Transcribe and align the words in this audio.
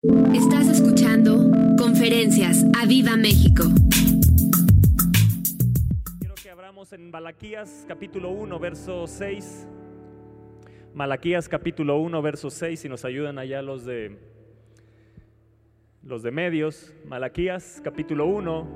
Estás 0.00 0.68
escuchando 0.68 1.50
Conferencias 1.76 2.64
a 2.80 2.86
Viva 2.86 3.16
México. 3.16 3.64
Quiero 6.20 6.36
que 6.40 6.48
abramos 6.48 6.92
en 6.92 7.10
Malaquías 7.10 7.84
capítulo 7.88 8.30
1, 8.30 8.60
verso 8.60 9.08
6. 9.08 9.66
Malaquías 10.94 11.48
capítulo 11.48 11.98
1, 11.98 12.22
verso 12.22 12.48
6, 12.48 12.78
si 12.78 12.88
nos 12.88 13.04
ayudan 13.04 13.40
allá 13.40 13.60
los 13.60 13.84
de 13.84 14.16
los 16.04 16.22
de 16.22 16.30
medios. 16.30 16.94
Malaquías 17.04 17.80
capítulo 17.82 18.26
1, 18.26 18.68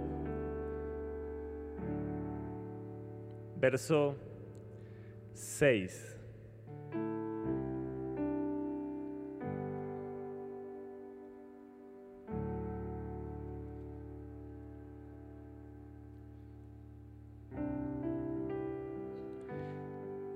verso 3.61 4.17
6. 5.35 6.12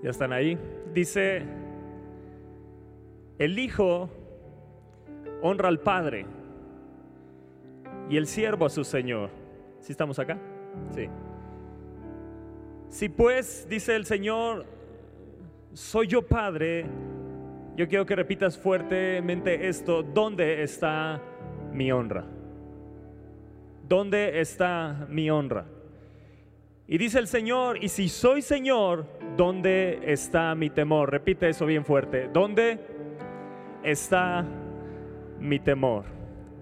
Ya 0.06 0.10
están 0.10 0.32
ahí. 0.32 0.56
Dice, 0.94 1.42
el 3.40 3.58
Hijo 3.58 4.08
honra 5.42 5.66
al 5.66 5.80
Padre 5.80 6.26
y 8.08 8.16
el 8.16 8.28
siervo 8.28 8.66
a 8.66 8.70
su 8.70 8.84
Señor. 8.84 9.30
¿Sí 9.80 9.90
estamos 9.90 10.20
acá? 10.20 10.38
Sí. 10.94 11.08
Si 12.88 13.08
pues, 13.08 13.66
dice 13.68 13.96
el 13.96 14.06
Señor, 14.06 14.64
soy 15.72 16.06
yo 16.06 16.22
Padre, 16.22 16.86
yo 17.74 17.88
quiero 17.88 18.06
que 18.06 18.14
repitas 18.14 18.56
fuertemente 18.56 19.66
esto, 19.66 20.04
¿dónde 20.04 20.62
está 20.62 21.20
mi 21.72 21.90
honra? 21.90 22.24
¿Dónde 23.88 24.40
está 24.40 25.08
mi 25.10 25.28
honra? 25.30 25.66
Y 26.88 26.98
dice 26.98 27.18
el 27.18 27.26
Señor, 27.26 27.82
y 27.82 27.88
si 27.88 28.08
soy 28.08 28.42
Señor, 28.42 29.06
¿dónde 29.36 29.98
está 30.04 30.54
mi 30.54 30.70
temor? 30.70 31.10
Repite 31.10 31.48
eso 31.48 31.66
bien 31.66 31.84
fuerte. 31.84 32.28
¿Dónde 32.32 32.78
está 33.82 34.46
mi 35.40 35.58
temor? 35.58 36.04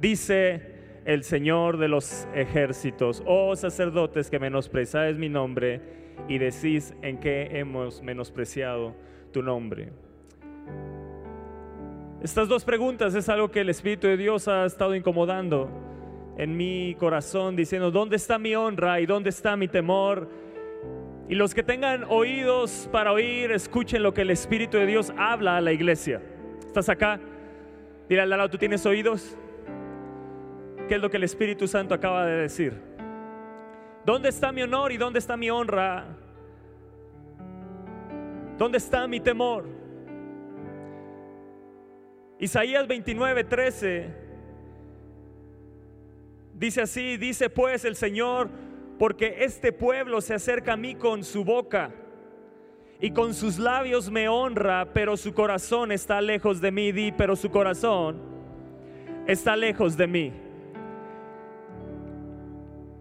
Dice 0.00 0.72
el 1.04 1.24
Señor 1.24 1.76
de 1.76 1.88
los 1.88 2.26
ejércitos, 2.34 3.22
oh 3.26 3.54
sacerdotes 3.54 4.30
que 4.30 4.38
menospreciáis 4.38 5.18
mi 5.18 5.28
nombre 5.28 5.82
y 6.26 6.38
decís 6.38 6.94
en 7.02 7.20
qué 7.20 7.58
hemos 7.58 8.02
menospreciado 8.02 8.94
tu 9.30 9.42
nombre. 9.42 9.92
Estas 12.22 12.48
dos 12.48 12.64
preguntas 12.64 13.14
es 13.14 13.28
algo 13.28 13.50
que 13.50 13.60
el 13.60 13.68
Espíritu 13.68 14.06
de 14.06 14.16
Dios 14.16 14.48
ha 14.48 14.64
estado 14.64 14.94
incomodando 14.94 15.68
en 16.36 16.56
mi 16.56 16.96
corazón 16.98 17.56
diciendo, 17.56 17.90
¿dónde 17.90 18.16
está 18.16 18.38
mi 18.38 18.54
honra 18.54 19.00
y 19.00 19.06
dónde 19.06 19.30
está 19.30 19.56
mi 19.56 19.68
temor? 19.68 20.28
Y 21.28 21.34
los 21.34 21.54
que 21.54 21.62
tengan 21.62 22.04
oídos 22.08 22.88
para 22.92 23.12
oír, 23.12 23.52
escuchen 23.52 24.02
lo 24.02 24.12
que 24.12 24.22
el 24.22 24.30
Espíritu 24.30 24.76
de 24.76 24.86
Dios 24.86 25.12
habla 25.16 25.56
a 25.56 25.60
la 25.60 25.72
iglesia. 25.72 26.20
¿Estás 26.66 26.88
acá? 26.88 27.20
Dile 28.08 28.22
al 28.22 28.30
lado, 28.30 28.50
¿tú 28.50 28.58
tienes 28.58 28.84
oídos? 28.84 29.36
¿Qué 30.88 30.96
es 30.96 31.00
lo 31.00 31.10
que 31.10 31.16
el 31.16 31.24
Espíritu 31.24 31.66
Santo 31.66 31.94
acaba 31.94 32.26
de 32.26 32.42
decir? 32.42 32.78
¿Dónde 34.04 34.28
está 34.28 34.52
mi 34.52 34.62
honor 34.62 34.92
y 34.92 34.98
dónde 34.98 35.18
está 35.18 35.36
mi 35.36 35.50
honra? 35.50 36.04
¿Dónde 38.58 38.78
está 38.78 39.06
mi 39.06 39.20
temor? 39.20 39.64
Isaías 42.38 42.86
29, 42.86 43.44
13 43.44 44.23
Dice 46.54 46.82
así, 46.82 47.16
dice 47.16 47.50
pues 47.50 47.84
el 47.84 47.96
Señor, 47.96 48.48
porque 48.98 49.44
este 49.44 49.72
pueblo 49.72 50.20
se 50.20 50.34
acerca 50.34 50.74
a 50.74 50.76
mí 50.76 50.94
con 50.94 51.24
su 51.24 51.44
boca 51.44 51.90
y 53.00 53.10
con 53.10 53.34
sus 53.34 53.58
labios 53.58 54.10
me 54.10 54.28
honra, 54.28 54.92
pero 54.94 55.16
su 55.16 55.34
corazón 55.34 55.90
está 55.90 56.20
lejos 56.20 56.60
de 56.60 56.70
mí, 56.70 56.92
di, 56.92 57.12
pero 57.12 57.34
su 57.34 57.50
corazón 57.50 58.18
está 59.26 59.56
lejos 59.56 59.96
de 59.96 60.06
mí. 60.06 60.32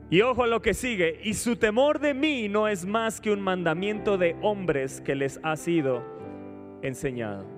Y 0.09 0.21
ojo 0.21 0.43
a 0.43 0.47
lo 0.47 0.61
que 0.61 0.73
sigue, 0.73 1.19
y 1.23 1.35
su 1.35 1.55
temor 1.55 1.99
de 1.99 2.13
mí 2.13 2.49
no 2.49 2.67
es 2.67 2.85
más 2.85 3.21
que 3.21 3.31
un 3.31 3.41
mandamiento 3.41 4.17
de 4.17 4.35
hombres 4.41 4.99
que 4.99 5.15
les 5.15 5.39
ha 5.43 5.55
sido 5.55 6.03
enseñado. 6.81 7.52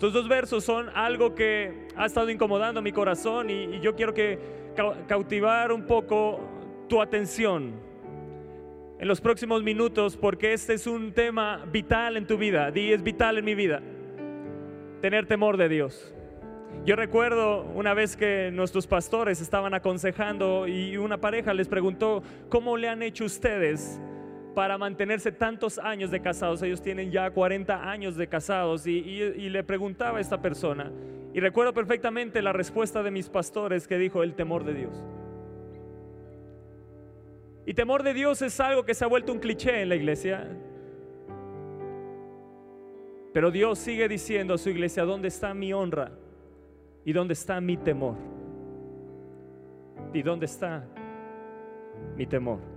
Estos 0.00 0.14
dos 0.14 0.28
versos 0.28 0.64
son 0.64 0.88
algo 0.94 1.34
que 1.34 1.88
ha 1.94 2.06
estado 2.06 2.30
incomodando 2.30 2.80
mi 2.80 2.90
corazón 2.90 3.50
y, 3.50 3.80
yo 3.80 3.94
quiero 3.94 4.14
que 4.14 4.38
cautivar 5.06 5.72
un 5.72 5.84
poco 5.84 6.40
tu 6.88 7.02
atención 7.02 7.74
en 8.98 9.06
los 9.06 9.20
próximos 9.20 9.62
minutos 9.62 10.16
porque 10.16 10.54
este 10.54 10.72
es 10.72 10.86
un 10.86 11.12
tema 11.12 11.66
vital 11.70 12.16
en 12.16 12.26
tu 12.26 12.38
vida. 12.38 12.70
Di 12.70 12.94
es 12.94 13.02
vital 13.02 13.36
en 13.36 13.44
mi 13.44 13.54
vida. 13.54 13.82
Tener 15.02 15.26
temor 15.26 15.58
de 15.58 15.68
Dios. 15.68 16.14
Yo 16.86 16.96
recuerdo 16.96 17.64
una 17.74 17.92
vez 17.92 18.16
que 18.16 18.50
nuestros 18.50 18.86
pastores 18.86 19.42
estaban 19.42 19.74
aconsejando 19.74 20.66
y 20.66 20.96
una 20.96 21.18
pareja 21.18 21.52
les 21.52 21.68
preguntó, 21.68 22.22
¿cómo 22.48 22.78
le 22.78 22.88
han 22.88 23.02
hecho 23.02 23.26
ustedes 23.26 24.00
para 24.54 24.78
mantenerse 24.78 25.32
tantos 25.32 25.78
años 25.78 26.10
de 26.10 26.20
casados. 26.20 26.62
Ellos 26.62 26.82
tienen 26.82 27.10
ya 27.10 27.30
40 27.30 27.90
años 27.90 28.16
de 28.16 28.28
casados 28.28 28.86
y, 28.86 29.00
le 29.50 29.64
preguntaba 29.64 30.18
a 30.18 30.20
esta 30.20 30.40
persona. 30.40 30.90
Y 31.32 31.40
recuerdo 31.40 31.72
perfectamente 31.72 32.42
la 32.42 32.52
respuesta 32.52 33.02
de 33.02 33.10
mis 33.10 33.28
pastores 33.28 33.86
que 33.86 33.98
dijo 33.98 34.22
el 34.22 34.34
temor 34.34 34.64
de 34.64 34.74
Dios. 34.74 35.04
Y 37.66 37.74
temor 37.74 38.02
de 38.02 38.14
Dios 38.14 38.42
es 38.42 38.58
algo 38.58 38.84
que 38.84 38.94
se 38.94 39.04
ha 39.04 39.08
vuelto 39.08 39.32
un 39.32 39.38
cliché 39.38 39.82
en 39.82 39.88
la 39.88 39.94
iglesia. 39.94 40.48
Pero 43.32 43.52
Dios 43.52 43.78
sigue 43.78 44.08
diciendo 44.08 44.54
a 44.54 44.58
su 44.58 44.70
iglesia, 44.70 45.04
¿dónde 45.04 45.28
está 45.28 45.54
mi 45.54 45.72
honra? 45.72 46.10
¿Y 47.04 47.12
dónde 47.12 47.34
está 47.34 47.60
mi 47.60 47.76
temor? 47.76 48.16
¿Y 50.12 50.22
dónde 50.22 50.46
está 50.46 50.84
mi 52.16 52.26
temor? 52.26 52.69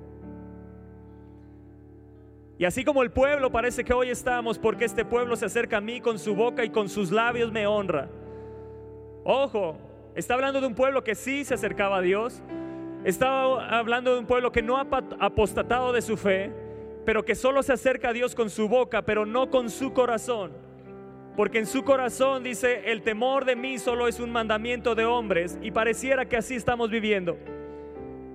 Y 2.58 2.66
así 2.66 2.84
como 2.84 3.02
el 3.02 3.12
pueblo 3.12 3.52
parece 3.52 3.84
que 3.84 3.94
hoy 3.94 4.10
estamos, 4.10 4.60
porque 4.60 4.86
este 4.86 5.06
pueblo 5.06 5.36
se 5.36 5.46
acerca 5.46 5.78
a 5.78 5.82
mí 5.82 6.02
con 6.02 6.20
su 6.20 6.36
boca 6.36 6.64
y 6.64 6.70
con 6.70 6.88
sus 6.88 7.12
labios 7.12 7.52
me 7.52 7.66
honra. 7.66 8.10
Ojo, 9.24 9.78
está 10.16 10.36
hablando 10.36 10.62
de 10.62 10.68
un 10.68 10.76
pueblo 10.76 11.04
que 11.04 11.16
sí 11.16 11.46
se 11.46 11.56
acercaba 11.56 11.98
a 11.98 12.02
Dios. 12.02 12.44
Está 13.04 13.44
hablando 13.78 14.14
de 14.14 14.20
un 14.20 14.28
pueblo 14.28 14.52
que 14.52 14.62
no 14.62 14.78
ha 14.78 14.88
apostatado 15.20 15.92
de 15.92 16.02
su 16.02 16.16
fe, 16.16 16.52
pero 17.06 17.26
que 17.26 17.36
solo 17.36 17.64
se 17.64 17.74
acerca 17.74 18.10
a 18.10 18.14
Dios 18.14 18.36
con 18.36 18.50
su 18.50 18.70
boca, 18.70 19.02
pero 19.02 19.26
no 19.26 19.50
con 19.50 19.70
su 19.70 19.92
corazón. 19.92 20.52
Porque 21.36 21.58
en 21.58 21.66
su 21.66 21.84
corazón 21.84 22.44
dice, 22.44 22.92
el 22.92 23.02
temor 23.02 23.46
de 23.46 23.56
mí 23.56 23.80
solo 23.80 24.08
es 24.08 24.20
un 24.20 24.32
mandamiento 24.32 24.94
de 24.94 25.06
hombres 25.06 25.58
y 25.62 25.72
pareciera 25.72 26.26
que 26.26 26.38
así 26.38 26.54
estamos 26.54 26.92
viviendo. 26.92 27.36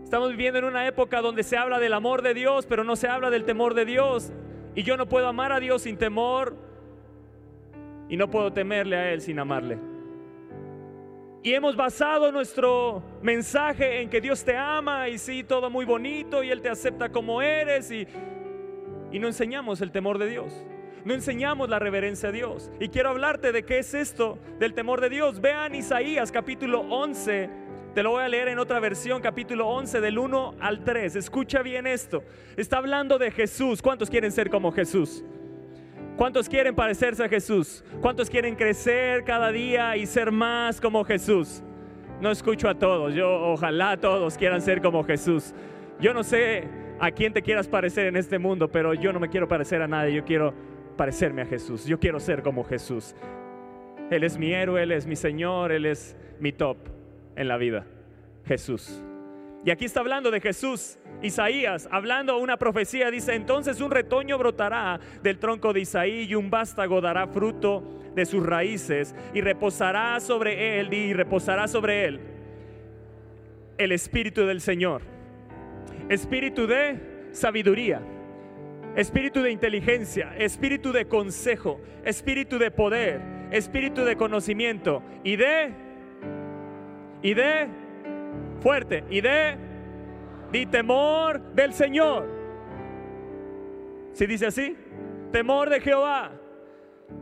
Estamos 0.09 0.31
viviendo 0.31 0.59
en 0.59 0.65
una 0.65 0.87
época 0.87 1.21
donde 1.21 1.43
se 1.43 1.59
habla 1.59 1.79
del 1.79 1.93
amor 1.93 2.23
de 2.23 2.33
Dios, 2.33 2.65
pero 2.65 2.83
no 2.83 2.97
se 2.97 3.09
habla 3.09 3.29
del 3.29 3.45
temor 3.45 3.75
de 3.75 3.85
Dios. 3.85 4.33
Y 4.75 4.83
yo 4.83 4.97
no 4.97 5.07
puedo 5.07 5.29
amar 5.29 5.53
a 5.53 5.61
Dios 5.61 5.83
sin 5.83 5.99
temor 5.99 6.57
y 8.09 8.17
no 8.17 8.31
puedo 8.31 8.51
temerle 8.51 8.97
a 8.97 9.13
Él 9.13 9.21
sin 9.21 9.39
amarle. 9.39 9.77
Y 11.43 11.53
hemos 11.53 11.77
basado 11.77 12.33
nuestro 12.33 13.03
mensaje 13.21 14.01
en 14.01 14.09
que 14.09 14.23
Dios 14.23 14.43
te 14.43 14.57
ama 14.57 15.11
y 15.11 15.19
sí, 15.19 15.45
todo 15.45 15.69
muy 15.69 15.85
bonito 15.85 16.43
y 16.43 16.49
Él 16.49 16.63
te 16.63 16.71
acepta 16.71 17.11
como 17.11 17.43
eres 17.43 17.91
y, 17.91 18.07
y 19.13 19.19
no 19.19 19.27
enseñamos 19.27 19.83
el 19.83 19.93
temor 19.93 20.17
de 20.17 20.31
Dios. 20.31 20.65
No 21.05 21.13
enseñamos 21.13 21.69
la 21.69 21.79
reverencia 21.79 22.31
a 22.31 22.33
Dios. 22.33 22.71
Y 22.81 22.89
quiero 22.89 23.11
hablarte 23.11 23.53
de 23.53 23.63
qué 23.63 23.81
es 23.81 23.93
esto 23.93 24.39
del 24.59 24.73
temor 24.73 25.03
de 25.03 25.11
Dios. 25.11 25.43
Vean 25.43 25.75
Isaías 25.75 26.33
capítulo 26.33 26.81
11 26.81 27.68
te 27.95 28.03
lo 28.03 28.11
voy 28.11 28.23
a 28.23 28.29
leer 28.29 28.49
en 28.49 28.59
otra 28.59 28.81
versión, 28.81 29.21
capítulo 29.21 29.67
11, 29.69 30.01
del 30.01 30.19
1 30.19 30.55
al 30.61 30.85
3. 30.85 31.17
Escucha 31.17 31.63
bien 31.63 31.87
esto. 31.87 32.23
Está 32.57 32.79
hablando 32.79 33.19
de 33.19 33.31
Jesús. 33.31 33.83
¿Cuántos 33.83 34.11
quieren 34.11 34.31
ser 34.31 34.51
como 34.51 34.71
Jesús? 34.73 35.25
¿Cuántos 36.17 36.49
quieren 36.49 36.75
parecerse 36.75 37.25
a 37.25 37.29
Jesús? 37.29 37.85
¿Cuántos 38.01 38.29
quieren 38.29 38.57
crecer 38.57 39.25
cada 39.25 39.51
día 39.51 39.97
y 39.97 40.07
ser 40.07 40.31
más 40.31 40.81
como 40.81 41.05
Jesús? 41.05 41.63
No 42.21 42.31
escucho 42.31 42.69
a 42.69 42.75
todos. 42.75 43.15
Yo 43.15 43.31
ojalá 43.31 43.97
todos 43.97 44.37
quieran 44.37 44.61
ser 44.61 44.83
como 44.83 45.03
Jesús. 45.05 45.55
Yo 46.01 46.13
no 46.13 46.23
sé 46.23 46.69
a 47.01 47.11
quién 47.11 47.33
te 47.33 47.43
quieras 47.43 47.69
parecer 47.69 48.07
en 48.07 48.17
este 48.17 48.39
mundo, 48.39 48.69
pero 48.69 48.95
yo 48.95 49.13
no 49.13 49.21
me 49.21 49.29
quiero 49.29 49.49
parecer 49.49 49.81
a 49.81 49.89
nadie. 49.89 50.15
Yo 50.15 50.25
quiero 50.25 50.53
parecerme 50.97 51.43
a 51.43 51.47
Jesús. 51.47 51.87
Yo 51.87 51.99
quiero 51.99 52.21
ser 52.21 52.43
como 52.43 52.65
Jesús. 52.65 53.15
Él 54.11 54.25
es 54.25 54.37
mi 54.37 54.53
héroe, 54.53 54.83
Él 54.83 54.93
es 54.93 55.07
mi 55.07 55.17
Señor, 55.17 55.73
Él 55.73 55.87
es 55.87 56.17
mi 56.41 56.53
top 56.53 56.98
en 57.39 57.49
la 57.49 57.57
vida, 57.57 57.87
Jesús. 58.45 59.03
Y 59.65 59.71
aquí 59.71 59.85
está 59.85 60.01
hablando 60.01 60.31
de 60.31 60.41
Jesús. 60.41 60.99
Isaías, 61.23 61.89
hablando 61.91 62.39
una 62.39 62.59
profecía, 62.59 63.11
dice, 63.11 63.35
entonces 63.35 63.81
un 63.81 63.91
retoño 63.91 64.39
brotará 64.39 65.01
del 65.23 65.39
tronco 65.39 65.73
de 65.73 65.81
Isaí 65.81 66.27
y 66.29 66.35
un 66.35 66.51
vástago 66.51 67.01
dará 67.01 67.27
fruto 67.29 67.83
de 68.15 68.27
sus 68.27 68.45
raíces 68.45 69.15
y 69.35 69.41
reposará 69.41 70.19
sobre 70.21 70.81
él 70.81 70.93
y 70.93 71.13
reposará 71.13 71.69
sobre 71.69 72.05
él 72.07 72.21
el 73.79 73.93
espíritu 73.93 74.45
del 74.45 74.61
Señor. 74.61 75.03
Espíritu 76.09 76.67
de 76.67 77.29
sabiduría, 77.33 78.01
espíritu 78.97 79.43
de 79.43 79.53
inteligencia, 79.53 80.35
espíritu 80.37 80.93
de 80.93 81.07
consejo, 81.07 81.81
espíritu 82.05 82.59
de 82.59 82.71
poder, 82.71 83.21
espíritu 83.53 84.05
de 84.05 84.17
conocimiento 84.17 85.03
y 85.23 85.37
de 85.37 85.88
y 87.23 87.35
de 87.35 87.69
fuerte 88.61 89.05
y 89.11 89.21
de 89.21 89.57
di 90.53 90.67
temor 90.67 91.41
del 91.55 91.73
Señor. 91.73 92.29
Si 94.13 94.27
dice 94.27 94.47
así, 94.47 94.77
temor 95.33 95.71
de 95.71 95.81
Jehová. 95.81 96.33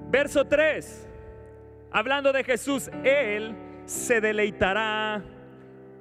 Verso 0.08 0.44
3, 0.46 1.08
hablando 1.90 2.32
de 2.32 2.42
Jesús, 2.42 2.90
Él 3.04 3.54
se 3.84 4.20
deleitará 4.20 5.22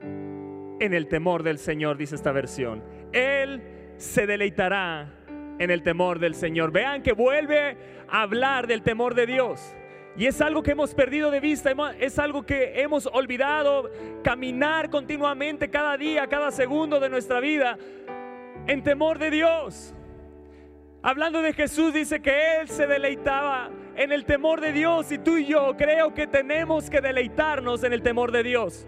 en 0.02 0.94
el 0.94 1.08
temor 1.08 1.44
del 1.44 1.58
Señor, 1.58 1.98
dice 1.98 2.16
esta 2.16 2.32
versión. 2.32 2.84
Él 3.12 3.62
se 3.98 4.28
deleitará 4.28 5.12
en 5.60 5.72
el 5.72 5.84
temor 5.84 6.20
del 6.20 6.36
Señor. 6.36 6.72
Vean 6.72 7.02
que 7.02 7.14
vuelve 7.14 7.78
a 8.10 8.24
hablar 8.24 8.68
del 8.68 8.82
temor 8.82 9.16
de 9.16 9.26
Dios. 9.26 9.76
Y 10.18 10.28
es 10.28 10.40
algo 10.40 10.64
que 10.64 10.72
hemos 10.72 10.94
perdido 10.94 11.30
de 11.30 11.42
vista, 11.42 11.74
es 12.00 12.18
algo 12.20 12.44
que 12.44 12.82
hemos 12.82 13.06
olvidado, 13.08 13.92
caminar 14.24 14.90
continuamente 14.90 15.70
cada 15.70 15.98
día, 15.98 16.28
cada 16.28 16.52
segundo 16.52 17.00
de 17.00 17.10
nuestra 17.10 17.42
vida 17.42 17.78
en 18.68 18.82
temor 18.82 19.20
de 19.20 19.30
Dios. 19.30 19.94
Hablando 21.02 21.42
de 21.42 21.54
Jesús, 21.54 21.94
dice 21.94 22.22
que 22.22 22.60
Él 22.60 22.70
se 22.70 22.88
deleitaba 22.88 23.70
en 23.96 24.12
el 24.12 24.26
temor 24.26 24.62
de 24.62 24.72
Dios 24.72 25.12
y 25.12 25.18
tú 25.18 25.38
y 25.38 25.46
yo 25.46 25.76
creo 25.78 26.14
que 26.14 26.28
tenemos 26.28 26.90
que 26.90 27.02
deleitarnos 27.02 27.84
en 27.84 27.94
el 27.94 28.02
temor 28.02 28.32
de 28.32 28.44
Dios. 28.44 28.88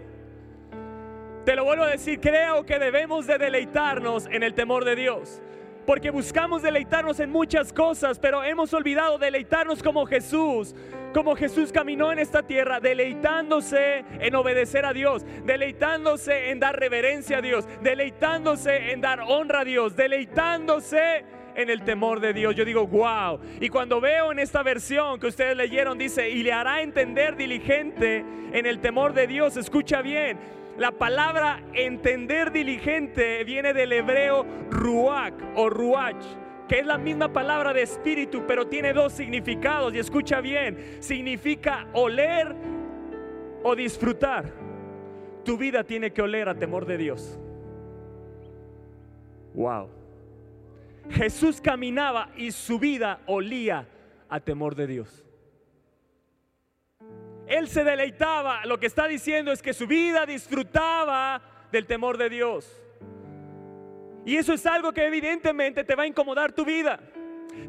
Te 1.44 1.54
lo 1.54 1.64
vuelvo 1.64 1.84
a 1.84 1.88
decir, 1.88 2.20
creo 2.20 2.66
que 2.66 2.78
debemos 2.78 3.26
de 3.26 3.38
deleitarnos 3.38 4.26
en 4.26 4.42
el 4.42 4.54
temor 4.54 4.84
de 4.84 4.96
Dios. 4.96 5.40
Porque 5.88 6.10
buscamos 6.10 6.60
deleitarnos 6.60 7.18
en 7.18 7.30
muchas 7.30 7.72
cosas, 7.72 8.18
pero 8.18 8.44
hemos 8.44 8.74
olvidado 8.74 9.16
deleitarnos 9.16 9.82
como 9.82 10.04
Jesús, 10.04 10.74
como 11.14 11.34
Jesús 11.34 11.72
caminó 11.72 12.12
en 12.12 12.18
esta 12.18 12.42
tierra, 12.42 12.78
deleitándose 12.78 14.04
en 14.20 14.34
obedecer 14.34 14.84
a 14.84 14.92
Dios, 14.92 15.24
deleitándose 15.46 16.50
en 16.50 16.60
dar 16.60 16.78
reverencia 16.78 17.38
a 17.38 17.40
Dios, 17.40 17.66
deleitándose 17.82 18.92
en 18.92 19.00
dar 19.00 19.20
honra 19.22 19.60
a 19.60 19.64
Dios, 19.64 19.96
deleitándose 19.96 21.24
en 21.54 21.70
el 21.70 21.80
temor 21.84 22.20
de 22.20 22.34
Dios. 22.34 22.54
Yo 22.54 22.66
digo, 22.66 22.86
wow. 22.86 23.40
Y 23.58 23.70
cuando 23.70 23.98
veo 23.98 24.30
en 24.30 24.40
esta 24.40 24.62
versión 24.62 25.18
que 25.18 25.28
ustedes 25.28 25.56
leyeron, 25.56 25.96
dice, 25.96 26.28
y 26.28 26.42
le 26.42 26.52
hará 26.52 26.82
entender 26.82 27.34
diligente 27.34 28.26
en 28.52 28.66
el 28.66 28.80
temor 28.80 29.14
de 29.14 29.26
Dios, 29.26 29.56
escucha 29.56 30.02
bien, 30.02 30.38
la 30.78 30.92
palabra 30.92 31.60
entender 31.74 32.52
diligente 32.52 33.42
viene 33.42 33.74
del 33.74 33.92
hebreo 33.92 34.46
ruach 34.70 35.34
o 35.56 35.68
ruach, 35.68 36.24
que 36.68 36.78
es 36.78 36.86
la 36.86 36.98
misma 36.98 37.32
palabra 37.32 37.72
de 37.72 37.82
espíritu, 37.82 38.44
pero 38.46 38.68
tiene 38.68 38.92
dos 38.92 39.12
significados. 39.12 39.92
Y 39.92 39.98
escucha 39.98 40.40
bien, 40.40 40.98
significa 41.00 41.88
oler 41.92 42.54
o 43.64 43.74
disfrutar. 43.74 44.52
Tu 45.44 45.58
vida 45.58 45.82
tiene 45.82 46.12
que 46.12 46.22
oler 46.22 46.48
a 46.48 46.54
temor 46.54 46.86
de 46.86 46.96
Dios. 46.96 47.38
Wow. 49.54 49.88
Jesús 51.10 51.60
caminaba 51.60 52.30
y 52.36 52.52
su 52.52 52.78
vida 52.78 53.20
olía 53.26 53.88
a 54.28 54.38
temor 54.38 54.76
de 54.76 54.86
Dios. 54.86 55.27
Él 57.48 57.68
se 57.68 57.82
deleitaba. 57.82 58.64
Lo 58.66 58.78
que 58.78 58.86
está 58.86 59.08
diciendo 59.08 59.50
es 59.52 59.62
que 59.62 59.72
su 59.72 59.86
vida 59.86 60.26
disfrutaba 60.26 61.40
del 61.72 61.86
temor 61.86 62.18
de 62.18 62.28
Dios. 62.28 62.82
Y 64.24 64.36
eso 64.36 64.52
es 64.52 64.66
algo 64.66 64.92
que 64.92 65.06
evidentemente 65.06 65.84
te 65.84 65.94
va 65.94 66.02
a 66.02 66.06
incomodar 66.06 66.52
tu 66.52 66.64
vida. 66.64 67.00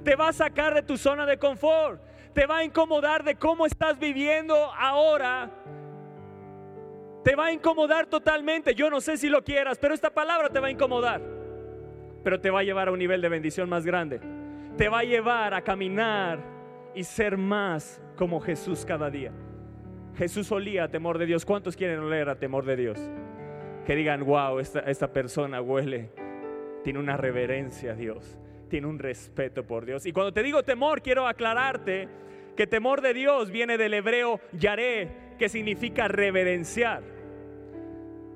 Te 0.04 0.16
va 0.16 0.28
a 0.28 0.34
sacar 0.34 0.74
de 0.74 0.82
tu 0.82 0.98
zona 0.98 1.26
de 1.26 1.38
confort. 1.38 2.02
Te 2.34 2.46
va 2.46 2.58
a 2.58 2.64
incomodar 2.64 3.24
de 3.24 3.36
cómo 3.36 3.66
estás 3.66 3.98
viviendo 3.98 4.56
ahora. 4.78 5.50
Te 7.24 7.36
va 7.36 7.48
a 7.48 7.54
incomodar 7.54 8.08
totalmente. 8.08 8.76
Yo 8.76 8.90
no 8.90 9.00
sé 9.00 9.18
si 9.18 9.30
lo 9.30 9.44
quieras, 9.44 9.78
pero 9.80 9.94
esta 9.94 10.10
palabra 10.10 10.50
te 10.50 10.60
va 10.60 10.68
a 10.68 10.72
incomodar. 10.72 11.22
Pero 12.24 12.42
te 12.42 12.50
va 12.50 12.60
a 12.60 12.64
llevar 12.64 12.90
a 12.90 12.92
un 12.92 13.00
nivel 13.00 13.22
de 13.22 13.30
bendición 13.30 13.70
más 13.70 13.86
grande. 13.86 14.20
Te 14.78 14.90
va 14.90 15.00
a 15.00 15.04
llevar 15.04 15.54
a 15.54 15.62
caminar 15.62 16.40
y 16.94 17.04
ser 17.04 17.38
más 17.38 18.02
como 18.18 18.42
Jesús 18.42 18.86
cada 18.86 19.10
día. 19.10 19.32
Jesús 20.18 20.52
olía 20.52 20.86
a 20.86 20.88
temor 20.90 21.18
de 21.18 21.26
Dios. 21.26 21.46
¿Cuántos 21.46 21.76
quieren 21.76 22.00
oler 22.00 22.30
a 22.30 22.36
temor 22.36 22.66
de 22.66 22.76
Dios? 22.76 23.00
Que 23.86 23.96
digan, 23.96 24.26
wow, 24.26 24.60
esta, 24.60 24.80
esta 24.82 25.12
persona 25.12 25.62
huele, 25.62 26.12
tiene 26.84 27.00
una 27.00 27.18
reverencia 27.18 27.92
a 27.92 27.96
Dios, 27.96 28.38
tiene 28.70 28.88
un 28.88 29.00
respeto 29.00 29.66
por 29.66 29.86
Dios. 29.86 30.06
Y 30.06 30.12
cuando 30.12 30.34
te 30.34 30.44
digo 30.44 30.64
temor, 30.64 31.02
quiero 31.02 31.28
aclararte 31.28 32.08
que 32.56 32.68
temor 32.68 33.02
de 33.02 33.14
Dios 33.14 33.52
viene 33.52 33.78
del 33.78 33.94
hebreo 33.94 34.42
yaré, 34.52 35.10
que 35.38 35.48
significa 35.48 36.08
reverenciar. 36.08 37.02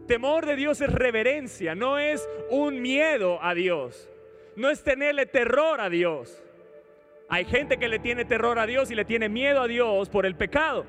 Temor 0.08 0.46
de 0.46 0.56
Dios 0.56 0.82
es 0.82 0.92
reverencia, 0.92 1.76
no 1.76 1.98
es 1.98 2.28
un 2.50 2.82
miedo 2.82 3.40
a 3.42 3.54
Dios, 3.54 4.10
no 4.56 4.70
es 4.70 4.84
tenerle 4.84 5.26
terror 5.26 5.82
a 5.82 5.90
Dios. 5.90 6.42
Hay 7.30 7.46
gente 7.46 7.78
que 7.78 7.88
le 7.88 8.00
tiene 8.00 8.26
terror 8.26 8.60
a 8.60 8.66
Dios 8.66 8.92
y 8.92 8.96
le 8.96 9.06
tiene 9.06 9.30
miedo 9.30 9.62
a 9.62 9.68
Dios 9.68 10.10
por 10.10 10.26
el 10.26 10.36
pecado. 10.36 10.86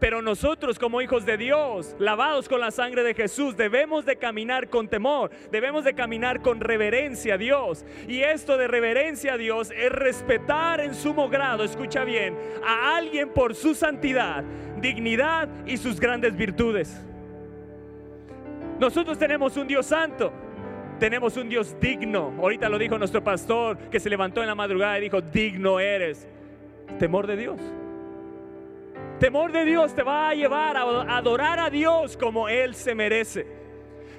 Pero 0.00 0.20
nosotros 0.22 0.78
como 0.78 1.00
hijos 1.00 1.24
de 1.24 1.36
Dios, 1.36 1.94
lavados 1.98 2.48
con 2.48 2.60
la 2.60 2.70
sangre 2.70 3.02
de 3.02 3.14
Jesús, 3.14 3.56
debemos 3.56 4.04
de 4.04 4.16
caminar 4.16 4.68
con 4.68 4.88
temor, 4.88 5.30
debemos 5.50 5.84
de 5.84 5.94
caminar 5.94 6.42
con 6.42 6.60
reverencia 6.60 7.34
a 7.34 7.38
Dios. 7.38 7.84
Y 8.08 8.20
esto 8.20 8.56
de 8.56 8.68
reverencia 8.68 9.34
a 9.34 9.38
Dios 9.38 9.70
es 9.70 9.90
respetar 9.90 10.80
en 10.80 10.94
sumo 10.94 11.28
grado, 11.28 11.64
escucha 11.64 12.04
bien, 12.04 12.36
a 12.66 12.96
alguien 12.96 13.30
por 13.30 13.54
su 13.54 13.74
santidad, 13.74 14.44
dignidad 14.80 15.48
y 15.66 15.76
sus 15.76 16.00
grandes 16.00 16.36
virtudes. 16.36 17.02
Nosotros 18.78 19.16
tenemos 19.16 19.56
un 19.56 19.68
Dios 19.68 19.86
santo, 19.86 20.32
tenemos 20.98 21.36
un 21.36 21.48
Dios 21.48 21.76
digno. 21.80 22.34
Ahorita 22.38 22.68
lo 22.68 22.78
dijo 22.78 22.98
nuestro 22.98 23.22
pastor 23.22 23.78
que 23.90 24.00
se 24.00 24.10
levantó 24.10 24.40
en 24.40 24.48
la 24.48 24.54
madrugada 24.54 24.98
y 24.98 25.02
dijo, 25.02 25.20
digno 25.20 25.78
eres. 25.78 26.26
Temor 26.98 27.26
de 27.26 27.36
Dios. 27.36 27.60
Temor 29.18 29.52
de 29.52 29.64
Dios 29.64 29.94
te 29.94 30.02
va 30.02 30.30
a 30.30 30.34
llevar 30.34 30.76
a 30.76 30.82
adorar 31.16 31.60
a 31.60 31.70
Dios 31.70 32.16
como 32.16 32.48
Él 32.48 32.74
se 32.74 32.94
merece. 32.94 33.46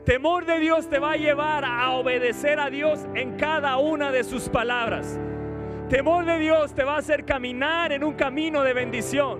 Temor 0.05 0.45
de 0.45 0.59
Dios 0.59 0.89
te 0.89 0.99
va 0.99 1.13
a 1.13 1.17
llevar 1.17 1.65
a 1.65 1.91
obedecer 1.91 2.59
a 2.59 2.69
Dios 2.69 3.05
en 3.15 3.37
cada 3.37 3.77
una 3.77 4.11
de 4.11 4.23
sus 4.23 4.49
palabras. 4.49 5.19
Temor 5.89 6.25
de 6.25 6.39
Dios 6.39 6.73
te 6.73 6.83
va 6.83 6.95
a 6.95 6.99
hacer 6.99 7.25
caminar 7.25 7.91
en 7.91 8.03
un 8.03 8.13
camino 8.13 8.63
de 8.63 8.73
bendición. 8.73 9.39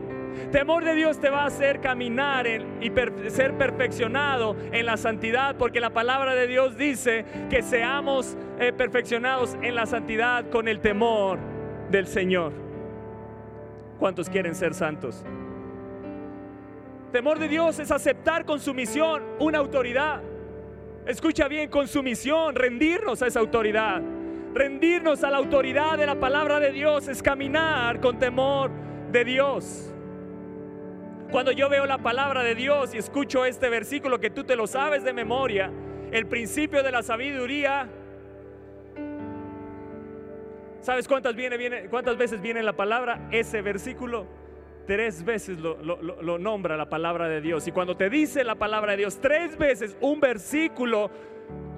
Temor 0.51 0.83
de 0.83 0.95
Dios 0.95 1.19
te 1.19 1.29
va 1.29 1.43
a 1.43 1.45
hacer 1.45 1.79
caminar 1.79 2.45
y 2.47 2.91
ser 3.29 3.57
perfeccionado 3.57 4.55
en 4.71 4.85
la 4.85 4.97
santidad, 4.97 5.55
porque 5.55 5.79
la 5.79 5.91
palabra 5.91 6.35
de 6.35 6.47
Dios 6.47 6.77
dice 6.77 7.25
que 7.49 7.61
seamos 7.61 8.37
eh, 8.59 8.73
perfeccionados 8.73 9.55
en 9.61 9.75
la 9.75 9.85
santidad 9.85 10.49
con 10.49 10.67
el 10.67 10.81
temor 10.81 11.39
del 11.89 12.07
Señor. 12.07 12.51
¿Cuántos 13.99 14.29
quieren 14.29 14.55
ser 14.55 14.73
santos? 14.73 15.23
Temor 17.15 17.39
de 17.39 17.47
Dios 17.47 17.79
es 17.79 17.91
aceptar 17.91 18.43
con 18.43 18.59
sumisión 18.59 19.23
una 19.39 19.59
autoridad. 19.59 20.21
Escucha 21.07 21.47
bien, 21.47 21.69
con 21.69 21.87
sumisión, 21.87 22.55
rendirnos 22.55 23.21
a 23.21 23.27
esa 23.27 23.39
autoridad. 23.39 24.01
Rendirnos 24.53 25.23
a 25.23 25.31
la 25.31 25.37
autoridad 25.37 25.97
de 25.97 26.07
la 26.07 26.19
palabra 26.19 26.59
de 26.59 26.73
Dios 26.73 27.07
es 27.07 27.23
caminar 27.23 28.01
con 28.01 28.19
temor 28.19 28.69
de 29.13 29.23
Dios. 29.23 29.93
Cuando 31.31 31.53
yo 31.53 31.69
veo 31.69 31.85
la 31.85 31.99
palabra 31.99 32.43
de 32.43 32.53
Dios 32.53 32.93
y 32.93 32.97
escucho 32.97 33.45
este 33.45 33.69
versículo 33.69 34.19
que 34.19 34.29
tú 34.29 34.43
te 34.43 34.57
lo 34.57 34.67
sabes 34.67 35.05
de 35.05 35.13
memoria, 35.13 35.71
el 36.11 36.25
principio 36.25 36.83
de 36.83 36.91
la 36.91 37.01
sabiduría, 37.01 37.87
¿sabes 40.81 41.07
cuántas, 41.07 41.33
viene, 41.33 41.87
cuántas 41.89 42.17
veces 42.17 42.41
viene 42.41 42.61
la 42.61 42.73
palabra 42.73 43.29
ese 43.31 43.61
versículo? 43.61 44.27
Tres 44.85 45.23
veces 45.23 45.57
lo, 45.59 46.37
nombra 46.39 46.77
la 46.77 46.89
palabra 46.89 47.27
de 47.27 47.41
Dios. 47.41 47.67
Y 47.67 47.71
cuando 47.71 47.95
te 47.95 48.09
dice 48.09 48.43
la 48.43 48.55
palabra 48.55 48.91
de 48.91 48.99
Dios 48.99 49.19
tres 49.19 49.57
veces 49.57 49.97
un 50.01 50.19
versículo 50.19 51.09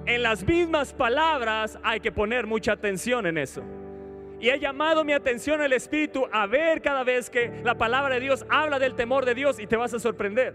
en 0.06 0.22
las 0.22 0.46
mismas 0.46 0.92
palabras, 0.92 1.78
hay 1.82 2.00
que 2.00 2.12
poner 2.12 2.46
mucha 2.46 2.72
atención 2.72 3.26
en 3.26 3.38
eso. 3.38 3.62
Y 4.40 4.50
ha 4.50 4.56
llamado 4.56 5.04
mi 5.04 5.12
atención 5.12 5.60
el 5.60 5.72
Espíritu 5.72 6.26
a 6.32 6.46
ver 6.46 6.80
cada 6.80 7.02
vez 7.02 7.28
que 7.28 7.60
la 7.64 7.76
palabra 7.76 8.14
de 8.14 8.20
Dios 8.20 8.46
habla 8.48 8.78
del 8.78 8.94
temor 8.94 9.24
de 9.24 9.34
Dios 9.34 9.58
y 9.58 9.66
te 9.66 9.76
vas 9.76 9.92
a 9.94 9.98
sorprender. 9.98 10.54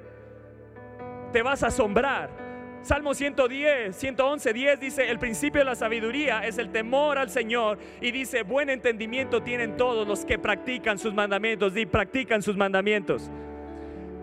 Te 1.32 1.42
vas 1.42 1.64
a 1.64 1.68
asombrar. 1.68 2.43
Salmo 2.84 3.14
110, 3.14 3.96
111, 3.96 4.54
10 4.54 4.80
dice, 4.80 5.10
el 5.10 5.18
principio 5.18 5.60
de 5.62 5.66
la 5.66 5.76
sabiduría 5.76 6.46
es 6.46 6.58
el 6.58 6.70
temor 6.70 7.18
al 7.18 7.30
Señor. 7.30 7.80
Y 8.02 8.12
dice, 8.12 8.44
buen 8.44 8.70
entendimiento 8.70 9.42
tienen 9.42 9.78
todos 9.78 10.06
los 10.06 10.26
que 10.26 10.38
practican 10.38 11.00
sus 11.00 11.14
mandamientos 11.14 11.78
y 11.78 11.86
practican 11.86 12.42
sus 12.42 12.58
mandamientos. 12.58 13.32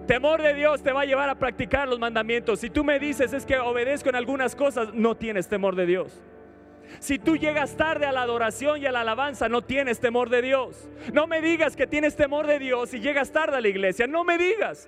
Temor 0.06 0.42
de 0.42 0.52
Dios 0.52 0.82
te 0.82 0.92
va 0.92 1.02
a 1.02 1.04
llevar 1.06 1.30
a 1.30 1.38
practicar 1.38 1.88
los 1.88 1.98
mandamientos. 1.98 2.60
Si 2.60 2.68
tú 2.68 2.84
me 2.84 2.98
dices 2.98 3.32
es 3.32 3.46
que 3.46 3.58
obedezco 3.58 4.10
en 4.10 4.16
algunas 4.16 4.54
cosas, 4.54 4.92
no 4.92 5.16
tienes 5.16 5.48
temor 5.48 5.74
de 5.74 5.86
Dios. 5.86 6.20
Si 6.98 7.18
tú 7.18 7.38
llegas 7.38 7.76
tarde 7.76 8.04
a 8.04 8.12
la 8.12 8.22
adoración 8.22 8.82
y 8.82 8.84
a 8.84 8.92
la 8.92 9.00
alabanza, 9.00 9.48
no 9.48 9.62
tienes 9.62 10.00
temor 10.00 10.28
de 10.28 10.42
Dios. 10.42 10.86
No 11.14 11.26
me 11.26 11.40
digas 11.40 11.76
que 11.76 11.86
tienes 11.86 12.14
temor 12.14 12.46
de 12.46 12.58
Dios 12.58 12.92
y 12.92 13.00
llegas 13.00 13.30
tarde 13.30 13.56
a 13.56 13.60
la 13.62 13.68
iglesia. 13.68 14.06
No 14.06 14.22
me 14.22 14.36
digas. 14.36 14.86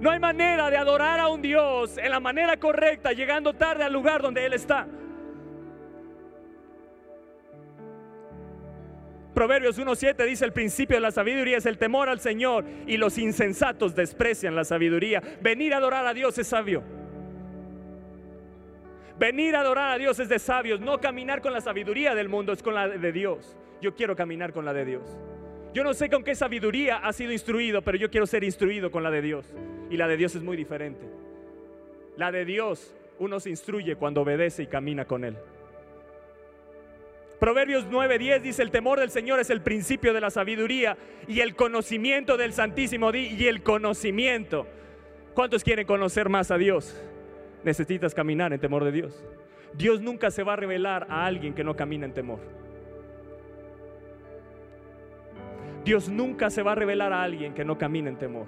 No 0.00 0.10
hay 0.10 0.18
manera 0.18 0.68
de 0.68 0.76
adorar 0.76 1.20
a 1.20 1.28
un 1.28 1.40
Dios 1.40 1.96
en 1.96 2.10
la 2.10 2.18
manera 2.18 2.56
correcta, 2.56 3.12
llegando 3.12 3.54
tarde 3.54 3.84
al 3.84 3.92
lugar 3.92 4.20
donde 4.20 4.44
Él 4.44 4.52
está. 4.52 4.86
Proverbios 9.34 9.78
1.7 9.78 10.26
dice 10.26 10.44
el 10.44 10.52
principio 10.52 10.96
de 10.96 11.00
la 11.00 11.10
sabiduría 11.10 11.56
es 11.56 11.66
el 11.66 11.78
temor 11.78 12.08
al 12.08 12.20
Señor 12.20 12.64
y 12.86 12.96
los 12.96 13.16
insensatos 13.16 13.94
desprecian 13.94 14.54
la 14.54 14.64
sabiduría. 14.64 15.22
Venir 15.40 15.72
a 15.72 15.78
adorar 15.78 16.06
a 16.06 16.12
Dios 16.12 16.36
es 16.38 16.48
sabio. 16.48 16.82
Venir 19.18 19.56
a 19.56 19.60
adorar 19.60 19.92
a 19.92 19.98
Dios 19.98 20.18
es 20.18 20.28
de 20.28 20.38
sabios, 20.38 20.80
no 20.80 21.00
caminar 21.00 21.40
con 21.40 21.52
la 21.52 21.60
sabiduría 21.60 22.14
del 22.14 22.28
mundo, 22.28 22.52
es 22.52 22.62
con 22.62 22.74
la 22.74 22.88
de 22.88 23.12
Dios. 23.12 23.56
Yo 23.80 23.94
quiero 23.94 24.16
caminar 24.16 24.52
con 24.52 24.64
la 24.64 24.72
de 24.72 24.84
Dios. 24.84 25.18
Yo 25.72 25.82
no 25.84 25.94
sé 25.94 26.10
con 26.10 26.22
qué 26.22 26.34
sabiduría 26.34 26.98
ha 26.98 27.12
sido 27.12 27.32
instruido, 27.32 27.82
pero 27.82 27.96
yo 27.96 28.10
quiero 28.10 28.26
ser 28.26 28.44
instruido 28.44 28.90
con 28.90 29.02
la 29.02 29.10
de 29.10 29.22
Dios. 29.22 29.46
Y 29.90 29.96
la 29.96 30.06
de 30.06 30.16
Dios 30.16 30.34
es 30.34 30.42
muy 30.42 30.56
diferente. 30.56 31.06
La 32.16 32.30
de 32.30 32.44
Dios 32.44 32.94
uno 33.18 33.40
se 33.40 33.50
instruye 33.50 33.96
cuando 33.96 34.22
obedece 34.22 34.64
y 34.64 34.66
camina 34.66 35.04
con 35.04 35.24
Él. 35.24 35.36
Proverbios 37.38 37.86
9:10 37.90 38.40
dice, 38.40 38.62
el 38.62 38.70
temor 38.70 39.00
del 39.00 39.10
Señor 39.10 39.40
es 39.40 39.50
el 39.50 39.62
principio 39.62 40.12
de 40.12 40.20
la 40.20 40.30
sabiduría 40.30 40.96
y 41.26 41.40
el 41.40 41.56
conocimiento 41.56 42.36
del 42.36 42.52
Santísimo 42.52 43.12
y 43.14 43.46
el 43.46 43.62
conocimiento. 43.62 44.66
¿Cuántos 45.34 45.64
quieren 45.64 45.86
conocer 45.86 46.28
más 46.28 46.50
a 46.50 46.58
Dios? 46.58 46.94
Necesitas 47.64 48.14
caminar 48.14 48.52
en 48.52 48.60
temor 48.60 48.84
de 48.84 48.92
Dios. 48.92 49.24
Dios 49.74 50.00
nunca 50.00 50.30
se 50.30 50.42
va 50.42 50.52
a 50.52 50.56
revelar 50.56 51.06
a 51.08 51.24
alguien 51.24 51.54
que 51.54 51.64
no 51.64 51.74
camina 51.74 52.04
en 52.04 52.12
temor. 52.12 52.38
Dios 55.84 56.08
nunca 56.08 56.48
se 56.50 56.62
va 56.62 56.72
a 56.72 56.74
revelar 56.74 57.12
a 57.12 57.22
alguien 57.22 57.54
que 57.54 57.64
no 57.64 57.76
camina 57.76 58.08
en 58.08 58.16
temor. 58.16 58.46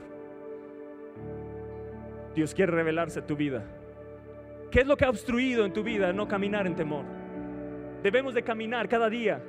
Dios 2.35 2.55
quiere 2.55 2.73
revelarse 2.73 3.23
tu 3.23 3.37
vida. 3.37 3.65
¿Qué 4.71 4.81
es 4.81 4.87
lo 4.87 4.97
que 4.97 5.05
ha 5.05 5.11
obstruido 5.11 5.65
en 5.65 5.73
tu 5.73 5.83
vida 5.83 6.13
no 6.13 6.27
caminar 6.27 6.67
en 6.67 6.75
temor? 6.75 7.05
Debemos 8.03 8.35
de 8.35 8.43
caminar 8.43 8.89
cada 8.89 9.09
día, 9.09 9.41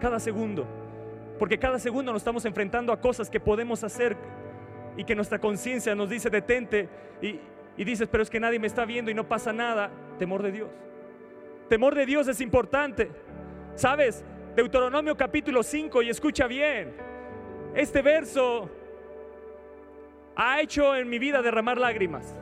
cada 0.00 0.18
segundo, 0.18 0.66
porque 1.38 1.58
cada 1.58 1.78
segundo 1.78 2.12
nos 2.12 2.20
estamos 2.22 2.44
enfrentando 2.44 2.92
a 2.92 3.00
cosas 3.00 3.28
que 3.28 3.40
podemos 3.40 3.84
hacer 3.84 4.16
y 4.96 5.04
que 5.04 5.14
nuestra 5.14 5.38
conciencia 5.38 5.94
nos 5.94 6.08
dice 6.08 6.30
detente 6.30 6.88
y, 7.22 7.38
y 7.76 7.84
dices, 7.84 8.08
pero 8.08 8.22
es 8.22 8.30
que 8.30 8.40
nadie 8.40 8.58
me 8.58 8.66
está 8.66 8.84
viendo 8.84 9.10
y 9.10 9.14
no 9.14 9.28
pasa 9.28 9.52
nada. 9.52 9.90
Temor 10.18 10.42
de 10.42 10.52
Dios. 10.52 10.70
Temor 11.68 11.94
de 11.94 12.06
Dios 12.06 12.26
es 12.26 12.40
importante. 12.40 13.10
¿Sabes? 13.74 14.24
Deuteronomio 14.56 15.16
capítulo 15.16 15.62
5 15.62 16.02
y 16.02 16.10
escucha 16.10 16.48
bien. 16.48 17.07
Este 17.78 18.02
verso 18.02 18.68
ha 20.34 20.60
hecho 20.60 20.96
en 20.96 21.08
mi 21.08 21.20
vida 21.20 21.40
derramar 21.40 21.78
lágrimas. 21.78 22.34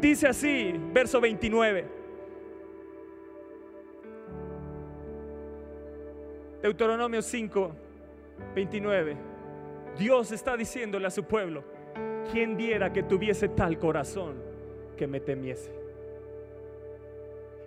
Dice 0.00 0.28
así, 0.28 0.72
verso 0.94 1.20
29. 1.20 1.84
Deuteronomio 6.62 7.20
5, 7.20 7.72
29. 8.54 9.16
Dios 9.98 10.32
está 10.32 10.56
diciéndole 10.56 11.06
a 11.06 11.10
su 11.10 11.24
pueblo, 11.24 11.64
¿quién 12.32 12.56
diera 12.56 12.90
que 12.94 13.02
tuviese 13.02 13.50
tal 13.50 13.78
corazón 13.78 14.42
que 14.96 15.06
me 15.06 15.20
temiese? 15.20 15.70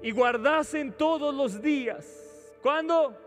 Y 0.02 0.10
guardasen 0.10 0.92
todos 0.92 1.36
los 1.36 1.62
días. 1.62 2.52
¿Cuándo? 2.64 3.25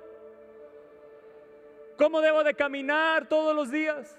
¿Cómo 1.98 2.20
debo 2.20 2.44
de 2.44 2.54
caminar 2.54 3.26
todos 3.26 3.54
los 3.56 3.72
días? 3.72 4.16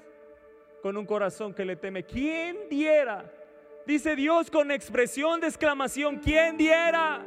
Con 0.84 0.98
un 0.98 1.06
corazón 1.06 1.54
que 1.54 1.64
le 1.64 1.78
teme. 1.78 2.04
¿Quién 2.04 2.68
diera? 2.70 3.24
Dice 3.86 4.18
Dios 4.18 4.52
con 4.52 4.70
expresión 4.70 5.40
de 5.40 5.48
exclamación, 5.48 6.18
¿quién 6.18 6.58
diera? 6.58 7.22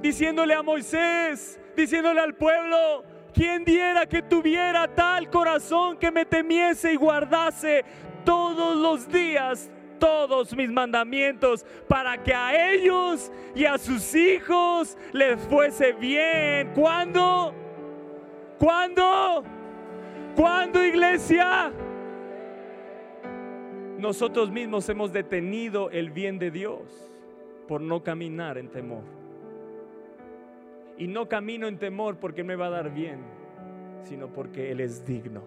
Diciéndole 0.00 0.54
a 0.54 0.62
Moisés, 0.62 1.60
diciéndole 1.76 2.20
al 2.20 2.36
pueblo, 2.36 3.04
¿quién 3.34 3.66
diera 3.66 4.06
que 4.06 4.22
tuviera 4.22 4.88
tal 4.88 5.28
corazón 5.28 5.98
que 5.98 6.10
me 6.10 6.24
temiese 6.24 6.94
y 6.94 6.96
guardase 6.96 7.84
todos 8.24 8.76
los 8.76 9.06
días 9.08 9.70
todos 9.98 10.56
mis 10.56 10.70
mandamientos 10.70 11.66
para 11.88 12.22
que 12.22 12.32
a 12.32 12.72
ellos 12.72 13.30
y 13.54 13.66
a 13.66 13.76
sus 13.76 14.14
hijos 14.14 14.96
les 15.12 15.38
fuese 15.48 15.92
bien? 15.92 16.72
¿Cuándo? 16.74 17.67
¿Cuándo? 18.58 19.44
¿Cuándo, 20.34 20.84
iglesia? 20.84 21.72
Nosotros 23.98 24.50
mismos 24.50 24.88
hemos 24.88 25.12
detenido 25.12 25.90
el 25.90 26.10
bien 26.10 26.38
de 26.38 26.50
Dios 26.50 26.82
por 27.66 27.80
no 27.80 28.02
caminar 28.02 28.58
en 28.58 28.68
temor. 28.68 29.04
Y 30.96 31.06
no 31.06 31.28
camino 31.28 31.68
en 31.68 31.78
temor 31.78 32.16
porque 32.16 32.42
me 32.42 32.56
va 32.56 32.66
a 32.66 32.70
dar 32.70 32.92
bien, 32.92 33.20
sino 34.02 34.28
porque 34.28 34.72
Él 34.72 34.80
es 34.80 35.04
digno. 35.04 35.42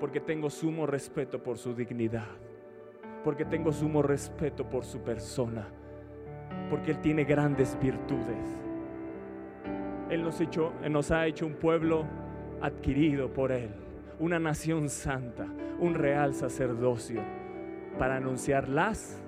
Porque 0.00 0.20
tengo 0.20 0.48
sumo 0.48 0.86
respeto 0.86 1.42
por 1.42 1.58
su 1.58 1.74
dignidad. 1.74 2.28
Porque 3.24 3.44
tengo 3.44 3.72
sumo 3.72 4.00
respeto 4.02 4.68
por 4.68 4.84
su 4.84 5.00
persona. 5.00 5.66
Porque 6.70 6.92
Él 6.92 7.00
tiene 7.00 7.24
grandes 7.24 7.78
virtudes 7.80 8.67
él 10.10 10.22
nos, 10.22 10.40
nos 10.88 11.10
ha 11.10 11.26
hecho 11.26 11.46
un 11.46 11.54
pueblo 11.54 12.06
adquirido 12.60 13.32
por 13.32 13.52
Él, 13.52 13.70
una 14.18 14.38
nación 14.38 14.88
santa, 14.88 15.46
un 15.78 15.94
real 15.94 16.34
sacerdocio 16.34 17.22
para 17.98 18.16
anunciar 18.16 18.68
las 18.68 19.20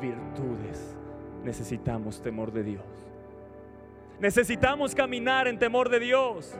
virtudes. 0.00 0.96
Necesitamos 1.42 2.22
temor 2.22 2.52
de 2.52 2.62
Dios. 2.62 2.84
Necesitamos 4.20 4.94
caminar 4.94 5.48
en 5.48 5.58
temor 5.58 5.88
de 5.88 6.00
Dios. 6.00 6.56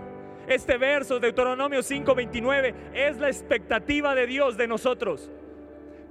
Este 0.47 0.77
verso 0.77 1.15
de 1.15 1.29
Deuteronomio 1.29 1.81
5:29 1.81 2.75
es 2.93 3.19
la 3.19 3.29
expectativa 3.29 4.15
de 4.15 4.27
Dios 4.27 4.57
de 4.57 4.69
nosotros. 4.69 5.31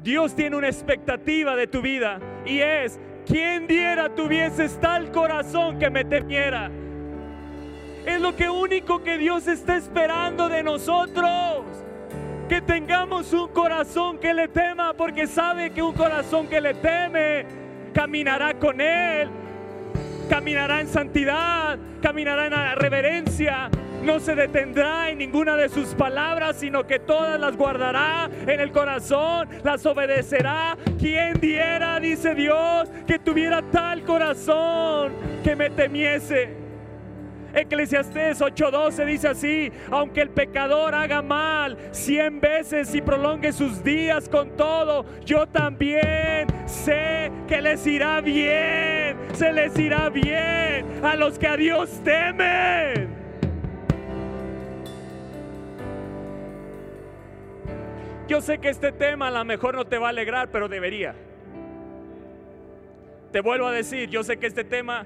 Dios 0.01 0.35
tiene 0.35 0.55
una 0.55 0.67
expectativa 0.67 1.55
de 1.55 1.67
tu 1.67 1.81
vida 1.81 2.19
y 2.45 2.59
es, 2.59 2.99
¿quién 3.25 3.67
diera 3.67 4.13
tuvieses 4.13 4.79
tal 4.79 5.11
corazón 5.11 5.77
que 5.77 5.89
me 5.89 6.03
temiera? 6.03 6.71
Es 8.05 8.19
lo 8.19 8.35
que 8.35 8.49
único 8.49 9.01
que 9.01 9.17
Dios 9.17 9.47
está 9.47 9.77
esperando 9.77 10.49
de 10.49 10.63
nosotros. 10.63 11.63
Que 12.49 12.61
tengamos 12.61 13.31
un 13.33 13.47
corazón 13.49 14.17
que 14.17 14.33
le 14.33 14.47
tema, 14.49 14.93
porque 14.93 15.27
sabe 15.27 15.71
que 15.71 15.81
un 15.81 15.93
corazón 15.93 16.47
que 16.47 16.59
le 16.59 16.73
teme 16.73 17.45
caminará 17.93 18.53
con 18.55 18.81
Él, 18.81 19.29
caminará 20.29 20.81
en 20.81 20.87
santidad, 20.87 21.77
caminará 22.01 22.47
en 22.47 22.79
reverencia, 22.79 23.69
no 24.03 24.19
se 24.19 24.35
detendrá 24.35 25.09
en 25.09 25.19
ninguna 25.19 25.55
de 25.55 25.69
sus 25.69 25.95
palabras, 25.95 26.57
sino 26.57 26.85
que 26.85 26.99
todas 26.99 27.39
las 27.39 27.55
guardará 27.55 28.29
en 28.45 28.59
el 28.59 28.71
corazón, 28.71 29.47
las 29.63 29.85
obedecerá. 29.85 30.77
Quien 30.99 31.39
diera, 31.39 31.99
dice 32.01 32.35
Dios, 32.35 32.89
que 33.07 33.19
tuviera 33.19 33.61
tal 33.61 34.03
corazón 34.03 35.13
que 35.43 35.55
me 35.55 35.69
temiese. 35.69 36.62
Eclesiastés 37.53 38.41
8:12 38.41 39.05
dice 39.05 39.27
así, 39.27 39.71
aunque 39.91 40.21
el 40.21 40.29
pecador 40.29 40.95
haga 40.95 41.21
mal 41.21 41.77
cien 41.91 42.39
veces 42.39 42.93
y 42.95 43.01
prolongue 43.01 43.51
sus 43.51 43.83
días 43.83 44.27
con 44.27 44.57
todo, 44.57 45.05
yo 45.23 45.45
también 45.47 46.47
sé 46.65 47.31
que 47.47 47.61
les 47.61 47.85
irá 47.85 48.21
bien, 48.21 49.17
se 49.33 49.53
les 49.53 49.77
irá 49.77 50.09
bien 50.09 50.85
a 51.03 51.15
los 51.15 51.37
que 51.37 51.47
a 51.47 51.55
Dios 51.55 52.01
temen. 52.03 53.13
Yo 58.27 58.41
sé 58.41 58.57
que 58.57 58.69
este 58.69 58.91
tema 58.91 59.27
a 59.27 59.31
lo 59.31 59.45
mejor 59.45 59.75
no 59.75 59.85
te 59.85 59.97
va 59.97 60.07
a 60.07 60.09
alegrar, 60.09 60.49
pero 60.49 60.67
debería. 60.67 61.13
Te 63.31 63.41
vuelvo 63.41 63.67
a 63.67 63.71
decir, 63.71 64.09
yo 64.09 64.23
sé 64.23 64.37
que 64.37 64.47
este 64.47 64.63
tema 64.63 65.05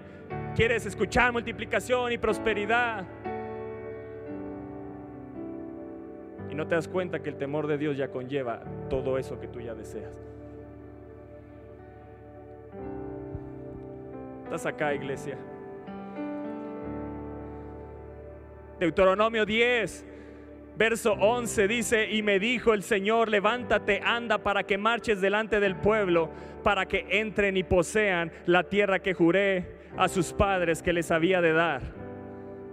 quieres 0.58 0.88
escuchar 0.88 1.32
multiplicación 1.32 2.12
y 2.12 2.18
prosperidad. 2.18 3.06
Y 6.50 6.56
no 6.56 6.68
te 6.68 6.74
das 6.74 6.88
cuenta 6.88 7.20
que 7.20 7.30
el 7.30 7.38
temor 7.38 7.68
de 7.68 7.78
Dios 7.78 7.96
ya 7.96 8.08
conlleva 8.08 8.64
todo 8.90 9.20
eso 9.20 9.40
que 9.40 9.48
tú 9.48 9.62
ya 9.62 9.76
deseas. 9.76 10.20
Estás 14.46 14.66
acá, 14.66 14.96
iglesia. 14.96 15.38
Deuteronomio 18.80 19.46
10, 19.46 20.06
verso 20.76 21.14
11 21.14 21.68
dice, 21.68 22.10
y 22.10 22.24
me 22.24 22.40
dijo 22.40 22.74
el 22.74 22.82
Señor, 22.82 23.30
levántate, 23.30 24.02
anda 24.04 24.40
para 24.40 24.64
que 24.64 24.80
marches 24.80 25.22
delante 25.22 25.60
del 25.60 25.76
pueblo, 25.76 26.32
para 26.64 26.88
que 26.88 27.06
entren 27.12 27.58
y 27.58 27.64
posean 27.64 28.32
la 28.48 28.64
tierra 28.64 28.98
que 29.00 29.14
juré 29.14 29.77
a 29.96 30.08
sus 30.08 30.34
padres 30.34 30.82
que 30.82 30.94
les 30.94 31.12
había 31.12 31.42
de 31.42 31.54
dar. 31.54 31.82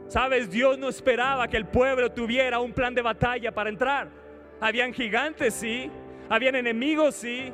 Sabes, 0.09 0.51
Dios 0.51 0.79
no 0.79 0.89
esperaba 0.89 1.49
que 1.49 1.57
el 1.57 1.67
pueblo 1.67 2.13
tuviera 2.13 2.61
un 2.61 2.73
plan 2.73 2.95
de 2.95 3.03
batalla 3.03 3.53
para 3.53 3.71
entrar. 3.71 4.09
Habían 4.61 4.93
gigantes, 4.93 5.55
sí, 5.55 5.91
habían 6.29 6.55
enemigos, 6.55 7.15
sí, 7.15 7.53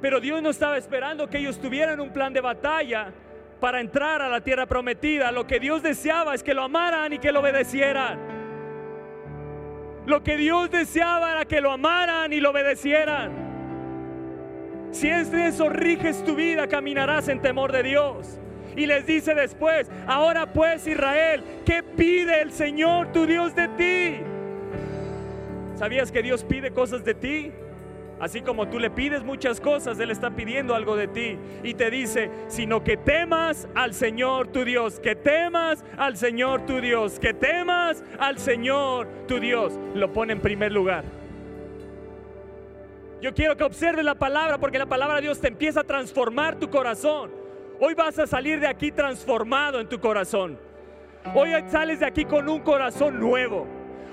pero 0.00 0.20
Dios 0.20 0.42
no 0.42 0.50
estaba 0.50 0.76
esperando 0.76 1.28
que 1.28 1.38
ellos 1.38 1.58
tuvieran 1.58 2.00
un 2.00 2.10
plan 2.10 2.32
de 2.32 2.40
batalla 2.40 3.12
para 3.60 3.80
entrar 3.80 4.20
a 4.22 4.28
la 4.28 4.40
tierra 4.40 4.66
prometida. 4.66 5.32
Lo 5.32 5.46
que 5.46 5.58
Dios 5.58 5.82
deseaba 5.82 6.34
es 6.34 6.42
que 6.42 6.54
lo 6.54 6.62
amaran 6.62 7.12
y 7.12 7.18
que 7.18 7.32
lo 7.32 7.40
obedecieran. 7.40 8.18
Lo 10.06 10.22
que 10.22 10.36
Dios 10.36 10.70
deseaba 10.70 11.32
era 11.32 11.44
que 11.46 11.60
lo 11.60 11.72
amaran 11.72 12.32
y 12.32 12.40
lo 12.40 12.50
obedecieran. 12.50 13.46
Si 14.92 15.08
es 15.08 15.32
de 15.32 15.48
eso 15.48 15.68
riges 15.68 16.22
tu 16.24 16.36
vida, 16.36 16.68
caminarás 16.68 17.28
en 17.28 17.40
temor 17.40 17.72
de 17.72 17.82
Dios. 17.82 18.38
Y 18.76 18.86
les 18.86 19.06
dice 19.06 19.34
después, 19.34 19.90
ahora 20.06 20.52
pues 20.52 20.86
Israel, 20.86 21.42
¿qué 21.64 21.82
pide 21.82 22.42
el 22.42 22.52
Señor 22.52 23.10
tu 23.12 23.26
Dios 23.26 23.54
de 23.54 23.68
ti? 23.68 24.20
¿Sabías 25.76 26.12
que 26.12 26.22
Dios 26.22 26.44
pide 26.44 26.70
cosas 26.70 27.04
de 27.04 27.14
ti? 27.14 27.52
Así 28.18 28.40
como 28.40 28.68
tú 28.68 28.78
le 28.78 28.90
pides 28.90 29.24
muchas 29.24 29.60
cosas, 29.60 29.98
Él 29.98 30.10
está 30.10 30.30
pidiendo 30.30 30.74
algo 30.74 30.96
de 30.96 31.06
ti. 31.06 31.38
Y 31.62 31.74
te 31.74 31.90
dice, 31.90 32.30
sino 32.48 32.82
que 32.82 32.96
temas 32.96 33.68
al 33.74 33.92
Señor 33.92 34.48
tu 34.48 34.64
Dios, 34.64 35.00
que 35.00 35.14
temas 35.14 35.84
al 35.98 36.16
Señor 36.16 36.64
tu 36.64 36.80
Dios, 36.80 37.18
que 37.18 37.34
temas 37.34 38.02
al 38.18 38.38
Señor 38.38 39.06
tu 39.28 39.38
Dios. 39.38 39.78
Lo 39.94 40.12
pone 40.12 40.32
en 40.32 40.40
primer 40.40 40.72
lugar. 40.72 41.04
Yo 43.20 43.34
quiero 43.34 43.56
que 43.56 43.64
observes 43.64 44.04
la 44.04 44.14
palabra 44.14 44.58
porque 44.58 44.78
la 44.78 44.86
palabra 44.86 45.16
de 45.16 45.22
Dios 45.22 45.40
te 45.40 45.48
empieza 45.48 45.80
a 45.80 45.84
transformar 45.84 46.56
tu 46.56 46.70
corazón. 46.70 47.45
Hoy 47.78 47.92
vas 47.92 48.18
a 48.18 48.26
salir 48.26 48.58
de 48.58 48.66
aquí 48.66 48.90
transformado 48.90 49.80
en 49.80 49.88
tu 49.88 50.00
corazón. 50.00 50.58
Hoy 51.34 51.50
sales 51.68 52.00
de 52.00 52.06
aquí 52.06 52.24
con 52.24 52.48
un 52.48 52.60
corazón 52.60 53.20
nuevo. 53.20 53.66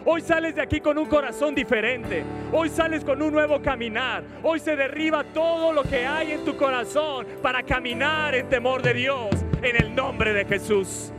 Hoy 0.05 0.19
sales 0.19 0.55
de 0.55 0.61
aquí 0.61 0.81
con 0.81 0.97
un 0.97 1.05
corazón 1.05 1.55
diferente. 1.55 2.25
Hoy 2.51 2.67
sales 2.67 3.05
con 3.05 3.21
un 3.21 3.31
nuevo 3.31 3.61
caminar. 3.61 4.23
Hoy 4.43 4.59
se 4.59 4.75
derriba 4.75 5.23
todo 5.23 5.71
lo 5.71 5.83
que 5.83 6.05
hay 6.05 6.33
en 6.33 6.43
tu 6.43 6.57
corazón 6.57 7.25
para 7.41 7.63
caminar 7.63 8.35
en 8.35 8.49
temor 8.49 8.81
de 8.81 8.93
Dios 8.93 9.29
en 9.61 9.77
el 9.77 9.95
nombre 9.95 10.33
de 10.33 10.43
Jesús. 10.43 11.13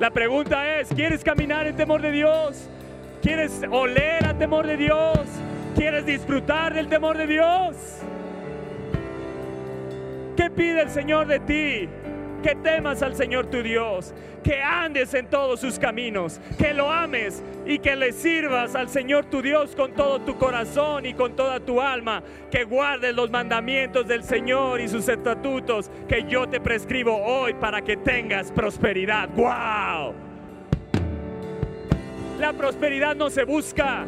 La 0.00 0.10
pregunta 0.10 0.80
es, 0.80 0.88
¿quieres 0.88 1.22
caminar 1.22 1.68
en 1.68 1.76
temor 1.76 2.02
de 2.02 2.10
Dios? 2.10 2.68
¿Quieres 3.22 3.62
oler 3.70 4.26
a 4.26 4.34
temor 4.34 4.66
de 4.66 4.76
Dios? 4.76 5.20
¿Quieres 5.76 6.04
disfrutar 6.04 6.74
del 6.74 6.88
temor 6.88 7.16
de 7.16 7.28
Dios? 7.28 7.76
¿Qué 10.36 10.50
pide 10.50 10.82
el 10.82 10.90
Señor 10.90 11.26
de 11.26 11.38
ti? 11.40 11.88
Que 12.42 12.54
temas 12.56 13.02
al 13.02 13.14
Señor 13.14 13.46
tu 13.46 13.62
Dios, 13.62 14.12
que 14.42 14.60
andes 14.60 15.14
en 15.14 15.28
todos 15.28 15.60
sus 15.60 15.78
caminos, 15.78 16.40
que 16.58 16.74
lo 16.74 16.90
ames 16.90 17.42
y 17.64 17.78
que 17.78 17.96
le 17.96 18.12
sirvas 18.12 18.74
al 18.74 18.90
Señor 18.90 19.26
tu 19.26 19.40
Dios 19.40 19.74
con 19.74 19.92
todo 19.92 20.20
tu 20.20 20.36
corazón 20.36 21.06
y 21.06 21.14
con 21.14 21.34
toda 21.36 21.60
tu 21.60 21.80
alma, 21.80 22.22
que 22.50 22.64
guardes 22.64 23.14
los 23.14 23.30
mandamientos 23.30 24.06
del 24.06 24.24
Señor 24.24 24.80
y 24.80 24.88
sus 24.88 25.08
estatutos 25.08 25.90
que 26.06 26.24
yo 26.24 26.46
te 26.46 26.60
prescribo 26.60 27.16
hoy 27.16 27.54
para 27.54 27.80
que 27.80 27.96
tengas 27.96 28.52
prosperidad. 28.52 29.30
¡Wow! 29.30 30.14
La 32.38 32.52
prosperidad 32.52 33.16
no 33.16 33.30
se 33.30 33.44
busca. 33.44 34.04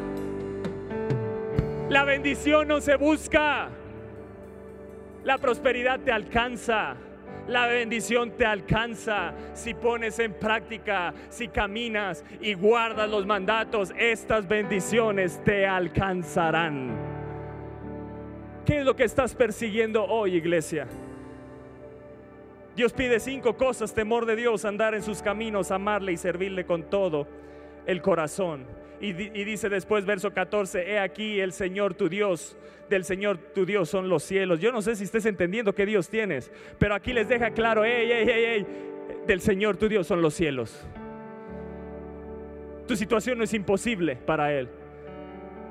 La 1.88 2.04
bendición 2.04 2.68
no 2.68 2.80
se 2.80 2.97
busca. 2.97 3.71
La 5.26 5.39
prosperidad 5.39 5.99
te 5.99 6.12
alcanza. 6.12 6.95
La 7.49 7.67
bendición 7.67 8.30
te 8.36 8.47
alcanza 8.47 9.34
si 9.54 9.75
pones 9.75 10.21
en 10.21 10.34
práctica, 10.34 11.12
si 11.30 11.49
caminas 11.49 12.25
y 12.41 12.54
guardas 12.54 13.10
los 13.10 13.26
mandatos. 13.26 13.93
Estas 13.99 14.47
bendiciones 14.47 15.43
te 15.43 15.67
alcanzarán. 15.67 16.97
¿Qué 18.65 18.78
es 18.78 18.84
lo 18.84 18.95
que 18.95 19.02
estás 19.02 19.34
persiguiendo 19.34 20.04
hoy, 20.04 20.36
iglesia? 20.36 20.86
Dios 22.76 22.93
pide 22.93 23.19
cinco 23.19 23.56
cosas, 23.56 23.93
temor 23.93 24.26
de 24.26 24.36
Dios, 24.36 24.65
andar 24.65 24.95
en 24.95 25.02
sus 25.02 25.23
caminos, 25.23 25.73
amarle 25.73 26.12
y 26.12 26.17
servirle 26.17 26.65
con 26.65 26.84
todo 26.84 27.26
el 27.84 28.00
corazón. 28.00 28.65
Y, 29.00 29.13
dice 29.13 29.69
después, 29.69 30.06
verso 30.06 30.32
14, 30.32 30.91
he 30.91 30.99
aquí 30.99 31.39
el 31.41 31.52
Señor 31.52 31.95
tu 31.95 32.09
Dios, 32.09 32.56
del 32.89 33.04
Señor 33.04 33.37
tu 33.37 33.67
Dios 33.67 33.91
son 33.91 34.09
los 34.09 34.23
cielos. 34.23 34.61
Yo 34.61 34.73
no 34.73 34.80
sé 34.80 34.97
si 34.97 35.04
estés 35.04 35.26
entendiendo 35.26 35.75
qué 35.75 35.85
Dios 35.85 36.09
tienes, 36.09 36.50
pero 36.78 36.95
aquí 36.95 37.13
les 37.13 37.28
deja 37.28 37.50
claro, 37.50 37.85
hey, 37.85 38.09
hey, 38.11 38.25
hey, 38.26 38.45
hey, 38.47 38.67
del 39.26 39.41
Señor 39.41 39.76
tu 39.76 39.89
Dios 39.89 40.06
son 40.06 40.23
los 40.23 40.32
cielos. 40.35 40.87
Tu 42.87 42.97
situación 42.97 43.37
no 43.37 43.45
es 43.45 43.52
imposible 43.52 44.17
para 44.17 44.52
Él. 44.52 44.69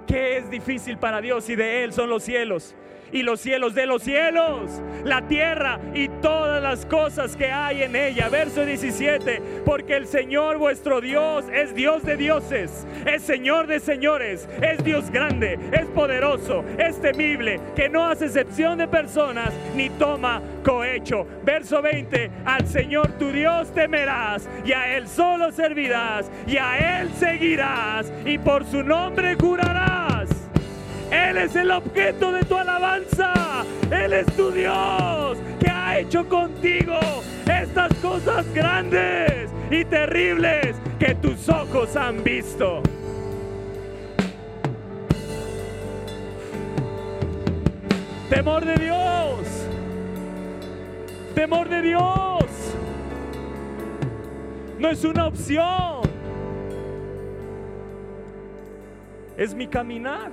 ¿Qué 0.06 0.38
es 0.38 0.50
difícil 0.50 0.98
para 0.98 1.20
Dios 1.20 1.50
y 1.50 1.56
de 1.56 1.84
Él 1.84 1.94
son 1.94 2.10
los 2.10 2.22
cielos? 2.22 2.76
Y 3.12 3.24
los 3.24 3.39
cielos 3.39 3.76
de 3.76 3.86
los 3.86 4.04
cielos, 4.04 4.82
la 5.04 5.28
tierra 5.28 5.80
y 5.94 6.10
todas 6.22 6.62
las 6.62 6.86
cosas 6.86 7.36
que 7.36 7.52
hay 7.52 7.84
en 7.84 7.96
ella. 7.96 8.30
Verso 8.30 8.65
17, 8.65 9.62
porque 9.65 9.96
el 9.96 10.08
Señor 10.08 10.58
vuestro 10.58 11.02
Dios 11.02 11.46
es 11.54 11.74
Dios 11.76 12.04
de 12.04 12.18
dioses, 12.18 12.86
es 13.06 13.24
Señor 13.24 13.68
de 13.68 13.80
señores, 13.80 14.48
es 14.62 14.84
Dios 14.84 15.10
grande, 15.12 15.60
es 15.72 15.86
poderoso, 15.88 16.63
es 16.78 17.00
temible, 17.00 17.60
que 17.76 17.89
no 17.89 18.08
hace 18.08 18.26
excepción 18.26 18.78
de 18.78 18.88
personas 18.88 19.54
ni 19.76 19.89
toma 19.89 20.41
cohecho. 20.63 21.26
Verso 21.44 21.82
20, 21.82 22.32
al 22.46 22.68
Señor 22.68 23.12
tu 23.13 23.32
Dios 23.32 23.74
temerás 23.74 24.50
y 24.65 24.74
a 24.74 24.98
Él 24.98 25.08
solo 25.08 25.52
servirás 25.52 26.30
y 26.48 26.58
a 26.58 27.02
Él 27.02 27.10
seguirás 27.18 28.12
y 28.26 28.38
por 28.38 28.65
su 28.65 28.84
nombre 28.84 29.36
jurarás. 29.39 30.35
Él 31.12 31.38
es 31.38 31.56
el 31.56 31.72
objeto 31.72 32.32
de 32.32 32.44
tu 32.44 32.56
alabanza. 32.56 33.65
Él 33.91 34.13
es 34.13 34.26
tu 34.36 34.52
Dios 34.52 35.38
que 35.60 35.70
ha 35.70 36.00
hecho 36.00 36.28
contigo 36.28 37.00
estas 37.46 37.94
cosas 37.96 38.46
grandes 38.54 39.50
y 39.70 39.86
terribles 39.86 40.76
que 41.00 41.15
tus 41.15 41.48
ojos 41.50 41.96
han 41.96 42.24
visto. 42.24 42.82
Temor 48.30 48.65
de 48.65 48.76
Dios. 48.76 49.68
Temor 51.36 51.70
de 51.70 51.82
Dios. 51.82 52.46
No 54.80 54.89
es 54.89 55.04
una 55.04 55.28
opción. 55.28 56.02
Es 59.38 59.54
mi 59.54 59.68
caminar 59.68 60.32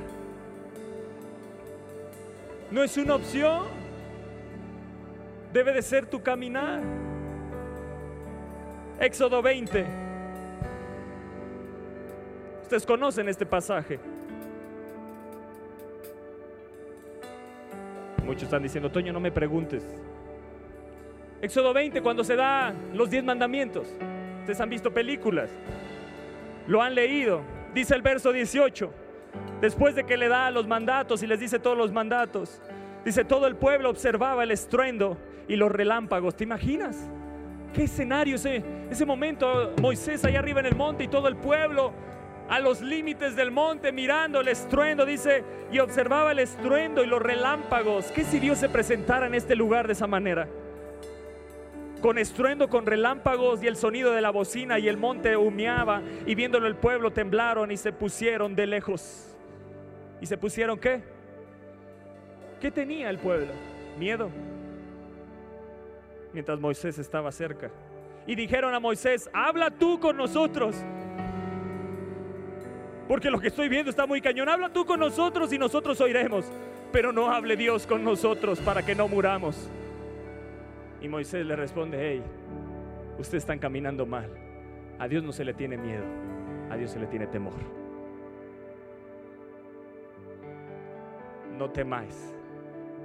no 2.73 2.83
es 2.83 2.97
una 2.97 3.15
opción. 3.15 3.67
Debe 5.53 5.73
de 5.73 5.83
ser 5.83 6.07
tu 6.07 6.23
caminar. 6.23 6.81
Éxodo 8.99 9.43
20. 9.43 9.85
Ustedes 12.63 12.87
conocen 12.87 13.29
este 13.29 13.45
pasaje. 13.45 14.01
Muchos 18.25 18.45
están 18.45 18.63
diciendo, 18.63 18.91
Toño, 18.91 19.13
no 19.13 19.21
me 19.21 19.31
preguntes. 19.31 19.85
Éxodo 21.43 21.75
20, 21.75 22.01
cuando 22.01 22.25
se 22.25 22.37
da 22.37 22.73
los 22.95 23.11
diez 23.11 23.23
mandamientos. 23.23 23.89
Ustedes 24.41 24.61
han 24.61 24.71
visto 24.71 24.91
películas. 24.93 25.51
Lo 26.67 26.81
han 26.81 26.95
leído. 26.95 27.43
Dice 27.75 27.95
el 27.95 28.01
verso 28.01 28.33
18. 28.33 29.02
Después 29.61 29.95
de 29.95 30.05
que 30.05 30.17
le 30.17 30.29
da 30.29 30.51
los 30.51 30.67
mandatos 30.67 31.23
y 31.23 31.27
les 31.27 31.41
dice 31.41 31.59
todos 31.59 31.77
los 31.79 31.93
mandatos, 31.93 32.61
dice, 33.05 33.25
todo 33.25 33.47
el 33.47 33.57
pueblo 33.57 33.91
observaba 33.91 34.43
el 34.43 34.51
estruendo 34.51 35.19
y 35.49 35.57
los 35.57 35.71
relámpagos. 35.71 36.37
¿Te 36.37 36.45
imaginas? 36.45 37.09
¿Qué 37.73 37.85
escenario 37.85 38.37
ese, 38.37 38.63
ese 38.91 39.07
momento? 39.07 39.73
Moisés 39.81 40.25
allá 40.25 40.41
arriba 40.41 40.61
en 40.61 40.67
el 40.67 40.77
monte 40.77 41.05
y 41.05 41.09
todo 41.09 41.29
el 41.29 41.37
pueblo 41.37 41.93
a 42.49 42.61
los 42.61 42.81
límites 42.83 43.35
del 43.35 43.51
monte 43.51 43.93
mirando 43.93 44.41
el 44.41 44.49
estruendo, 44.49 45.07
dice, 45.07 45.45
y 45.71 45.79
observaba 45.79 46.33
el 46.33 46.41
estruendo 46.41 47.03
y 47.03 47.07
los 47.07 47.23
relámpagos. 47.23 48.07
¿Qué 48.07 48.25
si 48.25 48.39
Dios 48.41 48.59
se 48.59 48.69
presentara 48.69 49.27
en 49.27 49.35
este 49.35 49.57
lugar 49.57 49.87
de 49.87 49.95
esa 49.95 50.07
manera? 50.07 50.49
Con 52.03 52.19
estruendo, 52.19 52.69
con 52.69 52.85
relámpagos 52.85 53.63
y 53.63 53.69
el 53.69 53.77
sonido 53.77 54.13
de 54.13 54.21
la 54.21 54.31
bocina 54.31 54.79
y 54.79 54.89
el 54.89 54.97
monte 54.97 55.37
humeaba 55.37 56.03
y 56.27 56.35
viéndolo 56.35 56.67
el 56.67 56.75
pueblo 56.75 57.13
temblaron 57.13 57.71
y 57.71 57.77
se 57.77 57.93
pusieron 57.93 58.55
de 58.55 58.67
lejos. 58.67 59.35
¿Y 60.21 60.27
se 60.27 60.37
pusieron 60.37 60.79
qué? 60.79 61.03
¿Qué 62.61 62.71
tenía 62.71 63.09
el 63.09 63.19
pueblo? 63.19 63.53
Miedo. 63.99 64.31
Mientras 66.33 66.59
Moisés 66.61 66.99
estaba 66.99 67.31
cerca. 67.33 67.71
Y 68.27 68.35
dijeron 68.35 68.75
a 68.75 68.81
Moisés, 68.81 69.31
habla 69.33 69.71
tú 69.71 69.99
con 69.99 70.17
nosotros. 70.17 70.77
Porque 73.09 73.31
lo 73.31 73.41
que 73.41 73.49
estoy 73.49 73.69
viendo 73.69 73.91
está 73.91 74.07
muy 74.07 74.21
cañón. 74.21 74.49
Habla 74.49 74.73
tú 74.73 74.85
con 74.85 75.01
nosotros 75.01 75.53
y 75.53 75.59
nosotros 75.59 76.01
oiremos. 76.01 76.47
Pero 76.93 77.13
no 77.13 77.31
hable 77.31 77.57
Dios 77.57 77.87
con 77.87 78.05
nosotros 78.05 78.61
para 78.61 78.85
que 78.85 78.95
no 78.95 79.09
muramos. 79.09 79.69
Y 81.03 81.09
Moisés 81.09 81.45
le 81.45 81.57
responde, 81.57 81.99
hey, 82.01 82.23
ustedes 83.19 83.43
están 83.43 83.59
caminando 83.59 84.07
mal. 84.07 84.31
A 85.01 85.09
Dios 85.09 85.25
no 85.25 85.33
se 85.33 85.45
le 85.45 85.53
tiene 85.53 85.77
miedo, 85.77 86.05
a 86.71 86.77
Dios 86.77 86.93
se 86.93 87.01
le 87.01 87.09
tiene 87.09 87.27
temor. 87.27 87.59
No 91.59 91.71
temáis, 91.71 92.33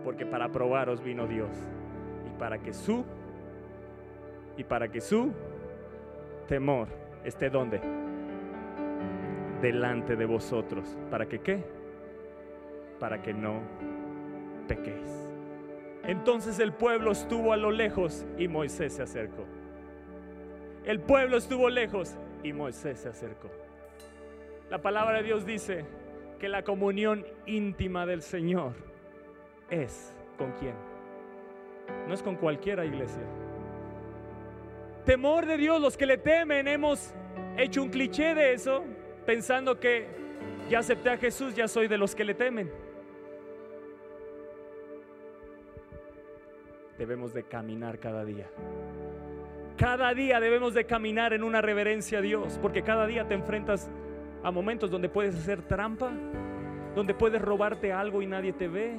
porque 0.03 0.27
para 0.27 0.49
probaros 0.49 1.03
vino 1.03 1.25
Dios 1.25 1.49
y 2.27 2.39
para 2.39 2.59
que 2.59 2.71
su 2.71 3.03
y 4.57 4.63
para 4.63 4.89
que 4.89 5.01
su 5.01 5.31
temor 6.47 6.87
esté 7.23 7.49
donde 7.49 7.81
delante 9.59 10.15
de 10.15 10.25
vosotros, 10.25 10.97
para 11.09 11.27
que 11.27 11.39
qué? 11.39 11.63
Para 12.99 13.21
que 13.21 13.33
no 13.33 13.61
pequéis. 14.67 15.26
Entonces 16.07 16.59
el 16.59 16.71
pueblo 16.71 17.11
estuvo 17.11 17.51
a 17.51 17.57
lo 17.57 17.69
lejos 17.69 18.25
y 18.37 18.47
Moisés 18.47 18.93
se 18.93 19.03
acercó. 19.03 19.45
El 20.85 21.01
pueblo 21.01 21.35
estuvo 21.35 21.69
lejos 21.69 22.15
y 22.43 22.53
Moisés 22.53 22.99
se 22.99 23.09
acercó. 23.09 23.49
La 24.69 24.81
palabra 24.81 25.17
de 25.17 25.23
Dios 25.23 25.45
dice 25.45 25.85
que 26.39 26.47
la 26.47 26.63
comunión 26.63 27.25
íntima 27.45 28.05
del 28.05 28.21
Señor 28.21 28.73
es 29.69 30.15
con 30.37 30.53
quién. 30.53 30.75
No 32.07 32.13
es 32.13 32.23
con 32.23 32.37
cualquiera 32.37 32.85
iglesia. 32.85 33.23
Temor 35.05 35.45
de 35.45 35.57
Dios, 35.57 35.81
los 35.81 35.97
que 35.97 36.05
le 36.05 36.17
temen, 36.17 36.69
hemos 36.69 37.13
hecho 37.57 37.83
un 37.83 37.89
cliché 37.89 38.33
de 38.33 38.53
eso, 38.53 38.83
pensando 39.25 39.79
que 39.79 40.07
ya 40.69 40.79
acepté 40.79 41.09
a 41.09 41.17
Jesús, 41.17 41.53
ya 41.53 41.67
soy 41.67 41.89
de 41.89 41.97
los 41.97 42.15
que 42.15 42.23
le 42.23 42.33
temen. 42.33 42.86
Debemos 46.97 47.33
de 47.33 47.43
caminar 47.43 47.99
cada 47.99 48.25
día. 48.25 48.47
Cada 49.77 50.13
día 50.13 50.39
debemos 50.39 50.73
de 50.73 50.85
caminar 50.85 51.33
en 51.33 51.43
una 51.43 51.61
reverencia 51.61 52.19
a 52.19 52.21
Dios, 52.21 52.57
porque 52.61 52.81
cada 52.81 53.05
día 53.05 53.27
te 53.27 53.35
enfrentas 53.35 53.89
a 54.43 54.51
momentos 54.51 54.89
donde 54.89 55.07
puedes 55.07 55.35
hacer 55.35 55.61
trampa, 55.61 56.11
donde 56.95 57.13
puedes 57.13 57.41
robarte 57.41 57.93
algo 57.93 58.21
y 58.21 58.25
nadie 58.25 58.53
te 58.53 58.67
ve, 58.67 58.95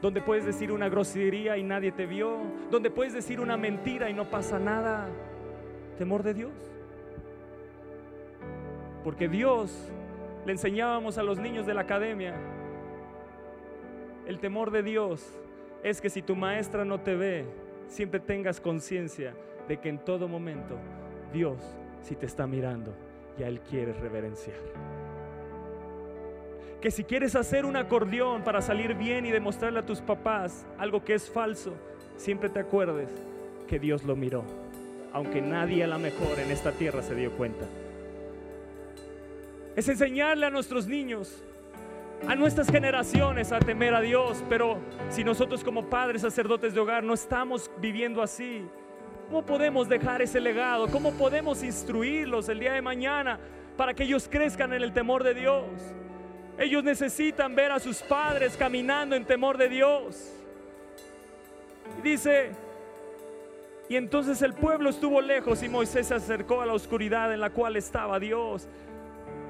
donde 0.00 0.22
puedes 0.22 0.46
decir 0.46 0.72
una 0.72 0.88
grosería 0.88 1.58
y 1.58 1.62
nadie 1.62 1.92
te 1.92 2.06
vio, 2.06 2.38
donde 2.70 2.90
puedes 2.90 3.12
decir 3.12 3.38
una 3.38 3.56
mentira 3.56 4.08
y 4.08 4.14
no 4.14 4.30
pasa 4.30 4.58
nada. 4.58 5.08
Temor 5.98 6.22
de 6.22 6.34
Dios. 6.34 6.52
Porque 9.04 9.28
Dios 9.28 9.92
le 10.46 10.52
enseñábamos 10.52 11.18
a 11.18 11.22
los 11.22 11.38
niños 11.38 11.66
de 11.66 11.74
la 11.74 11.82
academia 11.82 12.34
el 14.26 14.38
temor 14.38 14.70
de 14.70 14.82
Dios 14.82 15.41
es 15.82 16.00
que 16.00 16.10
si 16.10 16.22
tu 16.22 16.36
maestra 16.36 16.84
no 16.84 17.00
te 17.00 17.14
ve, 17.14 17.44
siempre 17.88 18.20
tengas 18.20 18.60
conciencia 18.60 19.34
de 19.68 19.78
que 19.78 19.88
en 19.88 19.98
todo 19.98 20.28
momento 20.28 20.76
Dios 21.32 21.58
si 22.02 22.14
te 22.14 22.26
está 22.26 22.46
mirando 22.46 22.94
y 23.38 23.42
a 23.42 23.48
Él 23.48 23.60
quieres 23.60 23.98
reverenciar. 23.98 24.56
Que 26.80 26.90
si 26.90 27.04
quieres 27.04 27.36
hacer 27.36 27.64
un 27.64 27.76
acordeón 27.76 28.42
para 28.42 28.60
salir 28.60 28.94
bien 28.94 29.24
y 29.24 29.30
demostrarle 29.30 29.78
a 29.78 29.86
tus 29.86 30.00
papás 30.00 30.66
algo 30.78 31.04
que 31.04 31.14
es 31.14 31.30
falso, 31.30 31.74
siempre 32.16 32.48
te 32.48 32.58
acuerdes 32.58 33.08
que 33.68 33.78
Dios 33.78 34.04
lo 34.04 34.16
miró, 34.16 34.44
aunque 35.12 35.40
nadie 35.40 35.84
a 35.84 35.86
la 35.86 35.98
mejor 35.98 36.38
en 36.40 36.50
esta 36.50 36.72
tierra 36.72 37.02
se 37.02 37.14
dio 37.14 37.30
cuenta. 37.36 37.66
Es 39.76 39.88
enseñarle 39.88 40.46
a 40.46 40.50
nuestros 40.50 40.86
niños 40.86 41.42
a 42.26 42.36
nuestras 42.36 42.68
generaciones 42.68 43.52
a 43.52 43.58
temer 43.58 43.94
a 43.94 44.00
Dios, 44.00 44.42
pero 44.48 44.78
si 45.10 45.24
nosotros 45.24 45.64
como 45.64 45.86
padres 45.86 46.22
sacerdotes 46.22 46.74
de 46.74 46.80
hogar 46.80 47.02
no 47.02 47.14
estamos 47.14 47.70
viviendo 47.80 48.22
así, 48.22 48.64
¿cómo 49.28 49.44
podemos 49.44 49.88
dejar 49.88 50.22
ese 50.22 50.40
legado? 50.40 50.88
¿Cómo 50.88 51.12
podemos 51.12 51.62
instruirlos 51.62 52.48
el 52.48 52.60
día 52.60 52.74
de 52.74 52.82
mañana 52.82 53.38
para 53.76 53.94
que 53.94 54.04
ellos 54.04 54.28
crezcan 54.30 54.72
en 54.72 54.82
el 54.82 54.92
temor 54.92 55.24
de 55.24 55.34
Dios? 55.34 55.64
Ellos 56.58 56.84
necesitan 56.84 57.54
ver 57.54 57.72
a 57.72 57.80
sus 57.80 58.02
padres 58.02 58.56
caminando 58.56 59.16
en 59.16 59.24
temor 59.24 59.58
de 59.58 59.68
Dios. 59.68 60.32
dice, 62.02 62.50
y 63.88 63.96
entonces 63.96 64.40
el 64.42 64.54
pueblo 64.54 64.90
estuvo 64.90 65.20
lejos 65.20 65.62
y 65.62 65.68
Moisés 65.68 66.06
se 66.06 66.14
acercó 66.14 66.62
a 66.62 66.66
la 66.66 66.72
oscuridad 66.72 67.32
en 67.32 67.40
la 67.40 67.50
cual 67.50 67.76
estaba 67.76 68.18
Dios. 68.18 68.68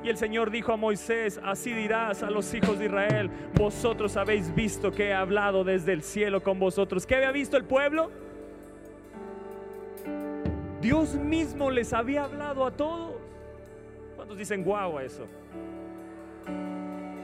Y 0.03 0.09
el 0.09 0.17
Señor 0.17 0.51
dijo 0.51 0.73
a 0.73 0.77
Moisés, 0.77 1.41
así 1.45 1.73
dirás 1.73 2.23
a 2.25 2.31
los 2.31 2.53
hijos 2.55 2.79
de 2.79 2.87
Israel, 2.87 3.31
vosotros 3.55 4.17
habéis 4.17 4.53
visto 4.53 4.91
que 4.91 5.09
he 5.09 5.15
hablado 5.15 5.63
desde 5.63 5.93
el 5.93 6.03
cielo 6.03 6.43
con 6.43 6.59
vosotros. 6.59 7.07
¿Qué 7.07 7.15
había 7.15 7.31
visto 7.31 7.57
el 7.57 7.65
pueblo? 7.65 8.11
Dios 10.81 11.15
mismo 11.15 11.71
les 11.71 11.93
había 11.93 12.25
hablado 12.25 12.67
a 12.67 12.73
todos. 12.73 13.15
¿Cuántos 14.17 14.37
dicen 14.37 14.65
guau 14.65 14.99
a 14.99 15.05
eso? 15.05 15.27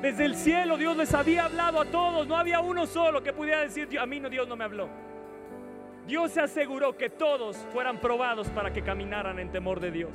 Desde 0.01 0.25
el 0.25 0.37
cielo 0.37 0.77
Dios 0.77 0.97
les 0.97 1.12
había 1.12 1.47
hablado 1.47 1.81
a 1.81 1.85
todos. 1.87 2.29
No 2.29 2.37
había 2.37 2.61
uno 2.61 2.87
solo 2.87 3.21
que 3.25 3.33
pudiera 3.33 3.62
decir, 3.62 3.99
a 3.99 4.07
mí 4.07 4.21
no, 4.21 4.31
Dios 4.31 4.47
no 4.47 4.55
me 4.55 4.62
habló. 4.62 4.88
Dios 6.07 6.31
se 6.31 6.41
aseguró 6.41 6.97
que 6.97 7.11
todos 7.11 7.57
fueran 7.73 7.99
probados 7.99 8.49
para 8.49 8.73
que 8.73 8.83
caminaran 8.83 9.41
en 9.41 9.51
temor 9.51 9.81
de 9.81 9.91
Dios. 9.91 10.12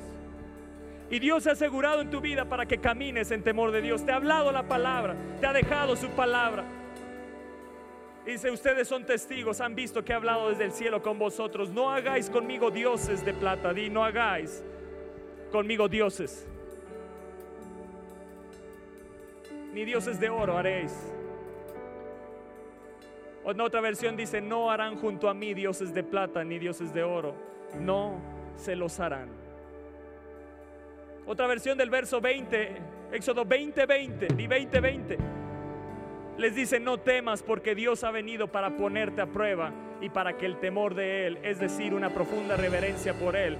Y 1.10 1.18
Dios 1.18 1.42
se 1.42 1.50
ha 1.50 1.52
asegurado 1.52 2.00
en 2.00 2.10
tu 2.10 2.20
vida 2.20 2.46
para 2.46 2.66
que 2.66 2.78
camines 2.78 3.30
en 3.30 3.42
temor 3.42 3.70
de 3.72 3.82
Dios. 3.82 4.04
Te 4.04 4.12
ha 4.12 4.16
hablado 4.16 4.50
la 4.52 4.62
palabra, 4.64 5.14
te 5.40 5.46
ha 5.46 5.52
dejado 5.52 5.96
su 5.96 6.08
palabra. 6.10 6.64
Dice, 8.24 8.50
ustedes 8.50 8.88
son 8.88 9.04
testigos, 9.04 9.60
han 9.60 9.74
visto 9.74 10.02
que 10.02 10.12
he 10.12 10.14
hablado 10.14 10.48
desde 10.48 10.64
el 10.64 10.72
cielo 10.72 11.02
con 11.02 11.18
vosotros. 11.18 11.68
No 11.70 11.90
hagáis 11.90 12.30
conmigo 12.30 12.70
dioses 12.70 13.24
de 13.24 13.34
plata, 13.34 13.74
di, 13.74 13.90
no 13.90 14.02
hagáis 14.02 14.62
conmigo 15.52 15.88
dioses. 15.88 16.46
Ni 19.74 19.84
dioses 19.84 20.18
de 20.18 20.30
oro 20.30 20.56
haréis. 20.56 21.12
En 23.44 23.60
otra 23.60 23.82
versión 23.82 24.16
dice, 24.16 24.40
no 24.40 24.70
harán 24.70 24.96
junto 24.96 25.28
a 25.28 25.34
mí 25.34 25.52
dioses 25.52 25.92
de 25.92 26.02
plata 26.02 26.42
ni 26.44 26.58
dioses 26.58 26.94
de 26.94 27.02
oro. 27.02 27.34
No 27.78 28.20
se 28.56 28.74
los 28.74 28.98
harán. 29.00 29.43
Otra 31.26 31.46
versión 31.46 31.78
del 31.78 31.88
verso 31.88 32.20
20, 32.20 32.76
Éxodo 33.12 33.46
20, 33.46 33.86
20, 33.86 34.26
di 34.34 34.46
20, 34.46 34.80
20. 34.80 35.18
Les 36.36 36.54
dice, 36.54 36.80
no 36.80 36.98
temas 36.98 37.42
porque 37.42 37.74
Dios 37.74 38.04
ha 38.04 38.10
venido 38.10 38.48
para 38.48 38.76
ponerte 38.76 39.22
a 39.22 39.26
prueba 39.26 39.72
y 40.00 40.10
para 40.10 40.36
que 40.36 40.44
el 40.44 40.58
temor 40.58 40.94
de 40.94 41.26
Él, 41.26 41.38
es 41.42 41.58
decir, 41.58 41.94
una 41.94 42.10
profunda 42.10 42.56
reverencia 42.56 43.14
por 43.14 43.36
Él, 43.36 43.56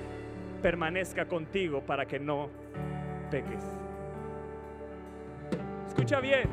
permanezca 0.61 1.27
contigo 1.27 1.81
para 1.81 2.05
que 2.05 2.19
no 2.19 2.51
peques. 3.31 3.65
Escucha 5.89 6.21
bien, 6.21 6.51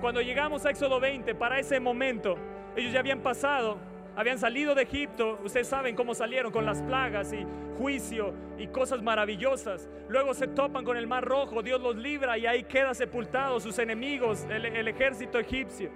cuando 0.00 0.20
llegamos 0.20 0.64
a 0.66 0.70
Éxodo 0.70 1.00
20, 1.00 1.34
para 1.34 1.58
ese 1.58 1.80
momento, 1.80 2.36
ellos 2.76 2.92
ya 2.92 3.00
habían 3.00 3.20
pasado 3.20 3.78
habían 4.18 4.36
salido 4.36 4.74
de 4.74 4.82
Egipto, 4.82 5.38
ustedes 5.44 5.68
saben 5.68 5.94
cómo 5.94 6.12
salieron 6.12 6.50
con 6.50 6.66
las 6.66 6.82
plagas 6.82 7.32
y 7.32 7.46
juicio 7.78 8.34
y 8.58 8.66
cosas 8.66 9.00
maravillosas. 9.00 9.88
Luego 10.08 10.34
se 10.34 10.48
topan 10.48 10.84
con 10.84 10.96
el 10.96 11.06
mar 11.06 11.24
rojo, 11.24 11.62
Dios 11.62 11.80
los 11.80 11.94
libra 11.94 12.36
y 12.36 12.44
ahí 12.44 12.64
queda 12.64 12.94
sepultados 12.94 13.62
sus 13.62 13.78
enemigos, 13.78 14.44
el, 14.50 14.88
ejército 14.88 15.38
egipcio. 15.38 15.92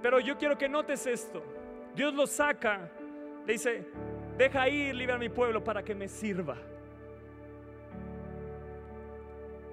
Pero 0.00 0.18
yo 0.18 0.38
quiero 0.38 0.56
que 0.56 0.66
notes 0.66 1.06
esto. 1.06 1.44
Dios 1.94 2.14
los 2.14 2.30
saca, 2.30 2.90
le 3.46 3.52
dice, 3.52 3.86
deja 4.38 4.66
ir, 4.66 4.94
libra 4.94 5.16
a 5.16 5.18
mi 5.18 5.28
pueblo 5.28 5.62
para 5.62 5.82
que 5.82 5.94
me 5.94 6.08
sirva. 6.08 6.56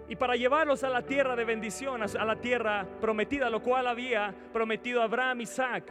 y 0.09 0.17
para 0.17 0.35
llevarlos 0.35 0.83
a 0.83 0.89
la 0.89 1.03
tierra 1.03 1.37
de 1.37 1.45
bendición, 1.45 2.03
a 2.03 2.25
la 2.25 2.35
tierra 2.35 2.85
prometida, 2.99 3.49
lo 3.49 3.63
cual 3.63 3.87
había 3.87 4.35
prometido 4.51 5.01
Abraham, 5.01 5.39
Isaac 5.39 5.85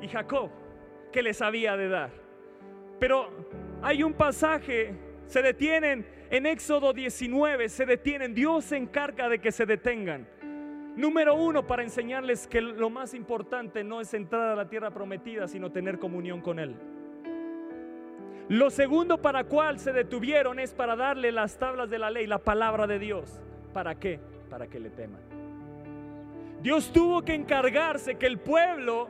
y 0.00 0.08
Jacob 0.08 0.50
que 1.12 1.22
les 1.22 1.42
había 1.42 1.76
de 1.76 1.88
dar. 1.88 2.10
Pero 2.98 3.30
hay 3.82 4.02
un 4.02 4.12
pasaje, 4.12 4.94
se 5.26 5.42
detienen 5.42 6.06
en 6.30 6.46
Éxodo 6.46 6.92
19, 6.92 7.68
se 7.68 7.86
detienen, 7.86 8.34
Dios 8.34 8.64
se 8.64 8.76
encarga 8.76 9.28
de 9.28 9.40
que 9.40 9.52
se 9.52 9.66
detengan. 9.66 10.28
Número 10.96 11.34
uno, 11.34 11.66
para 11.66 11.82
enseñarles 11.82 12.46
que 12.46 12.60
lo 12.60 12.90
más 12.90 13.14
importante 13.14 13.82
no 13.82 14.00
es 14.00 14.12
entrar 14.12 14.50
a 14.50 14.56
la 14.56 14.68
tierra 14.68 14.90
prometida, 14.90 15.48
sino 15.48 15.70
tener 15.70 15.98
comunión 15.98 16.40
con 16.40 16.58
Él. 16.58 16.76
Lo 18.48 18.70
segundo 18.70 19.18
para 19.18 19.44
cual 19.44 19.78
se 19.78 19.92
detuvieron 19.92 20.58
es 20.58 20.74
para 20.74 20.96
darle 20.96 21.32
las 21.32 21.58
tablas 21.58 21.88
de 21.88 21.98
la 21.98 22.10
ley, 22.10 22.26
la 22.26 22.38
palabra 22.38 22.86
de 22.86 22.98
Dios. 22.98 23.40
¿Para 23.72 23.94
qué? 23.94 24.18
para 24.50 24.66
que 24.66 24.80
le 24.80 24.90
teman. 24.90 25.22
Dios 26.60 26.92
tuvo 26.92 27.22
que 27.22 27.32
encargarse 27.32 28.16
que 28.16 28.26
el 28.26 28.38
pueblo 28.38 29.08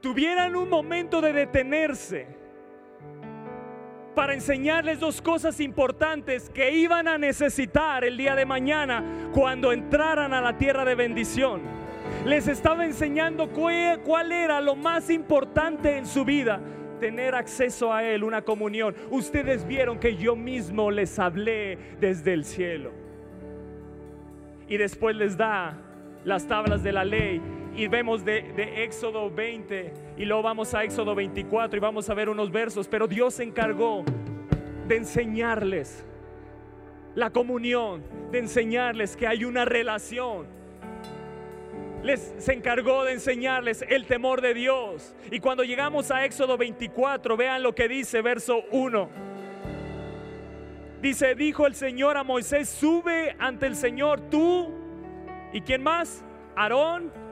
tuvieran 0.00 0.56
un 0.56 0.68
momento 0.68 1.20
de 1.20 1.32
detenerse 1.32 2.26
para 4.14 4.34
enseñarles 4.34 4.98
dos 4.98 5.22
cosas 5.22 5.60
importantes 5.60 6.50
que 6.50 6.72
iban 6.72 7.06
a 7.06 7.18
necesitar 7.18 8.04
el 8.04 8.16
día 8.16 8.34
de 8.34 8.44
mañana 8.44 9.30
cuando 9.32 9.72
entraran 9.72 10.34
a 10.34 10.40
la 10.40 10.58
tierra 10.58 10.84
de 10.84 10.96
bendición. 10.96 11.60
Les 12.24 12.48
estaba 12.48 12.84
enseñando 12.84 13.48
cuál 13.50 14.32
era 14.32 14.60
lo 14.60 14.74
más 14.74 15.08
importante 15.10 15.96
en 15.96 16.06
su 16.06 16.24
vida, 16.24 16.60
tener 16.98 17.34
acceso 17.36 17.92
a 17.92 18.02
Él, 18.02 18.24
una 18.24 18.42
comunión. 18.42 18.94
Ustedes 19.10 19.64
vieron 19.66 20.00
que 20.00 20.16
yo 20.16 20.34
mismo 20.34 20.90
les 20.90 21.16
hablé 21.18 21.78
desde 22.00 22.32
el 22.32 22.44
cielo. 22.44 22.90
Y 24.68 24.76
después 24.78 25.14
les 25.14 25.36
da 25.36 25.78
las 26.24 26.46
tablas 26.46 26.82
de 26.82 26.92
la 26.92 27.04
ley 27.04 27.40
y 27.78 27.86
vemos 27.86 28.24
de, 28.24 28.82
Éxodo 28.82 29.30
20 29.30 29.92
y 30.16 30.24
luego 30.24 30.42
vamos 30.42 30.74
a 30.74 30.82
Éxodo 30.82 31.14
24 31.14 31.76
y 31.76 31.80
vamos 31.80 32.10
a 32.10 32.14
ver 32.14 32.28
unos 32.28 32.50
versos, 32.50 32.88
pero 32.88 33.06
Dios 33.06 33.34
se 33.34 33.44
encargó 33.44 34.04
de 34.88 34.96
enseñarles 34.96 36.04
la 37.14 37.30
comunión, 37.30 38.02
de 38.32 38.40
enseñarles 38.40 39.16
que 39.16 39.28
hay 39.28 39.44
una 39.44 39.64
relación. 39.64 40.46
Les 42.02 42.34
se 42.38 42.52
encargó 42.52 43.04
de 43.04 43.12
enseñarles 43.12 43.84
el 43.88 44.06
temor 44.06 44.40
de 44.40 44.54
Dios. 44.54 45.14
Y 45.30 45.38
cuando 45.38 45.62
llegamos 45.62 46.10
a 46.10 46.24
Éxodo 46.24 46.56
24, 46.56 47.36
vean 47.36 47.62
lo 47.62 47.76
que 47.76 47.86
dice 47.86 48.22
verso 48.22 48.64
1. 48.72 49.08
Dice, 51.00 51.36
dijo 51.36 51.64
el 51.64 51.76
Señor 51.76 52.16
a 52.16 52.24
Moisés, 52.24 52.68
sube 52.68 53.36
ante 53.38 53.66
el 53.66 53.76
Señor 53.76 54.20
tú 54.22 54.68
y 55.52 55.60
quién 55.60 55.84
más? 55.84 56.24
Aarón 56.56 57.27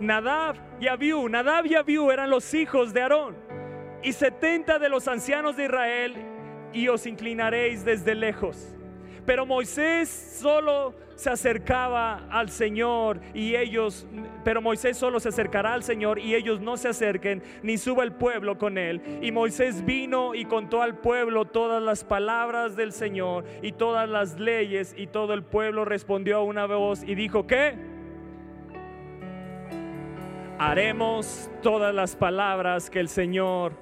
Nadab 0.00 0.56
y 0.80 0.88
Abiú. 0.88 1.28
Nadab 1.28 1.66
y 1.66 1.74
Abiú 1.74 2.10
eran 2.10 2.30
los 2.30 2.52
hijos 2.54 2.92
de 2.92 3.02
Aarón. 3.02 3.36
Y 4.02 4.12
setenta 4.12 4.78
de 4.78 4.88
los 4.88 5.08
ancianos 5.08 5.56
de 5.56 5.64
Israel, 5.64 6.14
y 6.74 6.88
os 6.88 7.06
inclinaréis 7.06 7.84
desde 7.84 8.14
lejos. 8.14 8.74
Pero 9.24 9.46
Moisés 9.46 10.08
solo 10.40 10.94
se 11.14 11.30
acercaba 11.30 12.26
al 12.28 12.50
Señor 12.50 13.20
y 13.32 13.54
ellos, 13.54 14.06
pero 14.42 14.60
Moisés 14.60 14.98
solo 14.98 15.20
se 15.20 15.30
acercará 15.30 15.72
al 15.72 15.82
Señor 15.82 16.18
y 16.18 16.34
ellos 16.34 16.60
no 16.60 16.76
se 16.76 16.88
acerquen, 16.88 17.42
ni 17.62 17.78
suba 17.78 18.04
el 18.04 18.12
pueblo 18.12 18.58
con 18.58 18.76
él. 18.76 19.00
Y 19.22 19.32
Moisés 19.32 19.86
vino 19.86 20.34
y 20.34 20.44
contó 20.44 20.82
al 20.82 20.98
pueblo 20.98 21.46
todas 21.46 21.82
las 21.82 22.04
palabras 22.04 22.76
del 22.76 22.92
Señor 22.92 23.44
y 23.62 23.72
todas 23.72 24.08
las 24.08 24.38
leyes 24.38 24.94
y 24.98 25.06
todo 25.06 25.32
el 25.32 25.42
pueblo 25.42 25.86
respondió 25.86 26.38
a 26.38 26.42
una 26.42 26.66
voz 26.66 27.02
y 27.02 27.14
dijo, 27.14 27.46
¿qué? 27.46 27.93
Haremos 30.58 31.50
todas 31.62 31.94
las 31.94 32.16
palabras 32.16 32.90
que 32.90 33.00
el 33.00 33.08
Señor 33.08 33.72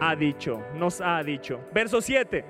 ha 0.00 0.16
dicho, 0.16 0.62
nos 0.76 1.00
ha 1.00 1.22
dicho. 1.22 1.60
Verso 1.72 2.00
7. 2.00 2.44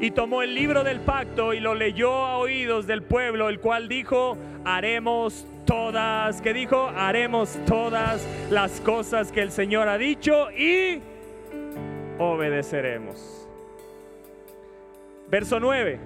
Y 0.00 0.10
tomó 0.10 0.42
el 0.42 0.54
libro 0.54 0.82
del 0.82 1.00
pacto 1.00 1.54
y 1.54 1.60
lo 1.60 1.74
leyó 1.74 2.12
a 2.12 2.38
oídos 2.38 2.86
del 2.86 3.02
pueblo, 3.02 3.48
el 3.48 3.60
cual 3.60 3.88
dijo, 3.88 4.36
haremos 4.64 5.46
todas, 5.64 6.42
que 6.42 6.52
dijo, 6.52 6.88
haremos 6.96 7.56
todas 7.66 8.26
las 8.50 8.80
cosas 8.80 9.30
que 9.30 9.42
el 9.42 9.52
Señor 9.52 9.88
ha 9.88 9.98
dicho 9.98 10.50
y 10.50 11.00
obedeceremos. 12.18 13.48
Verso 15.28 15.60
9. 15.60 16.00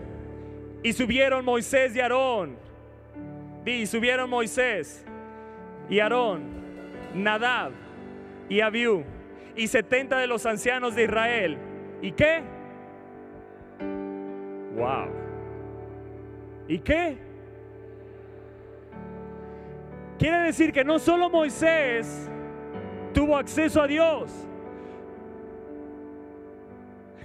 Y 0.83 0.93
subieron 0.93 1.45
Moisés 1.45 1.97
y 1.97 2.01
Aarón. 2.01 2.57
Y 3.65 3.87
subieron 3.87 4.31
Moisés 4.31 5.05
y 5.89 5.99
Aarón 5.99 6.66
Nadab 7.15 7.73
y 8.49 8.61
Abiú 8.61 9.05
y 9.57 9.67
70 9.67 10.19
de 10.19 10.27
los 10.27 10.47
ancianos 10.47 10.95
de 10.95 11.05
Israel. 11.05 11.59
¿Y 12.03 12.13
qué? 12.13 12.43
Wow. 14.75 15.09
¿Y 16.69 16.79
qué? 16.79 17.17
Quiere 20.19 20.39
decir 20.39 20.73
que 20.73 20.85
no 20.85 20.99
solo 20.99 21.31
Moisés 21.31 22.31
tuvo 23.13 23.37
acceso 23.37 23.83
a 23.83 23.87
Dios. 23.87 24.47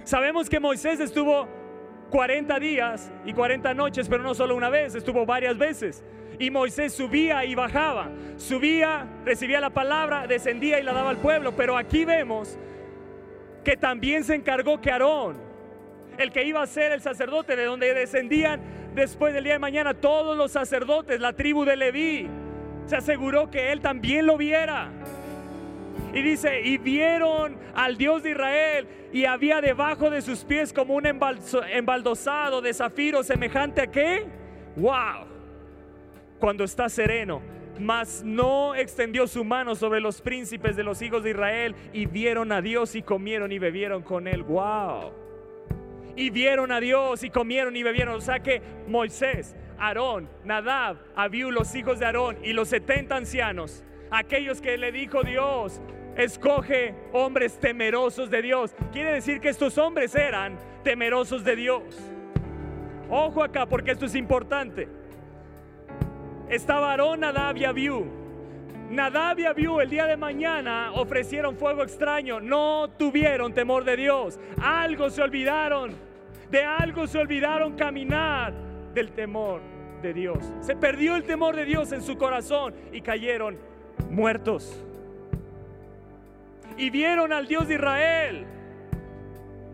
Sabemos 0.04 0.48
que 0.48 0.58
Moisés 0.58 1.00
estuvo 1.00 1.48
40 2.10 2.58
días 2.58 3.12
y 3.24 3.32
40 3.32 3.74
noches, 3.74 4.08
pero 4.08 4.22
no 4.22 4.34
solo 4.34 4.54
una 4.54 4.68
vez, 4.68 4.94
estuvo 4.94 5.24
varias 5.24 5.56
veces. 5.56 6.04
Y 6.38 6.50
Moisés 6.50 6.92
subía 6.92 7.44
y 7.44 7.54
bajaba, 7.54 8.10
subía, 8.36 9.06
recibía 9.24 9.60
la 9.60 9.70
palabra, 9.70 10.26
descendía 10.26 10.80
y 10.80 10.82
la 10.82 10.92
daba 10.92 11.10
al 11.10 11.18
pueblo. 11.18 11.52
Pero 11.56 11.76
aquí 11.76 12.04
vemos 12.04 12.58
que 13.64 13.76
también 13.76 14.24
se 14.24 14.34
encargó 14.34 14.80
que 14.80 14.90
Aarón, 14.90 15.36
el 16.18 16.32
que 16.32 16.44
iba 16.44 16.62
a 16.62 16.66
ser 16.66 16.92
el 16.92 17.00
sacerdote, 17.00 17.56
de 17.56 17.64
donde 17.64 17.94
descendían 17.94 18.60
después 18.94 19.32
del 19.32 19.44
día 19.44 19.54
de 19.54 19.58
mañana 19.58 19.94
todos 19.94 20.36
los 20.36 20.52
sacerdotes, 20.52 21.20
la 21.20 21.32
tribu 21.32 21.64
de 21.64 21.76
Leví, 21.76 22.28
se 22.86 22.96
aseguró 22.96 23.50
que 23.50 23.72
él 23.72 23.80
también 23.80 24.26
lo 24.26 24.36
viera. 24.36 24.90
Y 26.12 26.20
dice, 26.20 26.60
y 26.60 26.76
vieron 26.76 27.56
al 27.74 27.96
Dios 27.96 28.22
de 28.22 28.30
Israel 28.30 28.88
y 29.12 29.24
había 29.24 29.60
debajo 29.60 30.10
de 30.10 30.20
sus 30.20 30.44
pies 30.44 30.72
como 30.72 30.94
un 30.94 31.06
embaldosado 31.06 32.60
de 32.60 32.74
zafiro 32.74 33.22
semejante 33.22 33.82
a 33.82 33.86
qué? 33.86 34.26
Wow. 34.76 35.31
Cuando 36.42 36.64
está 36.64 36.88
sereno, 36.88 37.40
mas 37.78 38.24
no 38.24 38.74
extendió 38.74 39.28
su 39.28 39.44
mano 39.44 39.76
sobre 39.76 40.00
los 40.00 40.20
príncipes 40.20 40.74
de 40.74 40.82
los 40.82 41.00
hijos 41.00 41.22
de 41.22 41.30
Israel 41.30 41.76
y 41.92 42.06
vieron 42.06 42.50
a 42.50 42.60
Dios 42.60 42.96
y 42.96 43.02
comieron 43.02 43.52
y 43.52 43.60
bebieron 43.60 44.02
con 44.02 44.26
él. 44.26 44.42
Wow. 44.42 45.12
Y 46.16 46.30
vieron 46.30 46.72
a 46.72 46.80
Dios 46.80 47.22
y 47.22 47.30
comieron 47.30 47.76
y 47.76 47.84
bebieron. 47.84 48.16
O 48.16 48.20
sea 48.20 48.40
que 48.40 48.60
Moisés, 48.88 49.54
Aarón, 49.78 50.28
Nadab, 50.42 50.96
Abiú, 51.14 51.52
los 51.52 51.72
hijos 51.76 52.00
de 52.00 52.06
Aarón 52.06 52.36
y 52.42 52.54
los 52.54 52.70
setenta 52.70 53.14
ancianos, 53.14 53.84
aquellos 54.10 54.60
que 54.60 54.76
le 54.76 54.90
dijo 54.90 55.22
Dios, 55.22 55.80
escoge 56.16 56.96
hombres 57.12 57.56
temerosos 57.60 58.30
de 58.30 58.42
Dios. 58.42 58.74
Quiere 58.90 59.12
decir 59.12 59.38
que 59.38 59.50
estos 59.50 59.78
hombres 59.78 60.12
eran 60.16 60.58
temerosos 60.82 61.44
de 61.44 61.54
Dios. 61.54 61.84
Ojo 63.08 63.44
acá 63.44 63.64
porque 63.64 63.92
esto 63.92 64.06
es 64.06 64.16
importante. 64.16 64.88
Estaba 66.52 66.90
Aarón, 66.90 67.20
Nadab 67.20 67.56
y 67.56 67.64
Abiú. 67.64 68.04
Nadab 68.90 69.38
y 69.38 69.46
Abiú 69.46 69.80
el 69.80 69.88
día 69.88 70.04
de 70.04 70.18
mañana 70.18 70.92
ofrecieron 70.92 71.56
fuego 71.56 71.82
extraño. 71.82 72.40
No 72.40 72.90
tuvieron 72.98 73.54
temor 73.54 73.84
de 73.84 73.96
Dios. 73.96 74.38
Algo 74.60 75.08
se 75.08 75.22
olvidaron. 75.22 75.92
De 76.50 76.62
algo 76.62 77.06
se 77.06 77.18
olvidaron 77.18 77.74
caminar 77.74 78.52
del 78.92 79.12
temor 79.12 79.62
de 80.02 80.12
Dios. 80.12 80.52
Se 80.60 80.76
perdió 80.76 81.16
el 81.16 81.24
temor 81.24 81.56
de 81.56 81.64
Dios 81.64 81.90
en 81.90 82.02
su 82.02 82.18
corazón 82.18 82.74
y 82.92 83.00
cayeron 83.00 83.56
muertos 84.10 84.84
y 86.76 86.90
vieron 86.90 87.32
al 87.32 87.46
Dios 87.46 87.66
de 87.66 87.76
Israel. 87.76 88.46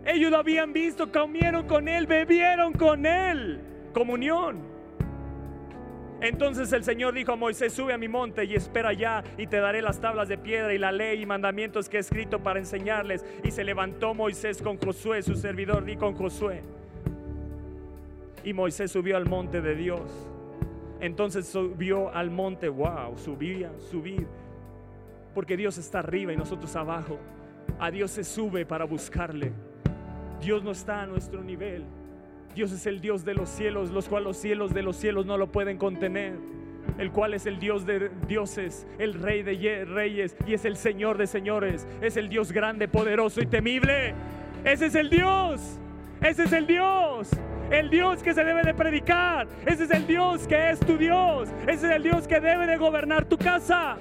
Ellos 0.05 0.31
lo 0.31 0.37
habían 0.37 0.71
visto, 0.71 1.11
comieron 1.11 1.67
con 1.67 1.89
Él, 1.89 2.07
bebieron 2.07 2.71
con 2.71 3.05
Él. 3.05 3.59
Comunión. 3.93 4.78
Entonces 6.21 6.71
el 6.73 6.83
Señor 6.83 7.13
dijo 7.13 7.31
a 7.31 7.35
Moisés, 7.35 7.73
sube 7.73 7.93
a 7.93 7.97
mi 7.97 8.07
monte 8.07 8.43
y 8.43 8.55
espera 8.55 8.89
allá 8.89 9.23
y 9.37 9.47
te 9.47 9.57
daré 9.57 9.81
las 9.81 10.01
tablas 10.01 10.27
de 10.27 10.37
piedra 10.37 10.73
y 10.73 10.77
la 10.77 10.91
ley 10.91 11.21
y 11.21 11.25
mandamientos 11.25 11.87
que 11.87 11.97
he 11.97 11.99
escrito 12.01 12.39
para 12.39 12.59
enseñarles. 12.59 13.25
Y 13.43 13.51
se 13.51 13.63
levantó 13.63 14.13
Moisés 14.13 14.61
con 14.61 14.77
Josué, 14.77 15.21
su 15.21 15.35
servidor, 15.35 15.85
di 15.85 15.95
con 15.95 16.15
Josué. 16.15 16.61
Y 18.43 18.53
Moisés 18.53 18.91
subió 18.91 19.17
al 19.17 19.25
monte 19.25 19.61
de 19.61 19.75
Dios. 19.75 20.11
Entonces 20.99 21.47
subió 21.47 22.13
al 22.13 22.29
monte, 22.29 22.67
wow, 22.67 23.17
subía, 23.17 23.71
subir 23.89 24.27
porque 25.33 25.55
Dios 25.55 25.77
está 25.77 25.99
arriba 25.99 26.33
y 26.33 26.37
nosotros 26.37 26.75
abajo. 26.75 27.17
A 27.79 27.91
Dios 27.91 28.11
se 28.11 28.23
sube 28.23 28.65
para 28.65 28.85
buscarle. 28.85 29.53
Dios 30.41 30.63
no 30.63 30.71
está 30.71 31.03
a 31.03 31.07
nuestro 31.07 31.43
nivel. 31.43 31.85
Dios 32.55 32.71
es 32.71 32.85
el 32.85 32.99
Dios 33.01 33.25
de 33.25 33.33
los 33.33 33.49
cielos, 33.49 33.91
los 33.91 34.09
cuales 34.09 34.27
los 34.27 34.37
cielos 34.37 34.73
de 34.73 34.81
los 34.81 34.95
cielos 34.95 35.25
no 35.25 35.37
lo 35.37 35.51
pueden 35.51 35.77
contener. 35.77 36.33
El 36.97 37.11
cual 37.11 37.33
es 37.33 37.45
el 37.45 37.59
Dios 37.59 37.85
de 37.85 38.09
dioses, 38.27 38.87
el 38.97 39.13
Rey 39.13 39.43
de 39.43 39.85
reyes 39.85 40.35
y 40.45 40.53
es 40.53 40.65
el 40.65 40.75
Señor 40.75 41.17
de 41.17 41.27
señores. 41.27 41.87
Es 42.01 42.17
el 42.17 42.29
Dios 42.29 42.51
grande, 42.51 42.87
poderoso 42.87 43.41
y 43.41 43.45
temible. 43.45 44.13
Ese 44.63 44.87
es 44.87 44.95
el 44.95 45.09
Dios. 45.09 45.79
Ese 46.21 46.43
es 46.43 46.53
el 46.53 46.67
Dios. 46.67 47.29
El 47.71 47.89
Dios 47.89 48.23
que 48.23 48.33
se 48.33 48.43
debe 48.43 48.63
de 48.63 48.73
predicar. 48.73 49.47
Ese 49.65 49.83
es 49.83 49.91
el 49.91 50.07
Dios 50.07 50.47
que 50.47 50.71
es 50.71 50.79
tu 50.79 50.97
Dios. 50.97 51.49
Ese 51.67 51.87
es 51.87 51.95
el 51.95 52.03
Dios 52.03 52.27
que 52.27 52.39
debe 52.39 52.65
de 52.65 52.77
gobernar 52.77 53.25
tu 53.25 53.37
casa. 53.37 53.97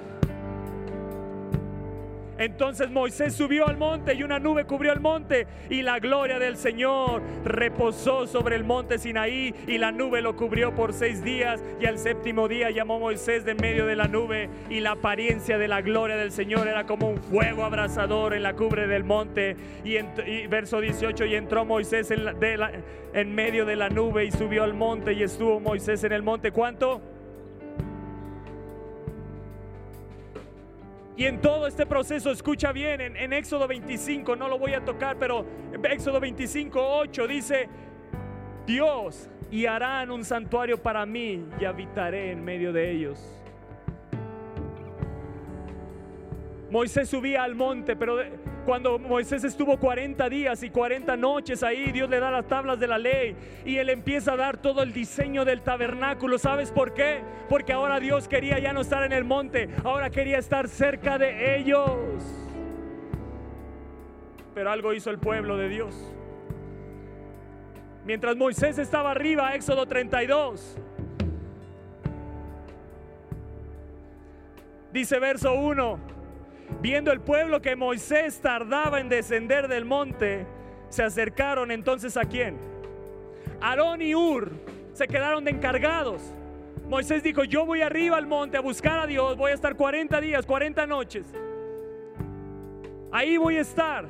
Entonces 2.38 2.90
Moisés 2.90 3.34
subió 3.34 3.66
al 3.66 3.76
monte 3.76 4.14
y 4.14 4.22
una 4.22 4.38
nube 4.38 4.64
cubrió 4.64 4.92
el 4.92 5.00
monte 5.00 5.46
y 5.68 5.82
la 5.82 5.98
gloria 5.98 6.38
del 6.38 6.56
Señor 6.56 7.20
reposó 7.44 8.28
sobre 8.28 8.54
el 8.54 8.62
monte 8.62 8.98
Sinaí 8.98 9.54
y 9.66 9.78
la 9.78 9.90
nube 9.90 10.22
lo 10.22 10.36
cubrió 10.36 10.72
por 10.74 10.92
seis 10.92 11.22
días 11.22 11.62
y 11.80 11.86
al 11.86 11.98
séptimo 11.98 12.46
día 12.46 12.70
llamó 12.70 13.00
Moisés 13.00 13.44
de 13.44 13.56
medio 13.56 13.86
de 13.86 13.96
la 13.96 14.06
nube 14.06 14.48
y 14.70 14.78
la 14.80 14.92
apariencia 14.92 15.58
de 15.58 15.66
la 15.66 15.82
gloria 15.82 16.16
del 16.16 16.30
Señor 16.30 16.68
era 16.68 16.86
como 16.86 17.08
un 17.08 17.18
fuego 17.18 17.64
abrasador 17.64 18.34
en 18.34 18.44
la 18.44 18.54
cubre 18.54 18.86
del 18.86 19.02
monte 19.02 19.56
y, 19.84 20.46
verso 20.46 20.80
18 20.80 21.24
y 21.24 21.34
entró 21.34 21.64
Moisés 21.64 22.10
en, 22.12 22.22
en 23.14 23.34
medio 23.34 23.66
de 23.66 23.74
la 23.74 23.88
nube 23.88 24.24
y 24.24 24.30
subió 24.30 24.62
al 24.62 24.74
monte 24.74 25.12
y 25.12 25.24
estuvo 25.24 25.58
Moisés 25.58 26.04
en 26.04 26.12
el 26.12 26.22
monte. 26.22 26.52
¿Cuánto? 26.52 27.17
Y 31.18 31.26
en 31.26 31.40
todo 31.40 31.66
este 31.66 31.84
proceso, 31.84 32.30
escucha 32.30 32.70
bien, 32.70 33.00
en, 33.00 33.32
Éxodo 33.32 33.66
25, 33.66 34.36
no 34.36 34.46
lo 34.46 34.56
voy 34.56 34.74
a 34.74 34.84
tocar, 34.84 35.16
pero 35.18 35.44
en 35.72 35.84
Éxodo 35.84 36.20
25, 36.20 36.80
8 36.80 37.26
dice, 37.26 37.68
Dios, 38.64 39.28
y 39.50 39.66
harán 39.66 40.12
un 40.12 40.24
santuario 40.24 40.80
para 40.80 41.04
mí 41.06 41.44
y 41.60 41.64
habitaré 41.64 42.30
en 42.30 42.44
medio 42.44 42.72
de 42.72 42.92
ellos. 42.92 43.42
Moisés 46.70 47.08
subía 47.08 47.42
al 47.42 47.56
monte, 47.56 47.96
pero 47.96 48.20
cuando 48.68 48.98
Moisés 48.98 49.44
estuvo 49.44 49.78
40 49.78 50.28
días 50.28 50.62
y 50.62 50.68
40 50.68 51.16
noches 51.16 51.62
ahí, 51.62 51.90
Dios 51.90 52.10
le 52.10 52.20
da 52.20 52.30
las 52.30 52.46
tablas 52.46 52.78
de 52.78 52.86
la 52.86 52.98
ley 52.98 53.34
y 53.64 53.78
él 53.78 53.88
empieza 53.88 54.34
a 54.34 54.36
dar 54.36 54.58
todo 54.58 54.82
el 54.82 54.92
diseño 54.92 55.46
del 55.46 55.62
tabernáculo. 55.62 56.36
¿Sabes 56.38 56.70
por 56.70 56.92
qué? 56.92 57.22
Porque 57.48 57.72
ahora 57.72 57.98
Dios 57.98 58.28
quería 58.28 58.58
ya 58.58 58.74
no 58.74 58.82
estar 58.82 59.04
en 59.04 59.12
el 59.14 59.24
monte, 59.24 59.70
ahora 59.84 60.10
quería 60.10 60.36
estar 60.36 60.68
cerca 60.68 61.16
de 61.16 61.56
ellos. 61.56 61.96
Pero 64.54 64.70
algo 64.70 64.92
hizo 64.92 65.08
el 65.08 65.18
pueblo 65.18 65.56
de 65.56 65.70
Dios. 65.70 65.94
Mientras 68.04 68.36
Moisés 68.36 68.76
estaba 68.76 69.12
arriba, 69.12 69.54
Éxodo 69.54 69.86
32. 69.86 70.76
Dice 74.92 75.18
verso 75.18 75.54
1 75.54 76.17
Viendo 76.80 77.10
el 77.10 77.20
pueblo 77.20 77.60
que 77.60 77.74
Moisés 77.74 78.40
tardaba 78.40 79.00
en 79.00 79.08
descender 79.08 79.68
del 79.68 79.84
monte, 79.84 80.46
se 80.88 81.02
acercaron 81.02 81.70
entonces 81.70 82.16
a 82.16 82.24
quién? 82.24 82.56
Aarón 83.60 84.00
y 84.00 84.14
Ur 84.14 84.52
se 84.92 85.08
quedaron 85.08 85.44
de 85.44 85.50
encargados. 85.50 86.22
Moisés 86.88 87.22
dijo, 87.22 87.44
yo 87.44 87.66
voy 87.66 87.82
arriba 87.82 88.16
al 88.16 88.26
monte 88.26 88.56
a 88.56 88.60
buscar 88.60 89.00
a 89.00 89.06
Dios, 89.06 89.36
voy 89.36 89.50
a 89.50 89.54
estar 89.54 89.76
40 89.76 90.20
días, 90.20 90.46
40 90.46 90.86
noches. 90.86 91.26
Ahí 93.10 93.36
voy 93.36 93.56
a 93.56 93.60
estar. 93.60 94.06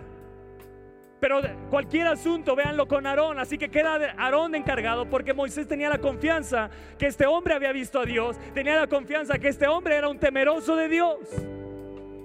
Pero 1.21 1.41
cualquier 1.71 2.07
asunto, 2.07 2.55
véanlo 2.55 2.87
con 2.87 3.07
Aarón. 3.07 3.41
Así 3.41 3.59
que 3.59 3.71
queda 3.71 4.15
Aarón 4.17 4.55
encargado 4.55 5.09
porque 5.09 5.35
Moisés 5.35 5.67
tenía 5.67 5.89
la 5.89 5.99
confianza 5.99 6.71
que 6.97 7.07
este 7.07 7.27
hombre 7.27 7.55
había 7.55 7.73
visto 7.73 7.99
a 7.99 8.05
Dios. 8.05 8.37
Tenía 8.55 8.77
la 8.77 8.87
confianza 8.87 9.39
que 9.39 9.49
este 9.49 9.67
hombre 9.67 9.97
era 9.97 10.09
un 10.09 10.19
temeroso 10.19 10.77
de 10.77 10.89
Dios 10.89 11.19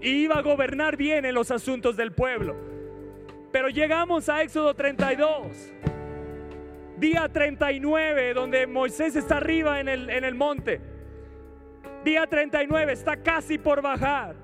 y 0.04 0.24
iba 0.24 0.36
a 0.36 0.42
gobernar 0.42 0.98
bien 0.98 1.26
en 1.26 1.34
los 1.34 1.50
asuntos 1.50 1.96
del 1.96 2.12
pueblo. 2.12 2.56
Pero 3.52 3.70
llegamos 3.70 4.28
a 4.28 4.42
Éxodo 4.42 4.76
32, 4.76 5.72
día 6.98 7.30
39, 7.30 8.34
donde 8.34 8.68
Moisés 8.68 9.16
está 9.16 9.38
arriba 9.38 9.80
en 9.80 9.88
el, 9.88 10.10
en 10.10 10.26
el 10.26 10.36
monte. 10.36 10.82
Día 12.04 12.28
39, 12.28 12.92
está 12.92 13.16
casi 13.16 13.58
por 13.58 13.82
bajar. 13.82 14.36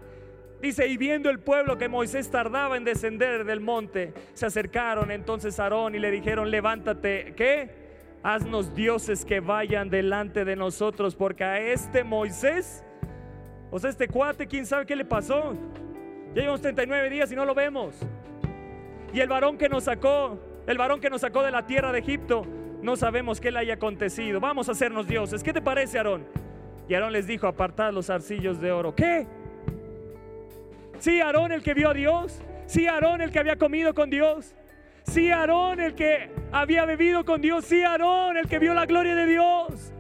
Dice, 0.62 0.88
y 0.88 0.96
viendo 0.96 1.30
el 1.30 1.40
pueblo 1.40 1.78
que 1.78 1.90
Moisés 1.90 2.30
tardaba 2.32 2.78
en 2.78 2.86
descender 2.86 3.44
del 3.44 3.60
monte, 3.60 4.14
se 4.34 4.46
acercaron 4.46 5.12
entonces 5.12 5.60
a 5.60 5.64
Aarón 5.64 5.96
y 5.96 6.00
le 6.00 6.10
dijeron, 6.12 6.52
levántate, 6.52 7.34
¿qué? 7.36 7.90
Haznos 8.24 8.76
dioses 8.76 9.26
que 9.26 9.40
vayan 9.40 9.90
delante 9.90 10.46
de 10.46 10.56
nosotros, 10.56 11.16
porque 11.16 11.44
a 11.44 11.60
este 11.60 12.04
Moisés 12.04 12.84
o 13.72 13.80
sea, 13.80 13.90
este 13.90 14.08
cuate, 14.08 14.48
quién 14.48 14.66
sabe 14.66 14.86
qué 14.86 14.96
le 14.96 15.06
pasó. 15.06 15.54
Ya 16.34 16.42
llevamos 16.42 16.62
39 16.62 17.10
días 17.10 17.32
y 17.32 17.36
no 17.36 17.46
lo 17.46 17.54
vemos. 17.56 17.96
Y 19.14 19.20
el 19.20 19.28
varón 19.28 19.58
que 19.58 19.70
nos 19.70 19.86
sacó, 19.86 20.40
el 20.68 20.78
varón 20.78 21.00
que 21.00 21.10
nos 21.10 21.22
sacó 21.22 21.44
de 21.44 21.52
la 21.52 21.66
tierra 21.66 21.92
de 21.92 22.00
Egipto, 22.00 22.46
no 22.82 22.96
sabemos 22.96 23.42
qué 23.42 23.52
le 23.52 23.60
haya 23.60 23.74
acontecido. 23.76 24.40
Vamos 24.40 24.70
a 24.70 24.72
hacernos 24.72 25.08
dioses. 25.08 25.44
¿Qué 25.44 25.54
te 25.54 25.62
parece, 25.62 25.98
Aarón? 25.98 26.26
Y 26.88 26.94
Aarón 26.94 27.12
les 27.14 27.28
dijo, 27.28 27.48
apartad 27.48 27.92
los 27.92 28.10
arcillos 28.10 28.60
de 28.62 28.72
oro. 28.72 28.96
¿Qué? 28.96 29.28
Sí, 31.00 31.22
Aarón 31.22 31.52
el 31.52 31.64
que 31.64 31.74
vio 31.74 31.90
a 31.90 31.94
Dios. 31.94 32.42
Sí, 32.66 32.88
Aarón 32.88 33.22
el 33.22 33.32
que 33.32 33.40
había 33.40 33.58
comido 33.58 33.94
con 33.94 34.10
Dios. 34.10 34.56
Sí, 35.04 35.32
Aarón 35.32 35.80
el 35.80 35.96
que 35.96 36.32
había 36.52 36.86
bebido 36.86 37.26
con 37.26 37.42
Dios. 37.42 37.66
Sí, 37.66 37.82
Aarón 37.84 38.38
el 38.38 38.48
que 38.48 38.60
vio 38.60 38.74
la 38.74 38.86
gloria 38.86 39.16
de 39.16 39.26
Dios. 39.26 39.94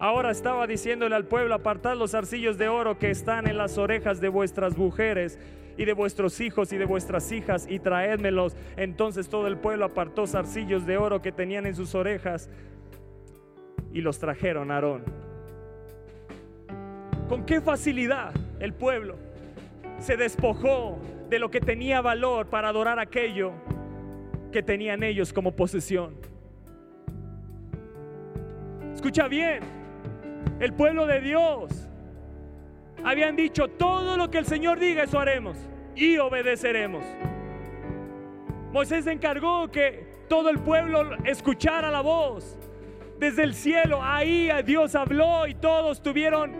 Ahora 0.00 0.30
estaba 0.30 0.66
diciéndole 0.66 1.14
al 1.14 1.26
pueblo, 1.26 1.54
apartad 1.54 1.94
los 1.94 2.14
arcillos 2.14 2.56
de 2.56 2.68
oro 2.68 2.98
que 2.98 3.10
están 3.10 3.46
en 3.46 3.58
las 3.58 3.76
orejas 3.76 4.18
de 4.18 4.30
vuestras 4.30 4.78
mujeres 4.78 5.38
y 5.76 5.84
de 5.84 5.92
vuestros 5.92 6.40
hijos 6.40 6.72
y 6.72 6.78
de 6.78 6.86
vuestras 6.86 7.30
hijas 7.32 7.66
y 7.68 7.80
traédmelos. 7.80 8.56
Entonces 8.78 9.28
todo 9.28 9.46
el 9.46 9.58
pueblo 9.58 9.84
apartó 9.84 10.26
zarcillos 10.26 10.86
de 10.86 10.96
oro 10.96 11.20
que 11.20 11.32
tenían 11.32 11.66
en 11.66 11.74
sus 11.74 11.94
orejas 11.94 12.48
y 13.92 14.00
los 14.00 14.18
trajeron 14.18 14.70
a 14.70 14.76
Aarón. 14.76 15.04
Con 17.28 17.44
qué 17.44 17.60
facilidad 17.60 18.32
el 18.58 18.72
pueblo 18.72 19.16
se 19.98 20.16
despojó 20.16 20.98
de 21.28 21.38
lo 21.38 21.50
que 21.50 21.60
tenía 21.60 22.00
valor 22.00 22.46
para 22.46 22.70
adorar 22.70 22.98
aquello 22.98 23.52
que 24.50 24.62
tenían 24.62 25.02
ellos 25.02 25.30
como 25.34 25.54
posesión. 25.54 26.14
Escucha 28.94 29.28
bien, 29.28 29.79
el 30.58 30.72
pueblo 30.72 31.06
de 31.06 31.20
Dios, 31.20 31.88
habían 33.04 33.36
dicho, 33.36 33.68
todo 33.68 34.16
lo 34.16 34.30
que 34.30 34.38
el 34.38 34.46
Señor 34.46 34.78
diga, 34.78 35.02
eso 35.02 35.18
haremos 35.18 35.56
y 35.94 36.18
obedeceremos. 36.18 37.04
Moisés 38.72 39.06
encargó 39.06 39.68
que 39.70 40.06
todo 40.28 40.48
el 40.48 40.58
pueblo 40.60 41.16
escuchara 41.24 41.90
la 41.90 42.02
voz 42.02 42.56
desde 43.18 43.42
el 43.42 43.54
cielo. 43.54 44.00
Ahí 44.02 44.50
Dios 44.64 44.94
habló 44.94 45.46
y 45.46 45.54
todos 45.54 46.02
tuvieron 46.02 46.52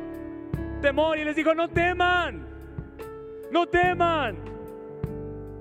temor 0.81 1.19
y 1.19 1.25
les 1.25 1.37
dijo, 1.37 1.55
no 1.55 1.69
teman, 1.69 2.47
no 3.53 3.67
teman. 3.67 4.37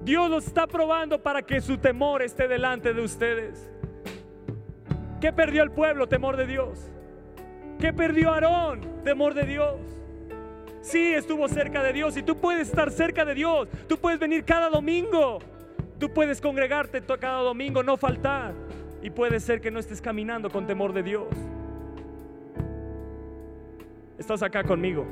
Dios 0.04 0.30
los 0.30 0.48
está 0.48 0.66
probando 0.66 1.22
para 1.22 1.42
que 1.44 1.62
su 1.62 1.78
temor 1.78 2.22
esté 2.22 2.48
delante 2.48 2.94
de 2.94 3.02
ustedes. 3.02 3.72
¿Qué 5.22 5.34
perdió 5.34 5.62
el 5.64 5.72
pueblo? 5.72 6.08
Temor 6.08 6.38
de 6.38 6.48
Dios. 6.48 6.92
¿Qué 7.80 7.94
perdió 7.94 8.32
Aarón? 8.34 8.82
Temor 9.04 9.34
de 9.34 9.46
Dios. 9.46 9.76
Sí, 10.82 11.14
estuvo 11.14 11.48
cerca 11.48 11.82
de 11.82 11.94
Dios 11.94 12.18
y 12.18 12.24
tú 12.24 12.38
puedes 12.38 12.70
estar 12.70 12.92
cerca 12.92 13.24
de 13.24 13.34
Dios. 13.36 13.68
Tú 13.88 13.98
puedes 13.98 14.20
venir 14.20 14.44
cada 14.44 14.70
domingo. 14.70 15.40
Tú 15.98 16.14
puedes 16.14 16.42
congregarte 16.42 17.02
cada 17.02 17.42
domingo, 17.42 17.82
no 17.84 17.98
faltar. 17.98 18.54
Y 19.02 19.10
puede 19.10 19.40
ser 19.40 19.62
que 19.62 19.72
no 19.72 19.80
estés 19.80 20.02
caminando 20.02 20.50
con 20.50 20.68
temor 20.68 20.94
de 20.94 21.04
Dios. 21.04 21.28
Estás 24.18 24.44
acá 24.44 24.64
conmigo. 24.64 25.06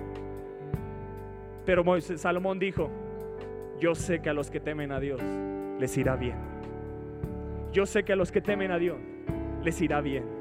Pero 1.65 1.83
Salomón 2.01 2.59
dijo, 2.59 2.89
yo 3.79 3.95
sé 3.95 4.21
que 4.21 4.29
a 4.29 4.33
los 4.33 4.49
que 4.49 4.59
temen 4.59 4.91
a 4.91 4.99
Dios 4.99 5.21
les 5.79 5.97
irá 5.97 6.15
bien. 6.15 6.35
Yo 7.71 7.85
sé 7.85 8.03
que 8.03 8.13
a 8.13 8.15
los 8.15 8.31
que 8.31 8.41
temen 8.41 8.71
a 8.71 8.77
Dios 8.77 8.97
les 9.63 9.81
irá 9.81 10.01
bien. 10.01 10.36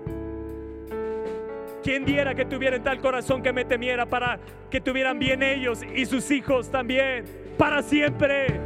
Quien 1.86 2.04
diera 2.04 2.34
que 2.34 2.44
tuvieran 2.44 2.82
tal 2.82 2.98
corazón 2.98 3.44
que 3.44 3.52
me 3.52 3.64
temiera 3.64 4.06
para 4.06 4.40
que 4.72 4.80
tuvieran 4.80 5.20
bien 5.20 5.40
ellos 5.40 5.84
y 5.94 6.04
sus 6.04 6.32
hijos 6.32 6.68
también, 6.68 7.24
para 7.56 7.80
siempre. 7.80 8.58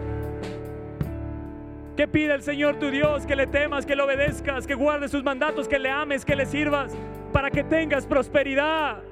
Que 1.99 2.09
pide 2.09 2.33
el 2.33 2.43
Señor 2.43 2.79
tu 2.79 2.91
Dios 2.91 3.27
que 3.27 3.37
le 3.37 3.47
temas, 3.47 3.85
que 3.85 3.95
le 3.95 4.01
obedezcas, 4.05 4.67
que 4.67 4.73
guardes 4.73 5.11
sus 5.11 5.23
mandatos, 5.23 5.69
que 5.69 5.79
le 5.79 5.91
ames, 5.91 6.25
que 6.25 6.35
le 6.35 6.47
sirvas, 6.47 6.97
para 7.31 7.51
que 7.51 7.63
tengas 7.63 8.07
prosperidad. 8.07 9.03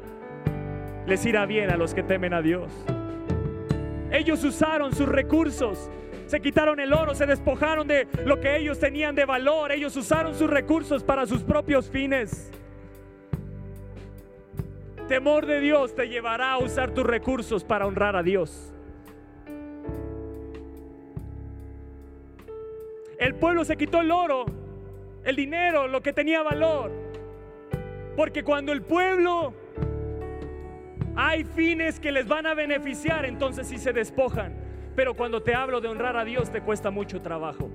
Les 1.06 1.26
irá 1.26 1.44
bien 1.44 1.70
a 1.70 1.76
los 1.76 1.92
que 1.92 2.02
temen 2.02 2.32
a 2.32 2.40
Dios. 2.40 2.72
Ellos 4.10 4.42
usaron 4.42 4.94
sus 4.94 5.06
recursos, 5.06 5.90
se 6.24 6.40
quitaron 6.40 6.80
el 6.80 6.94
oro, 6.94 7.14
se 7.14 7.26
despojaron 7.26 7.86
de 7.86 8.08
lo 8.24 8.40
que 8.40 8.56
ellos 8.56 8.80
tenían 8.80 9.14
de 9.14 9.26
valor, 9.26 9.70
ellos 9.70 9.94
usaron 9.98 10.34
sus 10.34 10.48
recursos 10.48 11.04
para 11.04 11.26
sus 11.26 11.42
propios 11.42 11.90
fines. 11.90 12.50
Temor 15.08 15.46
de 15.46 15.60
Dios 15.60 15.94
te 15.94 16.06
llevará 16.06 16.52
a 16.52 16.58
usar 16.58 16.90
tus 16.92 17.04
recursos 17.04 17.64
para 17.64 17.86
honrar 17.86 18.14
a 18.14 18.22
Dios. 18.22 18.74
El 23.18 23.34
pueblo 23.34 23.64
se 23.64 23.76
quitó 23.76 24.02
el 24.02 24.10
oro, 24.10 24.44
el 25.24 25.34
dinero, 25.34 25.88
lo 25.88 26.02
que 26.02 26.12
tenía 26.12 26.42
valor. 26.42 26.92
Porque 28.16 28.44
cuando 28.44 28.72
el 28.72 28.82
pueblo 28.82 29.54
Hay 31.20 31.42
fines 31.42 31.98
que 31.98 32.12
les 32.12 32.28
van 32.28 32.46
a 32.46 32.54
beneficiar, 32.54 33.24
entonces 33.24 33.66
sí 33.66 33.76
se 33.78 33.92
despojan. 33.92 34.54
Pero 34.94 35.14
cuando 35.14 35.42
te 35.42 35.52
hablo 35.52 35.80
de 35.80 35.88
honrar 35.88 36.16
a 36.16 36.24
Dios 36.24 36.52
te 36.52 36.60
cuesta 36.60 36.92
mucho 36.92 37.20
trabajo. 37.20 37.68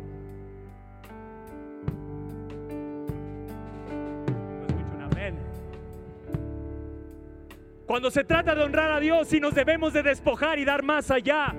Cuando 7.93 8.09
se 8.09 8.23
trata 8.23 8.55
de 8.55 8.63
honrar 8.63 8.91
a 8.91 8.99
Dios, 8.99 9.27
sí 9.27 9.39
nos 9.39 9.53
debemos 9.53 9.93
de 9.93 10.01
despojar 10.01 10.57
y 10.57 10.65
dar 10.65 10.81
más 10.81 11.11
allá. 11.11 11.53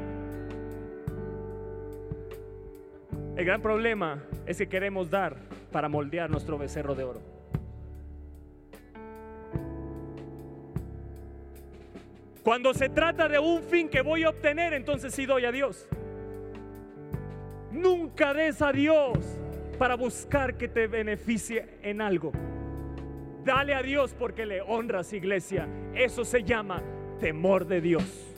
El 3.36 3.44
gran 3.44 3.62
problema 3.62 4.20
es 4.44 4.58
que 4.58 4.68
queremos 4.68 5.08
dar 5.08 5.36
para 5.70 5.88
moldear 5.88 6.28
nuestro 6.28 6.58
becerro 6.58 6.96
de 6.96 7.04
oro. 7.04 7.22
Cuando 12.42 12.74
se 12.74 12.88
trata 12.88 13.28
de 13.28 13.38
un 13.38 13.62
fin 13.62 13.88
que 13.88 14.02
voy 14.02 14.24
a 14.24 14.30
obtener, 14.30 14.72
entonces 14.72 15.14
sí 15.14 15.26
doy 15.26 15.44
a 15.44 15.52
Dios. 15.52 15.86
Nunca 17.70 18.34
des 18.34 18.60
a 18.60 18.72
Dios 18.72 19.18
para 19.78 19.94
buscar 19.94 20.56
que 20.56 20.66
te 20.66 20.88
beneficie 20.88 21.78
en 21.80 22.00
algo. 22.00 22.32
Dale 23.44 23.74
a 23.74 23.82
Dios 23.82 24.14
porque 24.18 24.46
le 24.46 24.62
honras, 24.62 25.12
iglesia. 25.12 25.68
Eso 25.94 26.24
se 26.24 26.42
llama 26.42 26.82
temor 27.20 27.66
de 27.66 27.82
Dios. 27.82 28.34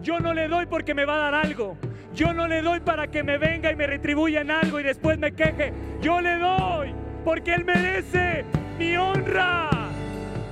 Yo 0.00 0.20
no 0.20 0.32
le 0.32 0.48
doy 0.48 0.66
porque 0.66 0.94
me 0.94 1.04
va 1.04 1.16
a 1.16 1.30
dar 1.30 1.34
algo. 1.34 1.76
Yo 2.14 2.32
no 2.32 2.48
le 2.48 2.62
doy 2.62 2.80
para 2.80 3.08
que 3.08 3.22
me 3.22 3.36
venga 3.36 3.70
y 3.70 3.76
me 3.76 3.86
retribuya 3.86 4.40
en 4.40 4.50
algo 4.50 4.80
y 4.80 4.84
después 4.84 5.18
me 5.18 5.32
queje. 5.32 5.72
Yo 6.00 6.20
le 6.22 6.38
doy 6.38 6.94
porque 7.24 7.52
Él 7.52 7.66
merece 7.66 8.44
mi 8.78 8.96
honra. 8.96 9.68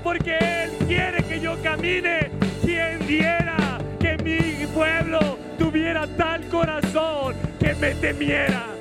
Porque 0.05 0.37
Él 0.39 0.71
quiere 0.87 1.23
que 1.25 1.41
yo 1.41 1.57
camine. 1.63 2.31
Quien 2.63 2.99
diera 3.07 3.79
que 3.99 4.19
mi 4.19 4.67
pueblo 4.67 5.39
tuviera 5.59 6.07
tal 6.07 6.47
corazón 6.49 7.35
que 7.59 7.75
me 7.77 7.95
temiera. 7.95 8.77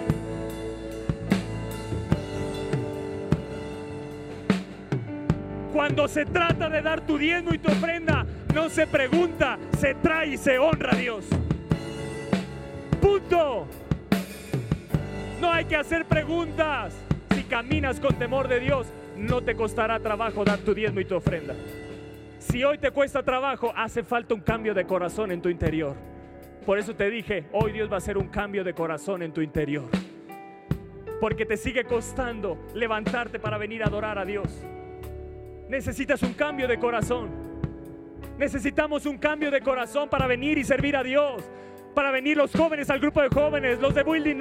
Cuando 5.76 6.08
se 6.08 6.26
trata 6.26 6.70
de 6.70 6.82
dar 6.82 7.02
tu 7.02 7.18
diezmo 7.18 7.54
y 7.54 7.58
tu 7.58 7.70
ofrenda, 7.70 8.26
no 8.54 8.70
se 8.70 8.88
pregunta, 8.88 9.60
se 9.78 9.94
trae 9.94 10.30
y 10.30 10.38
se 10.38 10.58
honra 10.58 10.92
a 10.94 10.96
Dios. 10.96 11.26
Punto. 13.02 13.68
No 15.42 15.52
hay 15.52 15.66
que 15.66 15.76
hacer 15.76 16.06
preguntas. 16.06 16.96
Si 17.36 17.44
caminas 17.44 18.00
con 18.00 18.16
temor 18.16 18.48
de 18.48 18.62
Dios, 18.62 18.88
no 19.18 19.42
te 19.42 19.54
costará 19.54 20.00
trabajo 20.00 20.46
dar 20.46 20.60
tu 20.60 20.74
diezmo 20.74 21.02
y 21.02 21.06
tu 21.06 21.16
ofrenda. 21.16 21.54
Si 22.40 22.64
hoy 22.64 22.78
te 22.78 22.92
cuesta 22.92 23.22
trabajo, 23.22 23.74
hace 23.76 24.02
falta 24.02 24.34
un 24.34 24.40
cambio 24.40 24.74
de 24.74 24.86
corazón 24.86 25.30
en 25.34 25.42
tu 25.42 25.50
interior. 25.50 25.98
Por 26.66 26.80
eso 26.80 26.96
te 26.96 27.10
dije, 27.10 27.48
hoy 27.52 27.74
Dios 27.74 27.90
va 27.92 27.96
a 27.96 27.98
hacer 27.98 28.18
un 28.18 28.30
cambio 28.30 28.64
de 28.64 28.74
corazón 28.74 29.24
en 29.24 29.34
tu 29.34 29.42
interior. 29.42 29.90
Porque 31.20 31.46
te 31.46 31.58
sigue 31.58 31.84
costando 31.84 32.58
levantarte 32.74 33.40
para 33.40 33.58
venir 33.58 33.84
a 33.84 33.88
adorar 33.88 34.18
a 34.18 34.24
Dios. 34.24 34.66
Necesitas 35.70 36.22
un 36.24 36.34
cambio 36.34 36.68
de 36.68 36.78
corazón. 36.78 37.30
Necesitamos 38.38 39.06
un 39.06 39.18
cambio 39.18 39.50
de 39.50 39.62
corazón 39.62 40.10
para 40.10 40.28
venir 40.28 40.58
y 40.58 40.64
servir 40.64 40.96
a 40.96 41.04
Dios 41.04 41.44
para 41.96 42.12
venir 42.12 42.38
los 42.38 42.52
jóvenes 42.52 42.90
al 42.90 43.00
grupo 43.00 43.22
de 43.22 43.30
jóvenes, 43.30 43.80
los 43.80 43.96
de 43.96 44.04
Building 44.04 44.36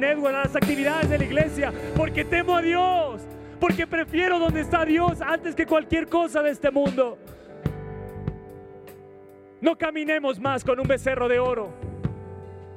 Network, 0.00 0.34
a 0.34 0.42
las 0.42 0.56
actividades 0.56 1.08
de 1.08 1.18
la 1.18 1.24
iglesia, 1.24 1.72
porque 1.96 2.24
temo 2.24 2.56
a 2.56 2.60
Dios, 2.60 3.22
porque 3.60 3.86
prefiero 3.86 4.38
donde 4.38 4.60
está 4.60 4.84
Dios 4.84 5.20
antes 5.22 5.54
que 5.54 5.64
cualquier 5.64 6.08
cosa 6.08 6.42
de 6.42 6.50
este 6.50 6.70
mundo. 6.70 7.16
No 9.60 9.78
caminemos 9.78 10.38
más 10.38 10.62
con 10.64 10.78
un 10.78 10.86
becerro 10.86 11.28
de 11.28 11.38
oro. 11.38 11.72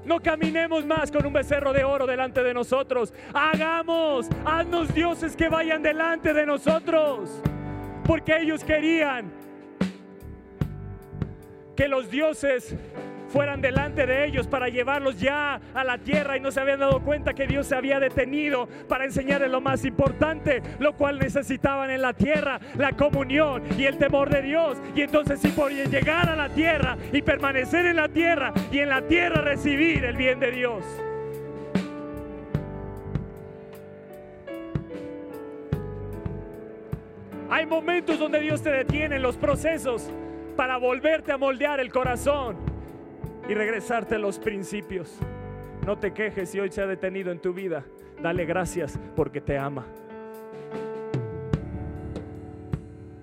No 0.06 0.20
caminemos 0.20 0.86
más 0.86 1.12
con 1.12 1.26
un 1.26 1.34
becerro 1.34 1.74
de 1.74 1.84
oro 1.84 2.08
delante 2.08 2.44
de 2.44 2.54
nosotros. 2.54 3.14
Hagamos, 3.34 4.28
haznos 4.46 4.94
dioses 4.94 5.36
que 5.36 5.48
vayan 5.48 5.84
delante 5.84 6.34
de 6.34 6.46
nosotros. 6.46 7.42
Porque 8.06 8.38
ellos 8.38 8.64
querían 8.64 9.32
que 11.76 11.88
los 11.88 12.10
dioses 12.10 12.76
fueran 13.32 13.62
delante 13.62 14.06
de 14.06 14.26
ellos 14.26 14.46
para 14.46 14.68
llevarlos 14.68 15.20
ya 15.20 15.60
a 15.74 15.84
la 15.84 15.98
tierra 15.98 16.36
y 16.36 16.42
no 16.42 16.52
se 16.52 16.60
habían 16.60 16.82
dado 16.82 17.02
cuenta 17.02 17.34
que 17.34 17.48
Dios 17.48 17.66
se 17.66 17.76
había 17.76 18.00
detenido 18.00 18.68
para 18.88 19.06
enseñarles 19.06 19.50
lo 19.50 19.62
más 19.62 19.86
importante, 19.86 20.62
lo 20.80 20.94
cual 20.94 21.18
necesitaban 21.18 21.90
en 21.90 22.02
la 22.02 22.14
tierra, 22.14 22.60
la 22.78 22.92
comunión 22.92 23.64
y 23.78 23.86
el 23.86 23.98
temor 23.98 24.30
de 24.30 24.42
Dios. 24.42 24.78
Y 24.96 25.02
entonces 25.02 25.40
si 25.40 25.48
podían 25.50 25.90
llegar 25.90 26.30
a 26.30 26.36
la 26.36 26.50
tierra 26.50 26.98
y 27.14 27.22
permanecer 27.22 27.86
en 27.86 27.96
la 27.96 28.10
tierra 28.10 28.54
y 28.72 28.80
en 28.80 28.90
la 28.90 29.02
tierra 29.04 29.42
recibir 29.42 30.04
el 30.04 30.18
bien 30.18 30.40
de 30.40 30.52
Dios. 30.52 30.84
Hay 37.52 37.66
momentos 37.66 38.18
donde 38.18 38.40
Dios 38.40 38.64
te 38.64 38.70
detiene 38.70 39.18
en 39.18 39.22
los 39.22 39.36
procesos 39.36 40.10
para 40.56 40.78
volverte 40.78 41.34
a 41.34 41.38
moldear 41.38 41.82
el 41.82 41.92
corazón 41.92 42.56
y 43.50 43.54
regresarte 43.54 44.16
a 44.16 44.20
los 44.20 44.40
principios. 44.40 45.20
No 45.86 45.98
te 45.98 46.14
quejes 46.14 46.48
si 46.48 46.62
hoy 46.62 46.72
se 46.72 46.82
ha 46.82 46.88
detenido 46.88 47.30
en 47.30 47.40
tu 47.40 47.54
vida. 47.54 47.84
Dale 48.22 48.46
gracias 48.46 48.98
porque 49.18 49.42
te 49.42 49.58
ama. 49.58 49.86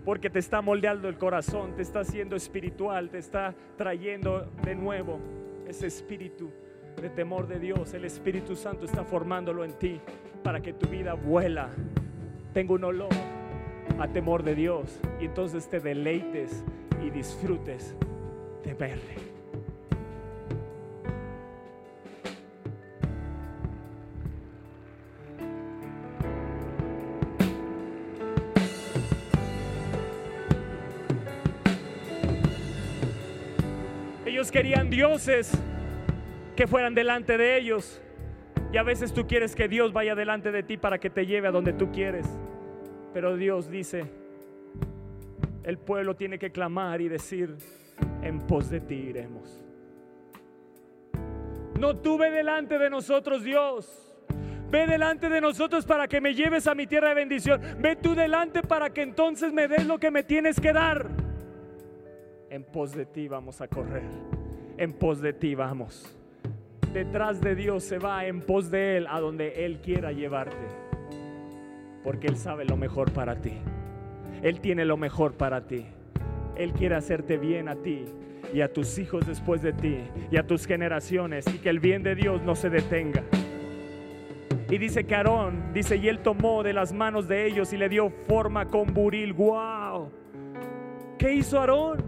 Porque 0.05 0.29
te 0.29 0.41
está 0.41 0.61
moldeando 0.61 1.09
el 1.09 1.16
corazón, 1.16 1.74
te 1.74 1.81
está 1.81 2.01
haciendo 2.01 2.37
espiritual, 2.37 3.09
te 3.09 3.16
está 3.16 3.55
trayendo 3.79 4.53
de 4.62 4.74
nuevo 4.74 5.20
ese 5.66 5.87
espíritu 5.87 6.51
de 7.01 7.09
temor 7.09 7.47
de 7.47 7.59
Dios. 7.59 7.95
El 7.95 8.05
Espíritu 8.05 8.57
Santo 8.57 8.85
está 8.85 9.05
formándolo 9.05 9.64
en 9.64 9.72
ti 9.79 9.99
para 10.43 10.61
que 10.61 10.74
tu 10.74 10.87
vida 10.87 11.14
vuela. 11.14 11.70
Tenga 12.53 12.74
un 12.74 12.85
olor 12.85 13.39
a 13.99 14.09
temor 14.09 14.42
de 14.42 14.55
Dios 14.55 15.01
y 15.20 15.26
entonces 15.26 15.68
te 15.68 15.80
deleites 15.80 16.64
y 17.05 17.11
disfrutes 17.11 17.94
de 18.64 18.74
verle. 18.74 19.38
querían 34.51 34.90
dioses 34.90 35.53
que 36.57 36.66
fueran 36.66 36.94
delante 36.94 37.38
de 37.38 37.59
ellos. 37.59 38.01
Y 38.72 38.76
a 38.76 38.82
veces 38.82 39.12
tú 39.12 39.26
quieres 39.26 39.55
que 39.55 39.68
Dios 39.68 39.92
vaya 39.92 40.14
delante 40.14 40.53
de 40.53 40.62
ti 40.62 40.76
para 40.76 40.99
que 40.99 41.11
te 41.11 41.26
lleve 41.26 41.49
a 41.49 41.51
donde 41.51 41.72
tú 41.72 41.90
quieres. 41.90 42.26
Pero 43.13 43.37
Dios 43.37 43.71
dice, 43.71 44.05
el 45.63 45.79
pueblo 45.79 46.17
tiene 46.17 46.39
que 46.39 46.51
clamar 46.51 47.01
y 47.01 47.09
decir, 47.09 47.57
en 48.23 48.41
pos 48.41 48.71
de 48.71 48.81
ti 48.81 48.95
iremos. 48.95 49.65
No 51.79 51.97
tuve 51.97 52.31
delante 52.31 52.79
de 52.79 52.91
nosotros 52.91 53.45
Dios. 53.45 54.05
Ve 54.71 54.87
delante 54.87 55.29
de 55.29 55.41
nosotros 55.41 55.87
para 55.87 56.09
que 56.09 56.21
me 56.21 56.35
lleves 56.35 56.67
a 56.67 56.75
mi 56.75 56.87
tierra 56.87 57.09
de 57.11 57.15
bendición. 57.15 57.61
Ve 57.79 57.97
tú 57.97 58.15
delante 58.15 58.63
para 58.63 58.91
que 58.91 59.03
entonces 59.03 59.53
me 59.53 59.69
des 59.69 59.87
lo 59.87 59.99
que 59.99 60.11
me 60.11 60.23
tienes 60.23 60.61
que 60.61 60.73
dar. 60.73 61.09
En 62.51 62.65
pos 62.65 62.93
de 62.93 63.07
ti 63.07 63.29
vamos 63.29 63.61
a 63.61 63.69
correr 63.69 64.39
en 64.79 64.93
pos 64.93 65.21
de 65.21 65.33
ti 65.33 65.55
vamos. 65.55 66.17
Detrás 66.93 67.41
de 67.41 67.55
Dios 67.55 67.85
se 67.85 67.99
va 67.99 68.25
en 68.25 68.41
pos 68.41 68.71
de 68.71 68.97
Él 68.97 69.07
a 69.09 69.21
donde 69.21 69.67
Él 69.67 69.81
quiera 69.81 70.13
llevarte. 70.13 70.88
Porque 72.09 72.27
Él 72.27 72.39
sabe 72.39 72.65
lo 72.65 72.79
mejor 72.79 73.13
para 73.13 73.37
ti. 73.43 73.53
Él 74.41 74.63
tiene 74.63 74.87
lo 74.87 74.97
mejor 74.97 75.35
para 75.35 75.67
ti. 75.67 75.85
Él 76.57 76.73
quiere 76.73 76.95
hacerte 76.95 77.37
bien 77.37 77.69
a 77.69 77.77
ti 77.77 78.07
y 78.55 78.63
a 78.63 78.73
tus 78.73 78.97
hijos 78.97 79.27
después 79.27 79.61
de 79.61 79.75
ti 79.75 79.99
y 80.31 80.39
a 80.39 80.47
tus 80.47 80.65
generaciones 80.65 81.45
y 81.55 81.59
que 81.59 81.69
el 81.69 81.81
bien 81.81 82.03
de 82.03 82.15
Dios 82.15 82.41
no 82.41 82.55
se 82.55 82.71
detenga. 82.71 83.25
Y 84.71 84.79
dice 84.79 85.05
que 85.05 85.17
Aarón, 85.17 85.75
dice, 85.75 85.97
y 85.99 86.09
él 86.09 86.21
tomó 86.21 86.63
de 86.63 86.73
las 86.73 86.95
manos 86.95 87.29
de 87.29 87.45
ellos 87.45 87.75
y 87.75 87.77
le 87.77 87.91
dio 87.91 88.09
forma 88.09 88.69
con 88.69 88.95
buril. 88.95 89.35
¡Wow! 89.35 90.11
¿Qué 91.19 91.35
hizo 91.35 91.61
Aarón? 91.61 92.03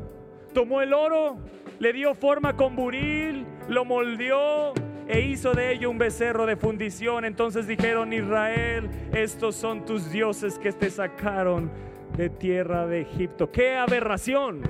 Tomó 0.55 0.81
el 0.81 0.95
oro 0.95 1.37
le 1.81 1.95
dio 1.95 2.15
forma 2.15 2.57
con 2.57 2.77
buril, 2.77 3.47
lo 3.69 3.87
moldeó 3.87 4.75
e 5.11 5.21
hizo 5.23 5.53
de 5.53 5.73
ello 5.73 5.91
un 5.91 5.99
becerro 5.99 6.47
de 6.47 6.57
fundición. 6.57 7.25
Entonces 7.25 7.67
dijeron, 7.67 8.13
Israel, 8.13 8.89
estos 9.13 9.57
son 9.57 9.85
tus 9.85 10.11
dioses 10.11 10.59
que 10.59 10.73
te 10.73 10.89
sacaron 10.89 11.71
de 12.17 12.31
tierra 12.31 12.87
de 12.87 13.01
Egipto. 13.01 13.51
¡Qué 13.51 13.77
aberración! 13.77 14.63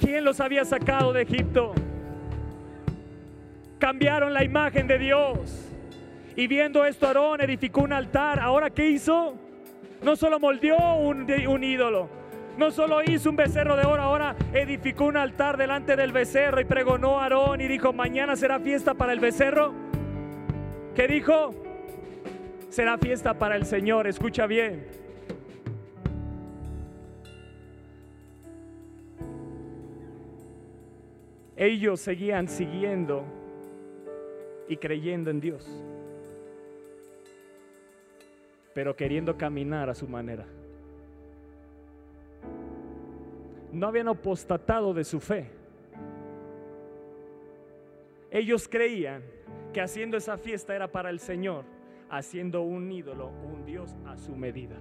¿Quién 0.00 0.24
los 0.24 0.40
había 0.40 0.64
sacado 0.64 1.12
de 1.12 1.22
Egipto? 1.22 1.74
Cambiaron 3.80 4.32
la 4.32 4.44
imagen 4.44 4.86
de 4.86 4.98
Dios. 4.98 5.68
Y 6.36 6.46
viendo 6.46 6.84
esto, 6.84 7.08
Aarón 7.08 7.40
edificó 7.40 7.82
un 7.82 7.92
altar. 7.92 8.38
¿Ahora 8.38 8.70
qué 8.70 8.88
hizo? 8.88 9.34
No 10.00 10.14
solo 10.14 10.38
moldeó 10.38 10.94
un, 10.94 11.26
un 11.48 11.64
ídolo, 11.64 12.08
No 12.58 12.72
solo 12.72 13.04
hizo 13.04 13.30
un 13.30 13.36
becerro 13.36 13.76
de 13.76 13.86
oro, 13.86 14.02
ahora 14.02 14.34
edificó 14.52 15.04
un 15.04 15.16
altar 15.16 15.56
delante 15.56 15.94
del 15.94 16.10
becerro 16.10 16.60
y 16.60 16.64
pregonó 16.64 17.20
a 17.20 17.22
Aarón 17.22 17.60
y 17.60 17.68
dijo, 17.68 17.92
mañana 17.92 18.34
será 18.34 18.58
fiesta 18.58 18.94
para 18.94 19.12
el 19.12 19.20
becerro. 19.20 19.72
¿Qué 20.92 21.06
dijo? 21.06 21.54
Será 22.68 22.98
fiesta 22.98 23.38
para 23.38 23.54
el 23.54 23.64
Señor, 23.64 24.08
escucha 24.08 24.48
bien. 24.48 24.88
Ellos 31.56 32.00
seguían 32.00 32.48
siguiendo 32.48 33.22
y 34.68 34.78
creyendo 34.78 35.30
en 35.30 35.40
Dios, 35.40 35.64
pero 38.74 38.96
queriendo 38.96 39.36
caminar 39.36 39.88
a 39.88 39.94
su 39.94 40.08
manera. 40.08 40.44
No 43.72 43.86
habían 43.86 44.08
apostatado 44.08 44.94
de 44.94 45.04
su 45.04 45.20
fe. 45.20 45.50
Ellos 48.30 48.68
creían 48.68 49.22
que 49.72 49.80
haciendo 49.80 50.16
esa 50.16 50.36
fiesta 50.36 50.74
era 50.74 50.88
para 50.88 51.10
el 51.10 51.18
Señor, 51.18 51.64
haciendo 52.10 52.62
un 52.62 52.90
ídolo, 52.90 53.30
un 53.44 53.64
Dios 53.64 53.96
a 54.06 54.16
su 54.16 54.34
medida. 54.36 54.76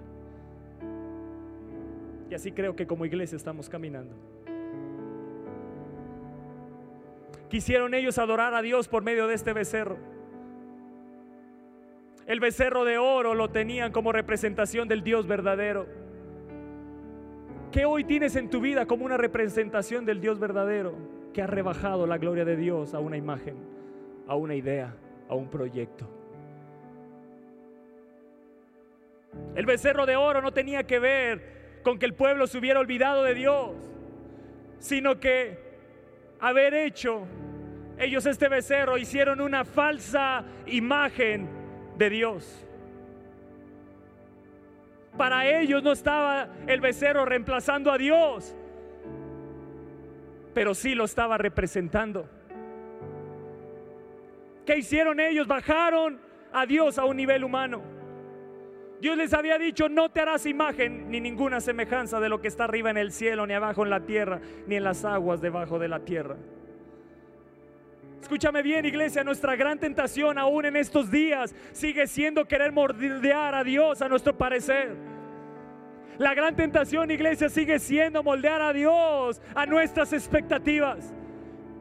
Y 2.30 2.34
así 2.34 2.52
creo 2.52 2.76
que 2.76 2.88
como 2.88 3.06
iglesia 3.06 3.36
estamos 3.36 3.70
caminando. 3.70 4.16
Quisieron 7.50 7.94
ellos 7.94 8.18
adorar 8.18 8.54
a 8.54 8.62
Dios 8.62 8.90
por 8.90 9.04
medio 9.04 9.28
de 9.28 9.36
este 9.36 9.54
becerro. 9.54 9.98
El 12.26 12.42
becerro 12.42 12.84
de 12.84 12.98
oro 12.98 13.36
lo 13.36 13.50
tenían 13.50 13.94
como 13.94 14.12
representación 14.12 14.90
del 14.90 15.02
Dios 15.02 15.28
verdadero. 15.28 15.88
¿Qué 17.72 17.84
hoy 17.86 18.06
tienes 18.06 18.36
en 18.36 18.50
tu 18.50 18.62
vida 18.62 18.86
como 18.86 19.06
una 19.06 19.18
representación 19.18 20.06
del 20.06 20.22
Dios 20.22 20.40
verdadero 20.40 20.96
que 21.34 21.42
ha 21.42 21.48
rebajado 21.48 22.08
la 22.08 22.18
gloria 22.18 22.46
de 22.46 22.56
Dios 22.56 22.94
a 22.94 23.00
una 23.00 23.18
imagen, 23.18 23.56
a 24.28 24.36
una 24.36 24.56
idea, 24.56 24.96
a 25.28 25.36
un 25.36 25.50
proyecto? 25.50 26.10
El 29.56 29.66
becerro 29.66 30.06
de 30.06 30.16
oro 30.16 30.42
no 30.42 30.54
tenía 30.54 30.84
que 30.86 31.00
ver 31.00 31.82
con 31.84 32.00
que 32.00 32.06
el 32.06 32.14
pueblo 32.14 32.48
se 32.48 32.58
hubiera 32.58 32.80
olvidado 32.80 33.24
de 33.24 33.34
Dios, 33.34 33.76
sino 34.80 35.20
que 35.20 35.60
haber 36.40 36.74
hecho 36.74 37.28
ellos 37.98 38.26
este 38.28 38.48
becerro 38.48 38.98
hicieron 38.98 39.42
una 39.42 39.66
falsa 39.66 40.46
imagen 40.68 41.50
de 41.98 42.10
Dios. 42.10 42.67
Para 45.18 45.48
ellos 45.48 45.82
no 45.82 45.92
estaba 45.92 46.48
el 46.68 46.80
becerro 46.80 47.26
reemplazando 47.26 47.92
a 47.92 47.98
Dios, 47.98 48.56
pero 50.54 50.76
sí 50.76 50.94
lo 50.94 51.06
estaba 51.06 51.38
representando. 51.38 52.30
¿Qué 54.66 54.78
hicieron 54.78 55.20
ellos? 55.20 55.48
Bajaron 55.48 56.20
a 56.54 56.66
Dios 56.66 57.00
a 57.00 57.06
un 57.06 57.18
nivel 57.18 57.44
humano. 57.44 57.82
Dios 59.00 59.16
les 59.18 59.34
había 59.34 59.58
dicho, 59.58 59.90
no 59.90 60.10
te 60.10 60.22
harás 60.22 60.46
imagen 60.46 61.10
ni 61.10 61.22
ninguna 61.22 61.62
semejanza 61.62 62.20
de 62.20 62.30
lo 62.30 62.42
que 62.42 62.48
está 62.48 62.64
arriba 62.64 62.90
en 62.90 62.98
el 62.98 63.12
cielo, 63.12 63.46
ni 63.46 63.54
abajo 63.54 63.84
en 63.84 63.92
la 63.92 64.02
tierra, 64.02 64.42
ni 64.66 64.76
en 64.76 64.84
las 64.84 65.06
aguas 65.06 65.40
debajo 65.40 65.78
de 65.80 65.88
la 65.88 66.00
tierra. 66.00 66.36
Escúchame 68.22 68.62
bien, 68.62 68.86
iglesia, 68.86 69.24
nuestra 69.24 69.56
gran 69.56 69.80
tentación 69.80 70.38
aún 70.38 70.66
en 70.66 70.76
estos 70.76 71.10
días 71.10 71.56
sigue 71.72 72.08
siendo 72.08 72.46
querer 72.46 72.72
moldear 72.72 73.56
a 73.56 73.64
Dios 73.64 74.02
a 74.02 74.10
nuestro 74.10 74.38
parecer. 74.38 74.96
La 76.18 76.34
gran 76.34 76.56
tentación, 76.56 77.12
iglesia, 77.12 77.48
sigue 77.48 77.80
siendo 77.80 78.24
moldear 78.24 78.62
a 78.62 78.74
Dios 78.74 79.40
a 79.54 79.66
nuestras 79.66 80.14
expectativas. 80.14 81.14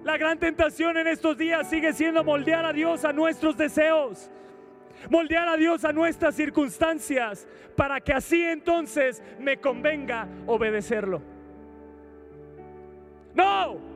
La 0.04 0.18
gran 0.18 0.38
tentación 0.38 0.98
en 0.98 1.06
estos 1.06 1.36
días 1.38 1.68
sigue 1.68 1.92
siendo 1.92 2.22
moldear 2.22 2.64
a 2.64 2.72
Dios 2.72 3.04
a 3.04 3.12
nuestros 3.12 3.56
deseos. 3.56 4.30
Moldear 5.10 5.48
a 5.48 5.56
Dios 5.56 5.84
a 5.84 5.92
nuestras 5.92 6.34
circunstancias 6.34 7.46
para 7.76 8.00
que 8.00 8.12
así 8.12 8.42
entonces 8.42 9.22
me 9.40 9.56
convenga 9.56 10.28
obedecerlo. 10.46 11.22
No, 13.34 13.95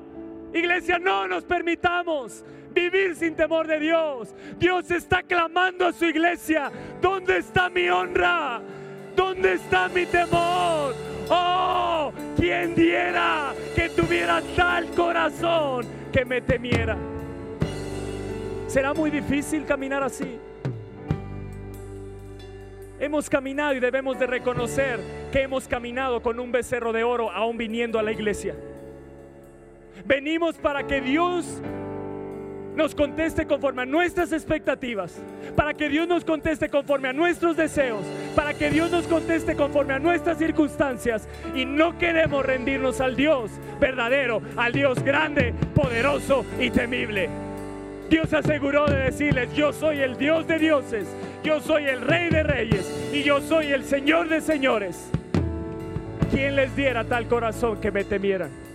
Iglesia, 0.52 0.98
no 0.98 1.28
nos 1.28 1.44
permitamos 1.44 2.44
vivir 2.72 3.14
sin 3.16 3.34
temor 3.34 3.66
de 3.66 3.78
Dios. 3.78 4.34
Dios 4.58 4.90
está 4.90 5.22
clamando 5.22 5.86
a 5.86 5.92
su 5.92 6.06
iglesia. 6.06 6.70
¿Dónde 7.00 7.38
está 7.38 7.68
mi 7.68 7.88
honra? 7.88 8.60
¿Dónde 9.14 9.54
está 9.54 9.88
mi 9.88 10.06
temor? 10.06 10.94
Oh, 11.28 12.12
quien 12.36 12.74
diera 12.74 13.52
que 13.74 13.88
tuviera 13.90 14.42
tal 14.56 14.86
corazón 14.90 15.86
que 16.12 16.24
me 16.24 16.40
temiera. 16.40 16.96
Será 18.66 18.94
muy 18.94 19.10
difícil 19.10 19.64
caminar 19.64 20.02
así. 20.02 20.38
Hemos 22.98 23.30
caminado 23.30 23.74
y 23.74 23.80
debemos 23.80 24.18
de 24.18 24.26
reconocer 24.26 25.00
que 25.32 25.42
hemos 25.42 25.66
caminado 25.66 26.20
con 26.20 26.38
un 26.38 26.52
becerro 26.52 26.92
de 26.92 27.02
oro 27.02 27.30
aún 27.30 27.56
viniendo 27.56 27.98
a 27.98 28.02
la 28.02 28.12
iglesia. 28.12 28.54
Venimos 30.04 30.56
para 30.56 30.86
que 30.86 31.00
Dios 31.00 31.60
nos 32.74 32.94
conteste 32.94 33.46
conforme 33.46 33.82
a 33.82 33.86
nuestras 33.86 34.32
expectativas, 34.32 35.20
para 35.56 35.74
que 35.74 35.88
Dios 35.88 36.08
nos 36.08 36.24
conteste 36.24 36.68
conforme 36.68 37.08
a 37.08 37.12
nuestros 37.12 37.56
deseos, 37.56 38.04
para 38.34 38.54
que 38.54 38.70
Dios 38.70 38.90
nos 38.90 39.06
conteste 39.06 39.56
conforme 39.56 39.94
a 39.94 39.98
nuestras 39.98 40.38
circunstancias. 40.38 41.28
Y 41.54 41.64
no 41.64 41.98
queremos 41.98 42.44
rendirnos 42.44 43.00
al 43.00 43.16
Dios 43.16 43.50
verdadero, 43.80 44.40
al 44.56 44.72
Dios 44.72 45.02
grande, 45.02 45.52
poderoso 45.74 46.44
y 46.58 46.70
temible. 46.70 47.28
Dios 48.08 48.32
aseguró 48.32 48.86
de 48.86 48.96
decirles, 48.96 49.54
yo 49.54 49.72
soy 49.72 50.00
el 50.00 50.16
Dios 50.16 50.46
de 50.46 50.58
dioses, 50.58 51.06
yo 51.44 51.60
soy 51.60 51.84
el 51.84 52.00
Rey 52.00 52.28
de 52.28 52.42
reyes 52.42 53.10
y 53.12 53.22
yo 53.22 53.40
soy 53.40 53.72
el 53.72 53.84
Señor 53.84 54.28
de 54.28 54.40
señores. 54.40 55.10
¿Quién 56.32 56.56
les 56.56 56.74
diera 56.74 57.04
tal 57.04 57.26
corazón 57.26 57.80
que 57.80 57.90
me 57.90 58.04
temieran? 58.04 58.69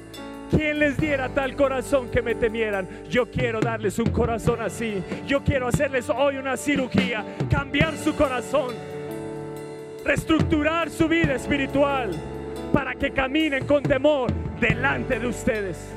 ¿Quién 0.55 0.79
les 0.79 0.97
diera 0.97 1.27
tal 1.27 1.53
corazón 1.55 2.09
que 2.09 2.21
me 2.21 2.33
temieran? 2.33 2.87
Yo 3.09 3.29
quiero 3.29 3.59
darles 3.59 3.99
un 3.99 4.09
corazón 4.09 4.61
así. 4.61 5.03
Yo 5.27 5.43
quiero 5.43 5.67
hacerles 5.67 6.09
hoy 6.09 6.37
una 6.37 6.55
cirugía, 6.55 7.25
cambiar 7.51 7.97
su 7.97 8.15
corazón, 8.15 8.73
reestructurar 10.05 10.89
su 10.89 11.09
vida 11.09 11.35
espiritual 11.35 12.11
para 12.71 12.95
que 12.95 13.11
caminen 13.11 13.65
con 13.65 13.83
temor 13.83 14.31
delante 14.61 15.19
de 15.19 15.27
ustedes. 15.27 15.93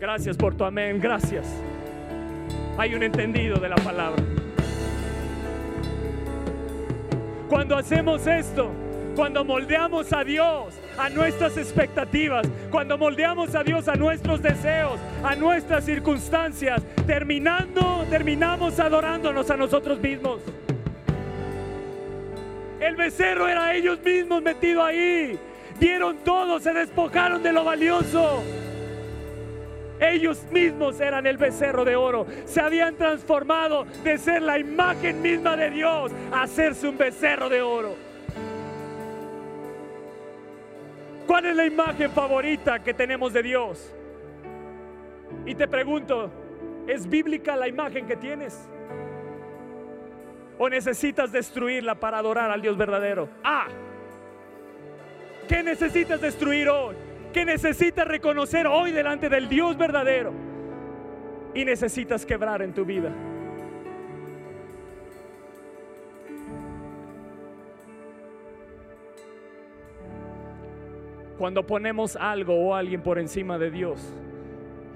Gracias 0.00 0.36
por 0.36 0.56
tu 0.56 0.64
amén, 0.64 0.98
gracias. 1.00 1.46
Hay 2.76 2.96
un 2.96 3.04
entendido 3.04 3.60
de 3.60 3.68
la 3.68 3.76
palabra. 3.76 4.24
Cuando 7.48 7.76
hacemos 7.76 8.26
esto, 8.26 8.72
cuando 9.16 9.44
moldeamos 9.44 10.12
a 10.12 10.22
Dios 10.22 10.74
a 10.98 11.08
nuestras 11.08 11.56
expectativas, 11.56 12.46
cuando 12.70 12.98
moldeamos 12.98 13.54
a 13.54 13.64
Dios 13.64 13.88
a 13.88 13.94
nuestros 13.94 14.42
deseos, 14.42 15.00
a 15.24 15.34
nuestras 15.34 15.84
circunstancias, 15.84 16.82
terminando, 17.06 18.04
terminamos 18.10 18.78
adorándonos 18.78 19.50
a 19.50 19.56
nosotros 19.56 19.98
mismos. 19.98 20.40
El 22.78 22.94
becerro 22.94 23.48
era 23.48 23.74
ellos 23.74 23.98
mismos 24.04 24.42
metido 24.42 24.84
ahí. 24.84 25.38
Dieron 25.80 26.18
todo, 26.18 26.60
se 26.60 26.74
despojaron 26.74 27.42
de 27.42 27.52
lo 27.52 27.64
valioso. 27.64 28.42
Ellos 29.98 30.42
mismos 30.50 31.00
eran 31.00 31.26
el 31.26 31.38
becerro 31.38 31.86
de 31.86 31.96
oro. 31.96 32.26
Se 32.44 32.60
habían 32.60 32.96
transformado 32.96 33.86
de 34.04 34.18
ser 34.18 34.42
la 34.42 34.58
imagen 34.58 35.22
misma 35.22 35.56
de 35.56 35.70
Dios 35.70 36.12
a 36.30 36.42
hacerse 36.42 36.86
un 36.86 36.98
becerro 36.98 37.48
de 37.48 37.62
oro. 37.62 38.05
¿Cuál 41.26 41.46
es 41.46 41.56
la 41.56 41.66
imagen 41.66 42.10
favorita 42.10 42.82
que 42.82 42.94
tenemos 42.94 43.32
de 43.32 43.42
Dios? 43.42 43.92
Y 45.44 45.54
te 45.54 45.66
pregunto, 45.66 46.30
¿es 46.86 47.08
bíblica 47.08 47.56
la 47.56 47.66
imagen 47.66 48.06
que 48.06 48.16
tienes? 48.16 48.68
¿O 50.58 50.68
necesitas 50.68 51.32
destruirla 51.32 51.96
para 51.96 52.18
adorar 52.18 52.50
al 52.50 52.62
Dios 52.62 52.76
verdadero? 52.76 53.28
Ah, 53.42 53.66
¿qué 55.48 55.62
necesitas 55.62 56.20
destruir 56.20 56.68
hoy? 56.68 56.94
¿Qué 57.32 57.44
necesitas 57.44 58.06
reconocer 58.06 58.66
hoy 58.66 58.92
delante 58.92 59.28
del 59.28 59.48
Dios 59.48 59.76
verdadero? 59.76 60.32
Y 61.54 61.64
necesitas 61.64 62.24
quebrar 62.24 62.62
en 62.62 62.72
tu 62.72 62.84
vida. 62.84 63.12
Cuando 71.38 71.66
ponemos 71.66 72.16
algo 72.16 72.54
o 72.54 72.74
alguien 72.74 73.02
por 73.02 73.18
encima 73.18 73.58
de 73.58 73.70
Dios, 73.70 74.00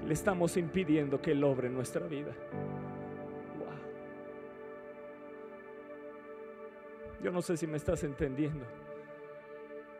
le 0.07 0.13
estamos 0.13 0.57
impidiendo 0.57 1.21
que 1.21 1.31
Él 1.31 1.43
obre 1.43 1.69
nuestra 1.69 2.07
vida. 2.07 2.31
Yo 7.21 7.31
no 7.31 7.43
sé 7.43 7.55
si 7.55 7.67
me 7.67 7.77
estás 7.77 8.03
entendiendo, 8.03 8.65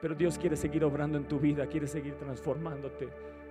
pero 0.01 0.15
Dios 0.15 0.39
quiere 0.39 0.55
seguir 0.55 0.83
obrando 0.83 1.19
en 1.19 1.25
tu 1.25 1.39
vida, 1.39 1.67
quiere 1.67 1.85
seguir 1.85 2.15
transformándote, 2.15 3.07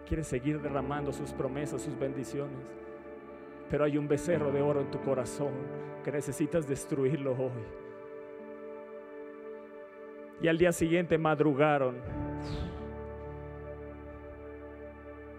quiere 0.08 0.24
seguir 0.24 0.60
derramando 0.60 1.12
sus 1.12 1.32
promesas, 1.32 1.82
sus 1.82 1.96
bendiciones. 1.96 2.58
Pero 3.70 3.84
hay 3.84 3.96
un 3.96 4.08
becerro 4.08 4.50
de 4.50 4.60
oro 4.60 4.80
en 4.80 4.90
tu 4.90 5.00
corazón 5.00 5.52
que 6.02 6.10
necesitas 6.10 6.66
destruirlo 6.66 7.32
hoy. 7.32 7.62
Y 10.42 10.48
al 10.48 10.58
día 10.58 10.72
siguiente 10.72 11.16
madrugaron 11.16 11.96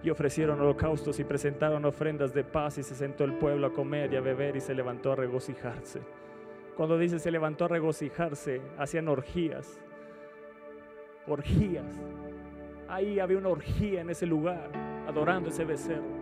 y 0.03 0.09
ofrecieron 0.09 0.59
holocaustos 0.59 1.19
y 1.19 1.23
presentaron 1.23 1.85
ofrendas 1.85 2.33
de 2.33 2.43
paz 2.43 2.77
y 2.77 2.83
se 2.83 2.95
sentó 2.95 3.23
el 3.23 3.33
pueblo 3.33 3.67
a 3.67 3.73
comer 3.73 4.13
y 4.13 4.15
a 4.15 4.21
beber 4.21 4.55
y 4.55 4.61
se 4.61 4.73
levantó 4.73 5.11
a 5.11 5.15
regocijarse. 5.15 6.01
Cuando 6.75 6.97
dice 6.97 7.19
se 7.19 7.31
levantó 7.31 7.65
a 7.65 7.67
regocijarse, 7.67 8.61
hacían 8.77 9.07
orgías, 9.07 9.79
orgías. 11.27 11.85
Ahí 12.87 13.19
había 13.19 13.37
una 13.37 13.49
orgía 13.49 14.01
en 14.01 14.09
ese 14.09 14.25
lugar, 14.25 14.69
adorando 15.07 15.49
ese 15.49 15.63
becerro. 15.63 16.21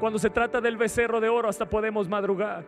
Cuando 0.00 0.18
se 0.18 0.30
trata 0.30 0.62
del 0.62 0.78
becerro 0.78 1.20
de 1.20 1.28
oro, 1.28 1.48
hasta 1.48 1.68
podemos 1.68 2.08
madrugar. 2.08 2.64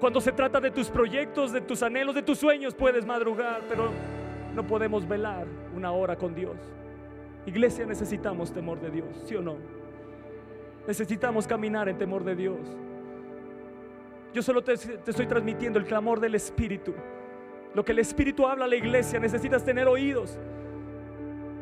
Cuando 0.00 0.20
se 0.20 0.32
trata 0.32 0.58
de 0.58 0.70
tus 0.70 0.88
proyectos, 0.88 1.52
de 1.52 1.60
tus 1.60 1.82
anhelos, 1.82 2.14
de 2.14 2.22
tus 2.22 2.38
sueños, 2.38 2.74
puedes 2.74 3.04
madrugar, 3.04 3.60
pero 3.68 3.90
no 4.54 4.66
podemos 4.66 5.06
velar 5.06 5.46
una 5.76 5.92
hora 5.92 6.16
con 6.16 6.34
Dios. 6.34 6.56
Iglesia, 7.46 7.84
necesitamos 7.86 8.52
temor 8.52 8.80
de 8.80 8.90
Dios, 8.90 9.08
¿sí 9.26 9.34
o 9.34 9.42
no? 9.42 9.56
Necesitamos 10.86 11.46
caminar 11.46 11.88
en 11.88 11.98
temor 11.98 12.24
de 12.24 12.36
Dios. 12.36 12.58
Yo 14.32 14.42
solo 14.42 14.62
te, 14.62 14.72
estoy 14.72 15.26
transmitiendo 15.26 15.78
el 15.78 15.84
clamor 15.84 16.20
del 16.20 16.34
Espíritu. 16.34 16.94
Lo 17.74 17.84
que 17.84 17.92
el 17.92 17.98
Espíritu 17.98 18.46
habla 18.46 18.64
a 18.64 18.68
la 18.68 18.76
iglesia, 18.76 19.18
necesitas 19.18 19.64
tener 19.64 19.86
oídos. 19.88 20.38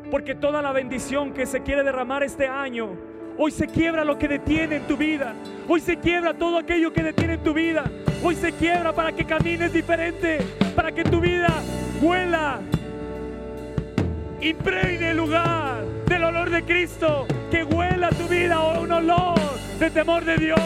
Porque 0.09 0.35
toda 0.35 0.61
la 0.61 0.71
bendición 0.71 1.33
que 1.33 1.45
se 1.45 1.61
quiere 1.61 1.83
derramar 1.83 2.23
este 2.23 2.47
año, 2.47 2.89
hoy 3.37 3.51
se 3.51 3.67
quiebra 3.67 4.05
lo 4.05 4.17
que 4.17 4.27
detiene 4.27 4.77
en 4.77 4.87
tu 4.87 4.97
vida. 4.97 5.33
Hoy 5.67 5.79
se 5.79 5.97
quiebra 5.97 6.33
todo 6.33 6.57
aquello 6.57 6.93
que 6.93 7.03
detiene 7.03 7.33
en 7.33 7.43
tu 7.43 7.53
vida. 7.53 7.85
Hoy 8.23 8.35
se 8.35 8.51
quiebra 8.53 8.93
para 8.93 9.11
que 9.11 9.25
camines 9.25 9.73
diferente, 9.73 10.39
para 10.75 10.91
que 10.91 11.03
tu 11.03 11.19
vida 11.19 11.49
vuela 12.01 12.61
impregne 14.41 15.11
el 15.11 15.17
lugar 15.17 15.83
del 16.07 16.23
olor 16.23 16.49
de 16.49 16.63
Cristo, 16.63 17.27
que 17.49 17.63
huela 17.63 18.09
tu 18.09 18.27
vida 18.27 18.59
un 18.79 18.91
olor 18.91 19.39
de 19.79 19.89
temor 19.91 20.25
de 20.25 20.37
Dios. 20.37 20.59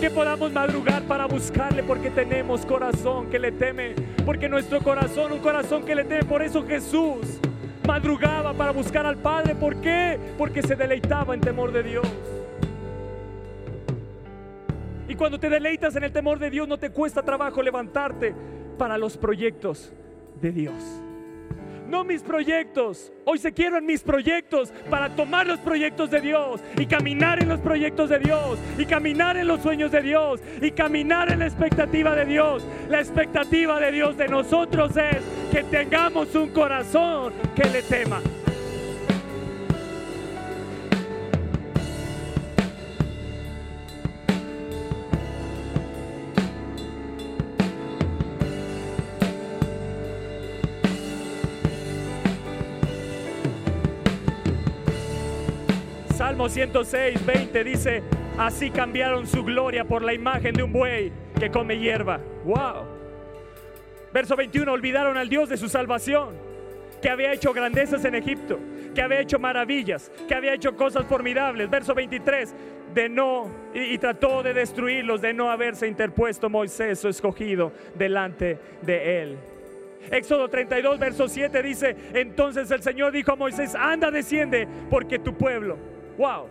Que 0.00 0.10
podamos 0.10 0.52
madrugar 0.52 1.02
para 1.02 1.26
buscarle 1.26 1.82
porque 1.82 2.10
tenemos 2.10 2.64
corazón 2.64 3.28
que 3.30 3.38
le 3.38 3.50
teme, 3.52 3.94
porque 4.24 4.48
nuestro 4.48 4.80
corazón, 4.80 5.32
un 5.32 5.40
corazón 5.40 5.84
que 5.84 5.94
le 5.94 6.04
teme, 6.04 6.24
por 6.24 6.42
eso 6.42 6.64
Jesús 6.66 7.40
madrugaba 7.86 8.52
para 8.52 8.70
buscar 8.70 9.06
al 9.06 9.16
Padre. 9.16 9.54
¿Por 9.54 9.80
qué? 9.80 10.18
Porque 10.36 10.62
se 10.62 10.76
deleitaba 10.76 11.34
en 11.34 11.40
temor 11.40 11.72
de 11.72 11.82
Dios. 11.82 12.06
Y 15.08 15.14
cuando 15.14 15.40
te 15.40 15.48
deleitas 15.48 15.96
en 15.96 16.04
el 16.04 16.12
temor 16.12 16.38
de 16.38 16.50
Dios, 16.50 16.68
no 16.68 16.76
te 16.76 16.90
cuesta 16.90 17.22
trabajo 17.22 17.62
levantarte 17.62 18.34
para 18.76 18.98
los 18.98 19.16
proyectos 19.16 19.90
de 20.40 20.52
Dios 20.52 21.02
no 21.88 22.04
mis 22.04 22.22
proyectos. 22.22 23.10
Hoy 23.24 23.38
se 23.38 23.52
quiero 23.52 23.78
en 23.78 23.86
mis 23.86 24.02
proyectos 24.02 24.72
para 24.90 25.14
tomar 25.14 25.46
los 25.46 25.58
proyectos 25.58 26.10
de 26.10 26.20
Dios 26.20 26.60
y 26.78 26.86
caminar 26.86 27.42
en 27.42 27.48
los 27.48 27.60
proyectos 27.60 28.10
de 28.10 28.18
Dios 28.18 28.58
y 28.78 28.84
caminar 28.84 29.36
en 29.36 29.48
los 29.48 29.62
sueños 29.62 29.90
de 29.90 30.02
Dios 30.02 30.40
y 30.60 30.70
caminar 30.70 31.32
en 31.32 31.40
la 31.40 31.46
expectativa 31.46 32.14
de 32.14 32.26
Dios. 32.26 32.62
La 32.88 33.00
expectativa 33.00 33.80
de 33.80 33.92
Dios 33.92 34.16
de 34.16 34.28
nosotros 34.28 34.96
es 34.96 35.22
que 35.50 35.62
tengamos 35.64 36.34
un 36.34 36.50
corazón 36.50 37.32
que 37.56 37.68
le 37.68 37.82
tema. 37.82 38.20
Salmo 56.28 56.50
106, 56.50 57.24
20 57.24 57.64
dice, 57.64 58.02
así 58.36 58.70
cambiaron 58.70 59.26
su 59.26 59.42
gloria 59.42 59.86
por 59.86 60.02
la 60.02 60.12
imagen 60.12 60.54
de 60.54 60.62
un 60.62 60.70
buey 60.70 61.10
que 61.40 61.50
come 61.50 61.78
hierba. 61.78 62.20
Wow. 62.44 62.84
Verso 64.12 64.36
21, 64.36 64.70
olvidaron 64.70 65.16
al 65.16 65.30
Dios 65.30 65.48
de 65.48 65.56
su 65.56 65.70
salvación, 65.70 66.34
que 67.00 67.08
había 67.08 67.32
hecho 67.32 67.54
grandezas 67.54 68.04
en 68.04 68.14
Egipto, 68.14 68.60
que 68.94 69.00
había 69.00 69.20
hecho 69.20 69.38
maravillas, 69.38 70.12
que 70.28 70.34
había 70.34 70.52
hecho 70.52 70.76
cosas 70.76 71.06
formidables. 71.06 71.70
Verso 71.70 71.94
23, 71.94 72.54
de 72.92 73.08
no, 73.08 73.50
y, 73.72 73.94
y 73.94 73.96
trató 73.96 74.42
de 74.42 74.52
destruirlos, 74.52 75.22
de 75.22 75.32
no 75.32 75.50
haberse 75.50 75.88
interpuesto 75.88 76.50
Moisés, 76.50 76.98
su 76.98 77.08
escogido, 77.08 77.72
delante 77.94 78.58
de 78.82 79.22
él. 79.22 79.38
Éxodo 80.10 80.48
32, 80.48 80.98
verso 80.98 81.26
7 81.26 81.62
dice, 81.62 81.96
entonces 82.12 82.70
el 82.70 82.82
Señor 82.82 83.12
dijo 83.12 83.32
a 83.32 83.36
Moisés, 83.36 83.74
anda, 83.74 84.10
desciende, 84.10 84.68
porque 84.90 85.18
tu 85.18 85.34
pueblo, 85.34 85.78
Wow. 86.18 86.46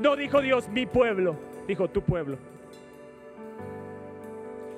No 0.00 0.16
dijo 0.16 0.40
Dios 0.40 0.68
mi 0.68 0.86
pueblo, 0.86 1.36
dijo 1.68 1.88
tu 1.88 2.02
pueblo. 2.02 2.38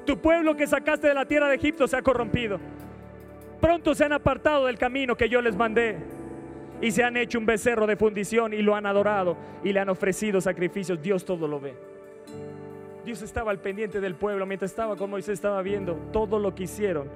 Tu 0.05 0.18
pueblo 0.18 0.57
que 0.57 0.66
sacaste 0.66 1.07
de 1.07 1.14
la 1.14 1.24
tierra 1.24 1.48
de 1.48 1.55
Egipto 1.55 1.86
se 1.86 1.96
ha 1.96 2.03
corrompido. 2.03 2.59
Pronto 3.61 3.94
se 3.94 4.05
han 4.05 4.12
apartado 4.12 4.66
del 4.66 4.76
camino 4.76 5.16
que 5.16 5.28
yo 5.28 5.40
les 5.40 5.55
mandé 5.57 5.96
y 6.80 6.90
se 6.90 7.05
han 7.05 7.16
hecho 7.16 7.38
un 7.38 7.46
becerro 7.46 7.86
de 7.86 7.96
fundición 7.96 8.53
y 8.53 8.61
lo 8.61 8.74
han 8.74 8.86
adorado 8.86 9.36
y 9.62 9.72
le 9.72 9.78
han 9.78 9.88
ofrecido 9.88 10.40
sacrificios. 10.40 11.00
Dios 11.00 11.24
todo 11.24 11.46
lo 11.46 11.61
ve. 11.61 11.74
Dios 13.05 13.22
estaba 13.22 13.53
al 13.53 13.59
pendiente 13.59 14.00
del 14.00 14.16
pueblo 14.16 14.46
mientras 14.46 14.72
estaba 14.72 14.96
con 14.96 15.11
Moisés, 15.11 15.34
estaba 15.34 15.62
viendo 15.62 15.94
todo 16.12 16.40
lo 16.40 16.55
que 16.55 16.64
hicieron. 16.64 17.09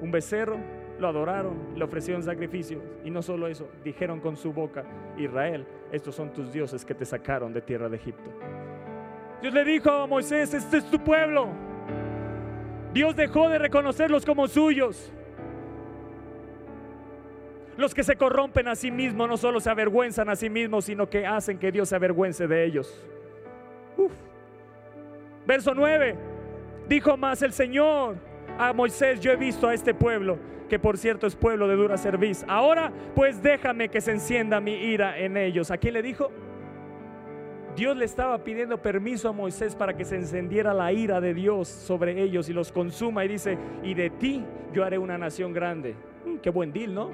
Un 0.00 0.10
becerro, 0.10 0.56
lo 0.98 1.08
adoraron, 1.08 1.56
le 1.76 1.84
ofrecieron 1.84 2.22
sacrificios. 2.22 2.82
Y 3.04 3.10
no 3.10 3.22
solo 3.22 3.46
eso, 3.46 3.68
dijeron 3.84 4.20
con 4.20 4.36
su 4.36 4.52
boca, 4.52 4.84
Israel, 5.16 5.66
estos 5.92 6.14
son 6.14 6.32
tus 6.32 6.52
dioses 6.52 6.84
que 6.84 6.94
te 6.94 7.04
sacaron 7.04 7.52
de 7.52 7.62
tierra 7.62 7.88
de 7.88 7.96
Egipto. 7.96 8.30
Dios 9.40 9.54
le 9.54 9.64
dijo 9.64 9.90
a 9.90 10.06
Moisés, 10.06 10.52
este 10.52 10.78
es 10.78 10.90
tu 10.90 10.98
pueblo. 10.98 11.48
Dios 12.92 13.14
dejó 13.14 13.48
de 13.48 13.58
reconocerlos 13.58 14.26
como 14.26 14.48
suyos. 14.48 15.12
Los 17.76 17.94
que 17.94 18.02
se 18.02 18.16
corrompen 18.16 18.66
a 18.66 18.74
sí 18.74 18.90
mismos 18.90 19.28
no 19.28 19.36
solo 19.36 19.60
se 19.60 19.70
avergüenzan 19.70 20.28
a 20.28 20.34
sí 20.34 20.50
mismos, 20.50 20.86
sino 20.86 21.08
que 21.08 21.24
hacen 21.24 21.58
que 21.58 21.70
Dios 21.70 21.88
se 21.88 21.96
avergüence 21.96 22.48
de 22.48 22.64
ellos. 22.64 23.06
Verso 25.46 25.74
9. 25.74 26.16
Dijo 26.88 27.16
más 27.16 27.40
el 27.42 27.52
Señor 27.52 28.16
a 28.58 28.72
Moisés, 28.72 29.20
yo 29.20 29.30
he 29.30 29.36
visto 29.36 29.68
a 29.68 29.74
este 29.74 29.94
pueblo 29.94 30.38
que 30.68 30.78
por 30.78 30.98
cierto 30.98 31.26
es 31.26 31.34
pueblo 31.34 31.66
de 31.66 31.76
dura 31.76 31.96
cerviz. 31.96 32.44
Ahora 32.48 32.92
pues 33.14 33.42
déjame 33.42 33.88
que 33.88 34.00
se 34.00 34.12
encienda 34.12 34.60
mi 34.60 34.72
ira 34.72 35.18
en 35.18 35.36
ellos. 35.36 35.70
¿A 35.70 35.78
quién 35.78 35.94
le 35.94 36.02
dijo? 36.02 36.30
Dios 37.74 37.96
le 37.96 38.04
estaba 38.04 38.42
pidiendo 38.42 38.82
permiso 38.82 39.28
a 39.28 39.32
Moisés 39.32 39.76
para 39.76 39.96
que 39.96 40.04
se 40.04 40.16
encendiera 40.16 40.74
la 40.74 40.92
ira 40.92 41.20
de 41.20 41.32
Dios 41.32 41.68
sobre 41.68 42.20
ellos 42.20 42.48
y 42.48 42.52
los 42.52 42.72
consuma. 42.72 43.24
Y 43.24 43.28
dice, 43.28 43.56
y 43.84 43.94
de 43.94 44.10
ti 44.10 44.44
yo 44.72 44.84
haré 44.84 44.98
una 44.98 45.16
nación 45.16 45.52
grande. 45.52 45.94
Mm, 46.26 46.38
qué 46.38 46.50
buen 46.50 46.72
deal, 46.72 46.92
¿no? 46.92 47.10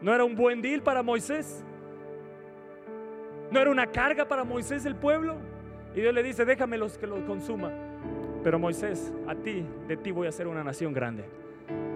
¿No 0.00 0.14
era 0.14 0.24
un 0.24 0.36
buen 0.36 0.62
deal 0.62 0.82
para 0.82 1.02
Moisés? 1.02 1.64
¿No 3.50 3.58
era 3.58 3.70
una 3.70 3.86
carga 3.86 4.26
para 4.26 4.44
Moisés 4.44 4.86
el 4.86 4.94
pueblo? 4.94 5.36
Y 5.94 6.00
Dios 6.00 6.14
le 6.14 6.22
dice, 6.22 6.44
déjame 6.44 6.78
los 6.78 6.96
que 6.96 7.06
los 7.06 7.24
consuma. 7.24 7.72
Pero 8.44 8.58
Moisés, 8.58 9.10
a 9.26 9.34
ti, 9.34 9.64
de 9.88 9.96
ti 9.96 10.10
voy 10.10 10.26
a 10.26 10.28
hacer 10.28 10.46
una 10.46 10.62
nación 10.62 10.92
grande. 10.92 11.24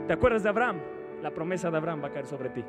¿Te 0.06 0.14
acuerdas 0.14 0.42
de 0.42 0.48
Abraham? 0.48 0.78
La 1.22 1.30
promesa 1.30 1.70
de 1.70 1.76
Abraham 1.76 2.02
va 2.02 2.08
a 2.08 2.10
caer 2.10 2.24
sobre 2.24 2.48
ti. 2.48 2.64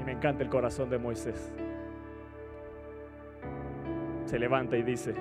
Y 0.00 0.04
me 0.04 0.12
encanta 0.12 0.42
el 0.42 0.48
corazón 0.48 0.88
de 0.88 0.96
Moisés. 0.96 1.52
Se 4.24 4.38
levanta 4.38 4.78
y 4.78 4.82
dice, 4.82 5.14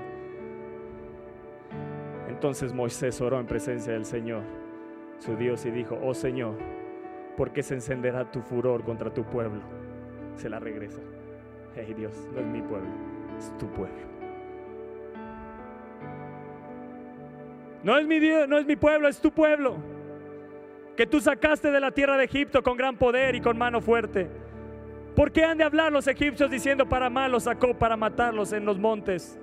entonces 2.30 2.74
Moisés 2.74 3.20
oró 3.20 3.40
en 3.40 3.46
presencia 3.46 3.92
del 3.92 4.06
Señor, 4.06 4.44
su 5.18 5.36
Dios, 5.36 5.66
y 5.66 5.72
dijo, 5.72 6.00
oh 6.02 6.14
Señor, 6.14 6.56
¿por 7.36 7.52
qué 7.52 7.62
se 7.62 7.74
encenderá 7.74 8.32
tu 8.32 8.42
furor 8.42 8.84
contra 8.84 9.14
tu 9.14 9.26
pueblo? 9.26 9.62
Se 10.36 10.50
la 10.50 10.60
regresa. 10.60 11.02
Hey 11.76 11.94
Dios, 11.94 12.30
no 12.34 12.40
es 12.40 12.48
mi 12.48 12.62
pueblo 12.62 13.18
es 13.38 13.58
tu 13.58 13.68
pueblo. 13.72 14.08
No 17.84 17.98
es 17.98 18.08
mi 18.08 18.20
Dios, 18.20 18.48
no 18.48 18.58
es 18.58 18.66
mi 18.66 18.76
pueblo, 18.76 19.08
es 19.08 19.20
tu 19.20 19.32
pueblo. 19.32 19.78
Que 20.96 21.06
tú 21.06 21.20
sacaste 21.20 21.72
de 21.72 21.80
la 21.80 21.92
tierra 21.92 22.18
de 22.18 22.26
Egipto 22.26 22.64
con 22.64 22.76
gran 22.76 22.98
poder 22.98 23.36
y 23.36 23.42
con 23.42 23.58
mano 23.58 23.82
fuerte. 23.82 24.28
¿Por 25.16 25.32
qué 25.32 25.44
han 25.44 25.58
de 25.58 25.64
hablar 25.64 25.92
los 25.92 26.08
egipcios 26.08 26.50
diciendo 26.50 26.88
para 26.88 27.10
mal 27.10 27.32
los 27.32 27.44
sacó 27.44 27.74
para 27.74 27.98
matarlos 27.98 28.52
en 28.54 28.66
los 28.66 28.78
montes 28.78 29.40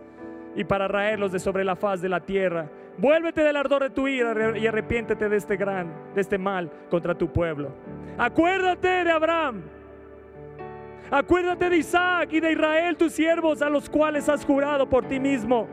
y 0.54 0.62
para 0.62 0.88
raerlos 0.88 1.32
de 1.32 1.38
sobre 1.38 1.64
la 1.64 1.74
faz 1.74 2.00
de 2.00 2.08
la 2.08 2.20
tierra? 2.20 2.68
Vuélvete 2.98 3.42
del 3.42 3.56
ardor 3.56 3.82
de 3.82 3.90
tu 3.90 4.06
ira 4.06 4.56
y 4.56 4.66
arrepiéntete 4.66 5.28
de 5.28 5.36
este 5.36 5.56
gran, 5.56 5.92
de 6.14 6.20
este 6.20 6.38
mal 6.38 6.70
contra 6.90 7.14
tu 7.16 7.32
pueblo. 7.32 7.72
Acuérdate 8.18 9.04
de 9.04 9.10
Abraham. 9.10 9.62
Acuérdate 11.10 11.70
de 11.70 11.76
Isaac 11.76 12.32
y 12.32 12.40
de 12.40 12.52
Israel, 12.52 12.96
tus 12.96 13.12
siervos, 13.12 13.62
a 13.62 13.68
los 13.68 13.88
cuales 13.88 14.28
has 14.28 14.44
jurado 14.44 14.88
por 14.88 15.06
ti 15.06 15.20
mismo. 15.20 15.68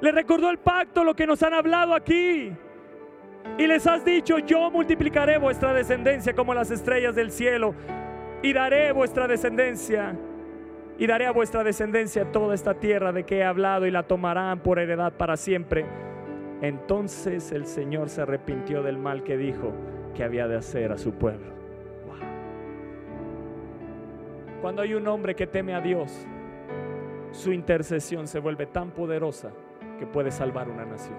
Le 0.00 0.12
recordó 0.12 0.50
el 0.50 0.58
pacto, 0.58 1.04
lo 1.04 1.14
que 1.14 1.26
nos 1.26 1.42
han 1.42 1.54
hablado 1.54 1.94
aquí. 1.94 2.52
Y 3.58 3.66
les 3.66 3.86
has 3.86 4.04
dicho, 4.04 4.38
yo 4.38 4.70
multiplicaré 4.70 5.38
vuestra 5.38 5.72
descendencia 5.72 6.34
como 6.34 6.54
las 6.54 6.70
estrellas 6.70 7.14
del 7.14 7.30
cielo 7.30 7.74
y 8.42 8.52
daré 8.52 8.92
vuestra 8.92 9.26
descendencia 9.28 10.16
y 10.98 11.06
daré 11.06 11.26
a 11.26 11.32
vuestra 11.32 11.64
descendencia 11.64 12.30
toda 12.30 12.54
esta 12.54 12.74
tierra 12.74 13.12
de 13.12 13.24
que 13.24 13.38
he 13.38 13.44
hablado 13.44 13.86
y 13.86 13.90
la 13.90 14.02
tomarán 14.02 14.60
por 14.60 14.78
heredad 14.78 15.12
para 15.14 15.36
siempre. 15.36 15.86
Entonces 16.62 17.52
el 17.52 17.66
Señor 17.66 18.10
se 18.10 18.22
arrepintió 18.22 18.82
del 18.82 18.98
mal 18.98 19.22
que 19.22 19.36
dijo 19.36 19.72
que 20.14 20.24
había 20.24 20.46
de 20.46 20.56
hacer 20.56 20.92
a 20.92 20.98
su 20.98 21.12
pueblo. 21.12 21.59
Cuando 24.60 24.82
hay 24.82 24.94
un 24.94 25.06
hombre 25.08 25.34
que 25.34 25.46
teme 25.46 25.74
a 25.74 25.80
Dios, 25.80 26.26
su 27.32 27.52
intercesión 27.52 28.26
se 28.26 28.40
vuelve 28.40 28.66
tan 28.66 28.90
poderosa 28.90 29.52
que 29.98 30.06
puede 30.06 30.30
salvar 30.30 30.68
una 30.68 30.84
nación. 30.84 31.16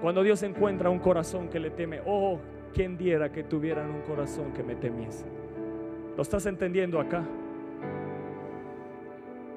Cuando 0.00 0.22
Dios 0.22 0.42
encuentra 0.42 0.88
un 0.88 1.00
corazón 1.00 1.48
que 1.48 1.58
le 1.58 1.70
teme, 1.70 2.00
oh, 2.06 2.38
quien 2.72 2.96
diera 2.96 3.30
que 3.30 3.44
tuvieran 3.44 3.90
un 3.90 4.02
corazón 4.02 4.52
que 4.52 4.62
me 4.62 4.76
temiese. 4.76 5.26
¿Lo 6.16 6.22
estás 6.22 6.46
entendiendo 6.46 7.00
acá? 7.00 7.24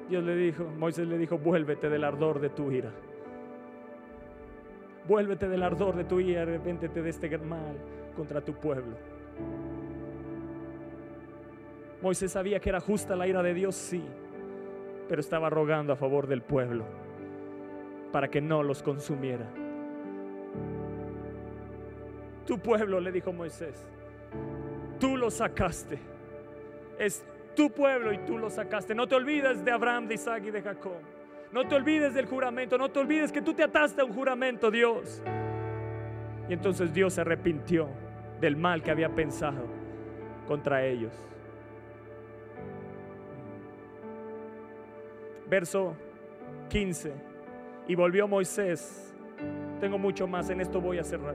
Dios 0.08 0.24
le 0.24 0.36
dijo, 0.36 0.64
Moisés 0.78 1.06
le 1.06 1.16
dijo, 1.16 1.38
vuélvete 1.38 1.88
del 1.88 2.04
ardor 2.04 2.40
de 2.40 2.50
tu 2.50 2.70
ira. 2.70 2.90
Vuélvete 5.08 5.48
del 5.48 5.62
ardor 5.62 5.96
de 5.96 6.04
tu 6.04 6.20
ira, 6.20 6.42
arrepéntete 6.42 7.02
de 7.02 7.10
este 7.10 7.38
mal 7.38 7.76
contra 8.14 8.40
tu 8.40 8.52
pueblo. 8.52 9.11
Moisés 12.02 12.32
sabía 12.32 12.58
que 12.58 12.68
era 12.68 12.80
justa 12.80 13.14
la 13.14 13.28
ira 13.28 13.42
de 13.42 13.54
Dios, 13.54 13.76
sí, 13.76 14.02
pero 15.08 15.20
estaba 15.20 15.48
rogando 15.48 15.92
a 15.92 15.96
favor 15.96 16.26
del 16.26 16.42
pueblo 16.42 16.84
para 18.10 18.28
que 18.28 18.40
no 18.40 18.62
los 18.62 18.82
consumiera. 18.82 19.46
Tu 22.44 22.58
pueblo, 22.58 23.00
le 23.00 23.12
dijo 23.12 23.32
Moisés, 23.32 23.86
tú 24.98 25.16
lo 25.16 25.30
sacaste. 25.30 25.98
Es 26.98 27.24
tu 27.54 27.70
pueblo 27.70 28.12
y 28.12 28.18
tú 28.18 28.36
lo 28.36 28.50
sacaste. 28.50 28.94
No 28.94 29.06
te 29.06 29.14
olvides 29.14 29.64
de 29.64 29.70
Abraham, 29.70 30.08
de 30.08 30.14
Isaac 30.14 30.44
y 30.46 30.50
de 30.50 30.60
Jacob. 30.60 30.98
No 31.52 31.68
te 31.68 31.74
olvides 31.76 32.14
del 32.14 32.26
juramento. 32.26 32.76
No 32.76 32.90
te 32.90 32.98
olvides 32.98 33.30
que 33.30 33.42
tú 33.42 33.54
te 33.54 33.62
ataste 33.62 34.00
a 34.00 34.04
un 34.04 34.12
juramento, 34.12 34.70
Dios. 34.70 35.22
Y 36.48 36.52
entonces 36.52 36.92
Dios 36.92 37.14
se 37.14 37.20
arrepintió 37.20 37.88
del 38.40 38.56
mal 38.56 38.82
que 38.82 38.90
había 38.90 39.08
pensado 39.08 39.66
contra 40.46 40.84
ellos. 40.84 41.12
Verso 45.52 45.94
15. 46.70 47.12
Y 47.86 47.94
volvió 47.94 48.26
Moisés. 48.26 49.14
Tengo 49.80 49.98
mucho 49.98 50.26
más, 50.26 50.48
en 50.48 50.62
esto 50.62 50.80
voy 50.80 50.98
a 50.98 51.04
cerrar. 51.04 51.34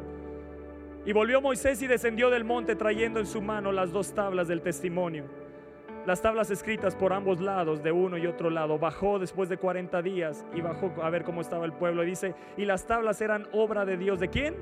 Y 1.06 1.14
volvió 1.14 1.40
Moisés 1.40 1.80
y 1.84 1.88
descendió 1.88 2.32
del 2.32 2.44
monte 2.44 2.76
trayendo 2.76 3.20
en 3.20 3.28
su 3.28 3.44
mano 3.44 3.72
las 3.72 3.92
dos 3.92 4.16
tablas 4.16 4.48
del 4.48 4.64
testimonio. 4.64 5.26
Las 6.08 6.20
tablas 6.20 6.50
escritas 6.50 6.96
por 6.96 7.14
ambos 7.14 7.40
lados, 7.40 7.84
de 7.84 7.92
uno 7.92 8.18
y 8.18 8.26
otro 8.26 8.50
lado. 8.50 8.80
Bajó 8.80 9.20
después 9.20 9.50
de 9.50 9.58
40 9.58 10.02
días 10.02 10.44
y 10.52 10.62
bajó 10.62 10.92
a 11.00 11.12
ver 11.12 11.24
cómo 11.24 11.42
estaba 11.42 11.66
el 11.66 11.74
pueblo. 11.74 12.04
Y 12.04 12.08
dice, 12.08 12.34
y 12.58 12.66
las 12.66 12.88
tablas 12.88 13.22
eran 13.22 13.48
obra 13.52 13.86
de 13.86 13.98
Dios. 13.98 14.20
¿De 14.20 14.30
quién? 14.30 14.56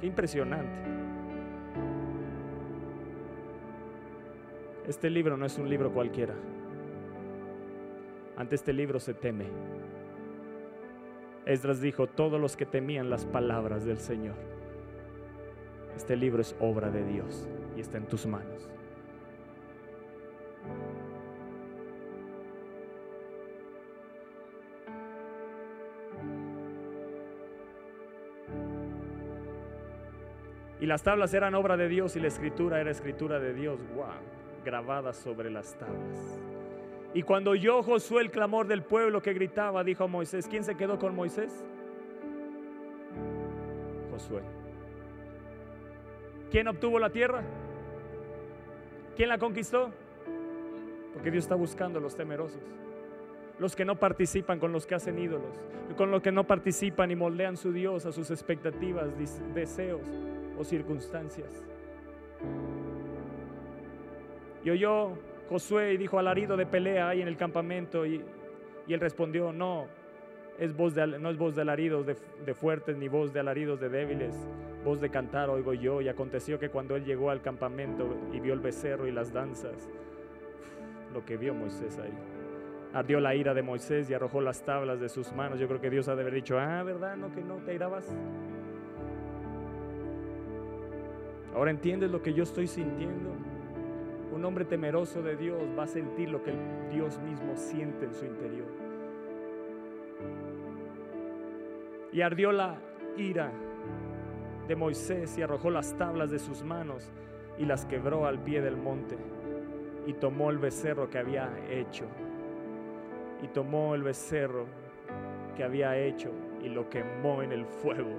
Qué 0.00 0.06
impresionante. 0.06 0.70
Este 4.86 5.10
libro 5.10 5.36
no 5.36 5.44
es 5.44 5.58
un 5.58 5.68
libro 5.68 5.90
cualquiera. 5.90 6.34
Ante 8.36 8.54
este 8.54 8.72
libro 8.72 9.00
se 9.00 9.14
teme. 9.14 9.46
Esdras 11.46 11.80
dijo, 11.80 12.06
todos 12.06 12.40
los 12.40 12.56
que 12.56 12.66
temían 12.66 13.08
las 13.08 13.24
palabras 13.24 13.84
del 13.84 13.98
Señor. 13.98 14.34
Este 15.96 16.16
libro 16.16 16.42
es 16.42 16.54
obra 16.60 16.90
de 16.90 17.04
Dios 17.04 17.48
y 17.76 17.80
está 17.80 17.96
en 17.96 18.06
tus 18.06 18.26
manos. 18.26 18.68
Y 30.78 30.84
las 30.84 31.02
tablas 31.02 31.32
eran 31.32 31.54
obra 31.54 31.78
de 31.78 31.88
Dios 31.88 32.16
y 32.16 32.20
la 32.20 32.28
escritura 32.28 32.80
era 32.80 32.90
escritura 32.90 33.40
de 33.40 33.54
Dios, 33.54 33.80
wow, 33.94 34.06
grabada 34.62 35.14
sobre 35.14 35.50
las 35.50 35.74
tablas. 35.78 36.55
Y 37.16 37.22
cuando 37.22 37.52
oyó 37.52 37.82
Josué 37.82 38.20
el 38.20 38.30
clamor 38.30 38.66
del 38.66 38.82
pueblo 38.82 39.22
que 39.22 39.32
gritaba, 39.32 39.82
dijo 39.82 40.04
a 40.04 40.06
Moisés, 40.06 40.46
¿quién 40.46 40.64
se 40.64 40.74
quedó 40.74 40.98
con 40.98 41.16
Moisés? 41.16 41.64
Josué. 44.10 44.42
¿Quién 46.50 46.68
obtuvo 46.68 46.98
la 46.98 47.08
tierra? 47.08 47.42
¿Quién 49.16 49.30
la 49.30 49.38
conquistó? 49.38 49.90
Porque 51.14 51.30
Dios 51.30 51.44
está 51.44 51.54
buscando 51.54 52.00
a 52.00 52.02
los 52.02 52.14
temerosos, 52.14 52.60
los 53.58 53.74
que 53.74 53.86
no 53.86 53.96
participan 53.96 54.58
con 54.58 54.72
los 54.72 54.86
que 54.86 54.96
hacen 54.96 55.18
ídolos, 55.18 55.56
con 55.96 56.10
los 56.10 56.20
que 56.20 56.32
no 56.32 56.44
participan 56.44 57.10
y 57.10 57.16
moldean 57.16 57.56
su 57.56 57.72
Dios 57.72 58.04
a 58.04 58.12
sus 58.12 58.30
expectativas, 58.30 59.08
deseos 59.54 60.06
o 60.58 60.64
circunstancias. 60.64 61.64
Y 64.62 64.68
oyó 64.68 65.16
Josué 65.48 65.92
y 65.92 65.96
dijo 65.96 66.18
alarido 66.18 66.56
de 66.56 66.66
pelea 66.66 67.08
ahí 67.08 67.22
en 67.22 67.28
el 67.28 67.36
campamento 67.36 68.04
y, 68.06 68.22
él 68.88 69.00
respondió, 69.00 69.52
no, 69.52 69.86
es 70.58 70.76
voz 70.76 70.94
de, 70.94 71.06
no 71.06 71.30
es 71.30 71.36
voz 71.36 71.56
de 71.56 71.62
alaridos 71.62 72.06
de 72.06 72.54
fuertes 72.54 72.96
ni 72.96 73.08
voz 73.08 73.32
de 73.32 73.40
alaridos 73.40 73.80
de 73.80 73.88
débiles, 73.88 74.34
voz 74.84 75.00
de 75.00 75.10
cantar 75.10 75.50
oigo 75.50 75.74
yo. 75.74 76.00
Y 76.00 76.08
aconteció 76.08 76.58
que 76.58 76.68
cuando 76.68 76.94
él 76.94 77.04
llegó 77.04 77.30
al 77.30 77.42
campamento 77.42 78.08
y 78.32 78.40
vio 78.40 78.54
el 78.54 78.60
becerro 78.60 79.08
y 79.08 79.12
las 79.12 79.32
danzas, 79.32 79.90
lo 81.12 81.24
que 81.24 81.36
vio 81.36 81.54
Moisés 81.54 81.98
ahí. 81.98 82.12
Ardió 82.92 83.20
la 83.20 83.34
ira 83.34 83.52
de 83.52 83.62
Moisés 83.62 84.08
y 84.08 84.14
arrojó 84.14 84.40
las 84.40 84.62
tablas 84.62 85.00
de 85.00 85.08
sus 85.08 85.32
manos. 85.32 85.58
Yo 85.58 85.66
creo 85.66 85.80
que 85.80 85.90
Dios 85.90 86.08
ha 86.08 86.14
de 86.14 86.22
haber 86.22 86.34
dicho, 86.34 86.58
ah, 86.58 86.82
¿verdad? 86.82 87.16
No, 87.16 87.34
que 87.34 87.42
no 87.42 87.56
te 87.56 87.74
irabas. 87.74 88.14
Ahora 91.54 91.70
entiendes 91.70 92.10
lo 92.10 92.22
que 92.22 92.32
yo 92.32 92.42
estoy 92.42 92.66
sintiendo. 92.66 93.32
Hombre 94.46 94.64
temeroso 94.64 95.22
de 95.22 95.34
Dios 95.34 95.60
va 95.76 95.82
a 95.82 95.88
sentir 95.88 96.28
lo 96.28 96.40
que 96.40 96.52
Dios 96.92 97.18
mismo 97.18 97.56
siente 97.56 98.04
en 98.04 98.14
su 98.14 98.24
interior. 98.24 98.68
Y 102.12 102.20
ardió 102.20 102.52
la 102.52 102.78
ira 103.16 103.50
de 104.68 104.76
Moisés 104.76 105.36
y 105.36 105.42
arrojó 105.42 105.70
las 105.70 105.96
tablas 105.96 106.30
de 106.30 106.38
sus 106.38 106.62
manos 106.62 107.10
y 107.58 107.64
las 107.64 107.86
quebró 107.86 108.24
al 108.24 108.38
pie 108.38 108.62
del 108.62 108.76
monte. 108.76 109.16
Y 110.06 110.12
tomó 110.12 110.50
el 110.50 110.58
becerro 110.58 111.10
que 111.10 111.18
había 111.18 111.50
hecho. 111.68 112.04
Y 113.42 113.48
tomó 113.48 113.96
el 113.96 114.04
becerro 114.04 114.66
que 115.56 115.64
había 115.64 115.98
hecho 115.98 116.30
y 116.62 116.68
lo 116.68 116.88
quemó 116.88 117.42
en 117.42 117.50
el 117.50 117.66
fuego 117.66 118.14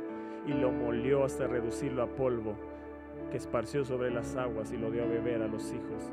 y 0.46 0.52
lo 0.52 0.74
molió 0.74 1.24
hasta 1.24 1.48
reducirlo 1.48 2.04
a 2.04 2.08
polvo 2.08 2.67
que 3.30 3.38
esparció 3.38 3.84
sobre 3.84 4.12
las 4.12 4.36
aguas 4.36 4.72
y 4.72 4.78
lo 4.78 4.92
dio 4.92 5.04
a 5.04 5.08
beber 5.08 5.42
a 5.42 5.48
los 5.48 5.72
hijos 5.72 6.12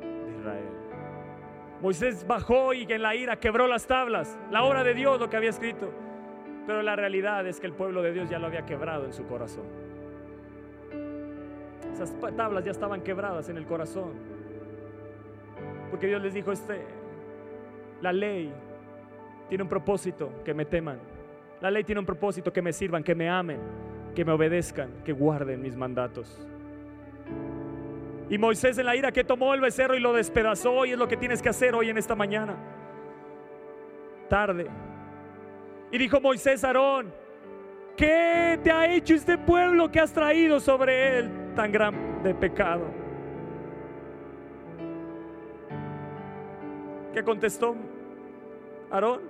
de 0.00 0.38
Israel. 0.38 0.68
Moisés 1.80 2.26
bajó 2.26 2.74
y 2.74 2.86
en 2.88 3.02
la 3.02 3.14
ira 3.14 3.36
quebró 3.36 3.66
las 3.66 3.86
tablas, 3.86 4.38
la 4.50 4.64
obra 4.64 4.84
de 4.84 4.94
Dios, 4.94 5.18
lo 5.18 5.30
que 5.30 5.36
había 5.36 5.50
escrito. 5.50 5.90
Pero 6.66 6.82
la 6.82 6.94
realidad 6.94 7.46
es 7.46 7.58
que 7.58 7.66
el 7.66 7.72
pueblo 7.72 8.02
de 8.02 8.12
Dios 8.12 8.28
ya 8.28 8.38
lo 8.38 8.46
había 8.46 8.66
quebrado 8.66 9.06
en 9.06 9.12
su 9.12 9.26
corazón. 9.26 9.64
Esas 11.92 12.14
tablas 12.36 12.64
ya 12.64 12.70
estaban 12.70 13.00
quebradas 13.00 13.48
en 13.48 13.56
el 13.56 13.66
corazón. 13.66 14.12
Porque 15.90 16.06
Dios 16.06 16.22
les 16.22 16.34
dijo, 16.34 16.52
este, 16.52 16.84
la 18.00 18.12
ley 18.12 18.52
tiene 19.48 19.64
un 19.64 19.68
propósito, 19.68 20.30
que 20.44 20.54
me 20.54 20.64
teman. 20.64 20.98
La 21.60 21.70
ley 21.70 21.82
tiene 21.82 21.98
un 21.98 22.06
propósito, 22.06 22.52
que 22.52 22.62
me 22.62 22.72
sirvan, 22.72 23.02
que 23.02 23.14
me 23.14 23.28
amen, 23.28 23.58
que 24.14 24.24
me 24.24 24.32
obedezcan, 24.32 24.90
que 25.04 25.12
guarden 25.12 25.62
mis 25.62 25.76
mandatos. 25.76 26.46
Y 28.28 28.38
Moisés 28.38 28.78
en 28.78 28.86
la 28.86 28.94
ira 28.94 29.10
que 29.10 29.24
tomó 29.24 29.54
el 29.54 29.60
becerro 29.60 29.96
y 29.96 30.00
lo 30.00 30.12
despedazó 30.12 30.84
y 30.84 30.92
es 30.92 30.98
lo 30.98 31.08
que 31.08 31.16
tienes 31.16 31.42
que 31.42 31.48
hacer 31.48 31.74
hoy 31.74 31.90
en 31.90 31.98
esta 31.98 32.14
mañana. 32.14 32.56
Tarde. 34.28 34.68
Y 35.90 35.98
dijo 35.98 36.20
Moisés 36.20 36.62
a 36.62 36.68
Aarón, 36.68 37.12
¿qué 37.96 38.60
te 38.62 38.70
ha 38.70 38.86
hecho 38.92 39.14
este 39.14 39.36
pueblo 39.36 39.90
que 39.90 39.98
has 39.98 40.12
traído 40.12 40.60
sobre 40.60 41.18
él 41.18 41.52
tan 41.56 41.72
grande 41.72 42.32
pecado? 42.34 42.84
¿Qué 47.12 47.24
contestó 47.24 47.74
Aarón? 48.92 49.22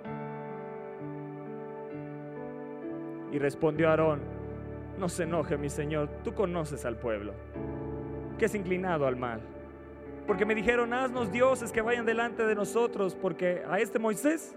Y 3.32 3.38
respondió 3.38 3.88
Aarón, 3.88 4.20
no 5.00 5.08
se 5.08 5.24
enoje 5.24 5.56
mi 5.56 5.70
Señor, 5.70 6.08
tú 6.22 6.34
conoces 6.34 6.84
al 6.84 6.96
pueblo, 6.96 7.32
que 8.38 8.44
es 8.44 8.54
inclinado 8.54 9.06
al 9.06 9.16
mal. 9.16 9.40
Porque 10.26 10.44
me 10.44 10.54
dijeron, 10.54 10.92
haznos 10.92 11.32
dioses 11.32 11.72
que 11.72 11.80
vayan 11.80 12.06
delante 12.06 12.46
de 12.46 12.54
nosotros, 12.54 13.16
porque 13.16 13.62
a 13.68 13.80
este 13.80 13.98
Moisés, 13.98 14.54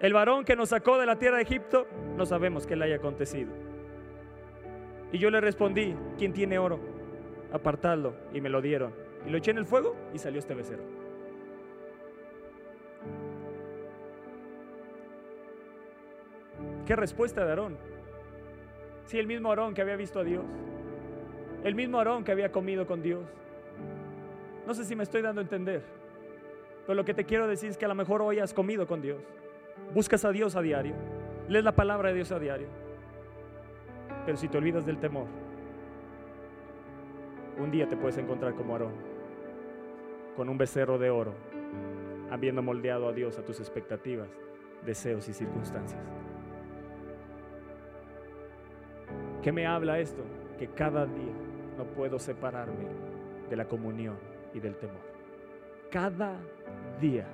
el 0.00 0.12
varón 0.12 0.44
que 0.44 0.56
nos 0.56 0.70
sacó 0.70 0.98
de 0.98 1.06
la 1.06 1.16
tierra 1.16 1.36
de 1.36 1.44
Egipto, 1.44 1.86
no 2.16 2.26
sabemos 2.26 2.66
qué 2.66 2.76
le 2.76 2.84
haya 2.84 2.96
acontecido. 2.96 3.52
Y 5.12 5.18
yo 5.18 5.30
le 5.30 5.40
respondí, 5.40 5.94
¿quién 6.18 6.32
tiene 6.32 6.58
oro? 6.58 6.80
Apartadlo. 7.52 8.14
Y 8.32 8.40
me 8.40 8.48
lo 8.48 8.60
dieron. 8.60 8.92
Y 9.26 9.30
lo 9.30 9.38
eché 9.38 9.52
en 9.52 9.58
el 9.58 9.66
fuego 9.66 9.94
y 10.12 10.18
salió 10.18 10.38
este 10.38 10.54
becerro. 10.54 10.82
¿Qué 16.86 16.96
respuesta 16.96 17.44
de 17.44 17.50
Aarón? 17.50 17.91
Si 19.06 19.18
el 19.18 19.26
mismo 19.26 19.48
Aarón 19.50 19.74
que 19.74 19.82
había 19.82 19.96
visto 19.96 20.20
a 20.20 20.24
Dios, 20.24 20.44
el 21.64 21.74
mismo 21.74 21.98
Aarón 21.98 22.24
que 22.24 22.32
había 22.32 22.50
comido 22.50 22.86
con 22.86 23.02
Dios. 23.02 23.24
No 24.66 24.74
sé 24.74 24.84
si 24.84 24.94
me 24.94 25.02
estoy 25.02 25.22
dando 25.22 25.40
a 25.40 25.44
entender, 25.44 25.82
pero 26.86 26.94
lo 26.94 27.04
que 27.04 27.14
te 27.14 27.24
quiero 27.24 27.46
decir 27.46 27.70
es 27.70 27.76
que 27.76 27.84
a 27.84 27.88
lo 27.88 27.94
mejor 27.94 28.22
hoy 28.22 28.38
has 28.38 28.54
comido 28.54 28.86
con 28.86 29.02
Dios, 29.02 29.20
buscas 29.94 30.24
a 30.24 30.30
Dios 30.30 30.54
a 30.56 30.62
diario, 30.62 30.94
lees 31.48 31.64
la 31.64 31.72
palabra 31.72 32.10
de 32.10 32.16
Dios 32.16 32.32
a 32.32 32.38
diario, 32.38 32.68
pero 34.24 34.36
si 34.36 34.48
te 34.48 34.58
olvidas 34.58 34.86
del 34.86 34.98
temor, 34.98 35.26
un 37.58 37.70
día 37.70 37.88
te 37.88 37.96
puedes 37.96 38.18
encontrar 38.18 38.54
como 38.54 38.74
Aarón, 38.74 38.92
con 40.36 40.48
un 40.48 40.58
becerro 40.58 40.98
de 40.98 41.10
oro, 41.10 41.34
habiendo 42.30 42.62
moldeado 42.62 43.08
a 43.08 43.12
Dios 43.12 43.38
a 43.38 43.44
tus 43.44 43.58
expectativas, 43.58 44.28
deseos 44.84 45.28
y 45.28 45.32
circunstancias. 45.32 46.21
¿Qué 49.42 49.50
me 49.50 49.66
habla 49.66 49.98
esto? 49.98 50.22
Que 50.58 50.68
cada 50.68 51.04
día 51.04 51.32
no 51.76 51.84
puedo 51.84 52.18
separarme 52.18 52.86
de 53.50 53.56
la 53.56 53.64
comunión 53.64 54.16
y 54.54 54.60
del 54.60 54.76
temor. 54.76 55.02
Cada 55.90 56.36
día. 57.00 57.26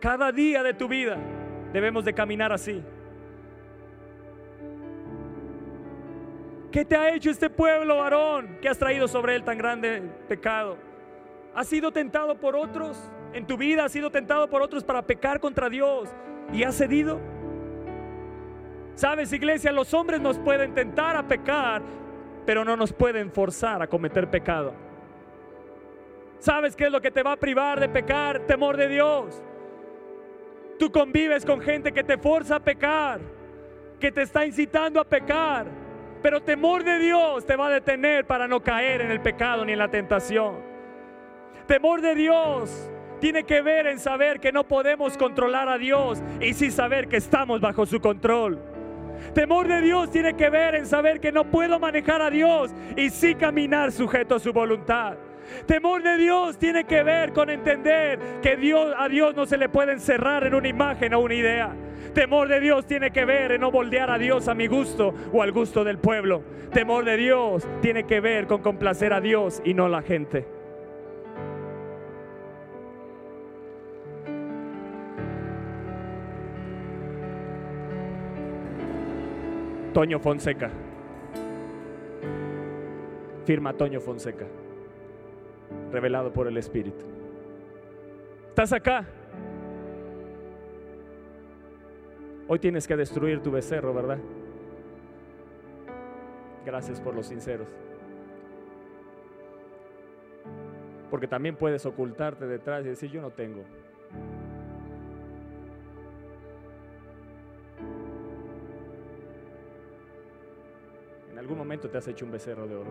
Cada 0.00 0.30
día 0.30 0.62
de 0.62 0.74
tu 0.74 0.86
vida 0.86 1.16
debemos 1.72 2.04
de 2.04 2.12
caminar 2.12 2.52
así. 2.52 2.82
¿Qué 6.70 6.84
te 6.84 6.96
ha 6.96 7.14
hecho 7.14 7.30
este 7.30 7.48
pueblo, 7.48 7.96
varón, 7.96 8.58
que 8.60 8.68
has 8.68 8.78
traído 8.78 9.08
sobre 9.08 9.34
él 9.34 9.42
tan 9.42 9.56
grande 9.56 10.02
pecado? 10.28 10.76
¿Has 11.54 11.66
sido 11.66 11.90
tentado 11.90 12.38
por 12.38 12.54
otros 12.54 13.10
en 13.32 13.46
tu 13.46 13.56
vida? 13.56 13.86
¿Has 13.86 13.92
sido 13.92 14.10
tentado 14.10 14.48
por 14.50 14.60
otros 14.60 14.84
para 14.84 15.02
pecar 15.02 15.40
contra 15.40 15.70
Dios 15.70 16.10
y 16.52 16.62
has 16.62 16.76
cedido? 16.76 17.18
Sabes, 18.98 19.32
iglesia, 19.32 19.70
los 19.70 19.94
hombres 19.94 20.20
nos 20.20 20.40
pueden 20.40 20.74
tentar 20.74 21.14
a 21.14 21.22
pecar, 21.22 21.82
pero 22.44 22.64
no 22.64 22.76
nos 22.76 22.92
pueden 22.92 23.30
forzar 23.30 23.80
a 23.80 23.86
cometer 23.86 24.28
pecado. 24.28 24.74
¿Sabes 26.40 26.74
qué 26.74 26.86
es 26.86 26.90
lo 26.90 27.00
que 27.00 27.12
te 27.12 27.22
va 27.22 27.30
a 27.30 27.36
privar 27.36 27.78
de 27.78 27.88
pecar? 27.88 28.40
Temor 28.40 28.76
de 28.76 28.88
Dios. 28.88 29.40
Tú 30.80 30.90
convives 30.90 31.46
con 31.46 31.60
gente 31.60 31.92
que 31.92 32.02
te 32.02 32.18
forza 32.18 32.56
a 32.56 32.58
pecar, 32.58 33.20
que 34.00 34.10
te 34.10 34.22
está 34.22 34.44
incitando 34.44 34.98
a 34.98 35.04
pecar, 35.04 35.66
pero 36.20 36.42
temor 36.42 36.82
de 36.82 36.98
Dios 36.98 37.46
te 37.46 37.54
va 37.54 37.68
a 37.68 37.70
detener 37.70 38.26
para 38.26 38.48
no 38.48 38.60
caer 38.64 39.02
en 39.02 39.12
el 39.12 39.20
pecado 39.20 39.64
ni 39.64 39.74
en 39.74 39.78
la 39.78 39.92
tentación. 39.92 40.56
Temor 41.68 42.00
de 42.00 42.16
Dios 42.16 42.90
tiene 43.20 43.44
que 43.44 43.62
ver 43.62 43.86
en 43.86 44.00
saber 44.00 44.40
que 44.40 44.50
no 44.50 44.64
podemos 44.64 45.16
controlar 45.16 45.68
a 45.68 45.78
Dios 45.78 46.20
y 46.40 46.52
sí 46.54 46.72
saber 46.72 47.06
que 47.06 47.18
estamos 47.18 47.60
bajo 47.60 47.86
su 47.86 48.00
control. 48.00 48.58
Temor 49.34 49.68
de 49.68 49.80
Dios 49.80 50.10
tiene 50.10 50.34
que 50.34 50.50
ver 50.50 50.74
en 50.74 50.86
saber 50.86 51.20
que 51.20 51.32
no 51.32 51.44
puedo 51.44 51.78
manejar 51.78 52.22
a 52.22 52.30
Dios 52.30 52.74
y 52.96 53.10
sí 53.10 53.34
caminar 53.34 53.92
sujeto 53.92 54.36
a 54.36 54.40
su 54.40 54.52
voluntad. 54.52 55.16
Temor 55.66 56.02
de 56.02 56.16
Dios 56.16 56.58
tiene 56.58 56.84
que 56.84 57.02
ver 57.02 57.32
con 57.32 57.50
entender 57.50 58.18
que 58.42 58.56
Dios, 58.56 58.94
a 58.96 59.08
Dios 59.08 59.34
no 59.34 59.46
se 59.46 59.56
le 59.56 59.68
puede 59.68 59.92
encerrar 59.92 60.46
en 60.46 60.54
una 60.54 60.68
imagen 60.68 61.14
o 61.14 61.20
una 61.20 61.34
idea. 61.34 61.74
Temor 62.14 62.48
de 62.48 62.60
Dios 62.60 62.86
tiene 62.86 63.10
que 63.10 63.24
ver 63.24 63.52
en 63.52 63.60
no 63.60 63.70
moldear 63.70 64.10
a 64.10 64.18
Dios 64.18 64.48
a 64.48 64.54
mi 64.54 64.66
gusto 64.66 65.14
o 65.32 65.42
al 65.42 65.52
gusto 65.52 65.84
del 65.84 65.98
pueblo. 65.98 66.42
Temor 66.72 67.04
de 67.04 67.16
Dios 67.16 67.66
tiene 67.80 68.04
que 68.04 68.20
ver 68.20 68.46
con 68.46 68.62
complacer 68.62 69.12
a 69.12 69.20
Dios 69.20 69.62
y 69.64 69.74
no 69.74 69.86
a 69.86 69.88
la 69.88 70.02
gente. 70.02 70.57
Toño 79.92 80.18
Fonseca. 80.18 80.70
Firma 83.44 83.72
Toño 83.72 84.00
Fonseca. 84.00 84.44
Revelado 85.90 86.32
por 86.32 86.46
el 86.46 86.56
Espíritu. 86.58 87.04
¿Estás 88.50 88.72
acá? 88.72 89.06
Hoy 92.46 92.58
tienes 92.58 92.86
que 92.86 92.96
destruir 92.96 93.40
tu 93.40 93.50
becerro, 93.50 93.94
¿verdad? 93.94 94.18
Gracias 96.64 97.00
por 97.00 97.14
los 97.14 97.26
sinceros. 97.26 97.68
Porque 101.10 101.26
también 101.26 101.56
puedes 101.56 101.86
ocultarte 101.86 102.46
detrás 102.46 102.84
y 102.84 102.88
decir, 102.88 103.10
yo 103.10 103.22
no 103.22 103.30
tengo. 103.30 103.62
En 111.38 111.42
algún 111.42 111.58
momento 111.58 111.88
te 111.88 111.96
has 111.96 112.08
hecho 112.08 112.24
un 112.24 112.32
becerro 112.32 112.66
de 112.66 112.74
oro. 112.74 112.90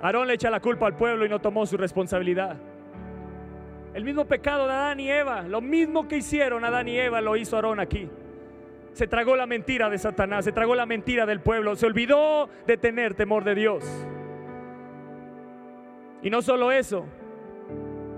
Aarón 0.00 0.26
le 0.26 0.32
echa 0.32 0.48
la 0.48 0.58
culpa 0.58 0.86
al 0.86 0.96
pueblo 0.96 1.26
y 1.26 1.28
no 1.28 1.42
tomó 1.42 1.66
su 1.66 1.76
responsabilidad. 1.76 2.56
El 3.92 4.02
mismo 4.02 4.24
pecado 4.24 4.66
de 4.66 4.72
Adán 4.72 4.98
y 4.98 5.10
Eva, 5.10 5.42
lo 5.42 5.60
mismo 5.60 6.08
que 6.08 6.16
hicieron 6.16 6.64
Adán 6.64 6.88
y 6.88 6.96
Eva, 6.96 7.20
lo 7.20 7.36
hizo 7.36 7.56
Aarón 7.56 7.80
aquí. 7.80 8.08
Se 8.94 9.06
tragó 9.06 9.36
la 9.36 9.44
mentira 9.44 9.90
de 9.90 9.98
Satanás, 9.98 10.46
se 10.46 10.52
tragó 10.52 10.74
la 10.74 10.86
mentira 10.86 11.26
del 11.26 11.40
pueblo, 11.40 11.76
se 11.76 11.84
olvidó 11.84 12.48
de 12.66 12.78
tener 12.78 13.12
temor 13.12 13.44
de 13.44 13.54
Dios. 13.54 13.84
Y 16.22 16.30
no 16.30 16.40
solo 16.40 16.72
eso, 16.72 17.04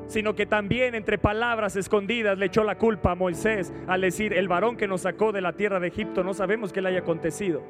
sino 0.06 0.34
que 0.34 0.46
también 0.46 0.94
entre 0.94 1.18
palabras 1.18 1.76
escondidas 1.76 2.38
le 2.38 2.46
echó 2.46 2.64
la 2.64 2.78
culpa 2.78 3.12
a 3.12 3.14
Moisés 3.14 3.72
al 3.86 4.00
decir, 4.00 4.32
el 4.32 4.48
varón 4.48 4.76
que 4.76 4.86
nos 4.86 5.02
sacó 5.02 5.32
de 5.32 5.40
la 5.40 5.52
tierra 5.52 5.80
de 5.80 5.88
Egipto, 5.88 6.22
no 6.22 6.34
sabemos 6.34 6.72
qué 6.72 6.80
le 6.80 6.90
haya 6.90 7.00
acontecido. 7.00 7.62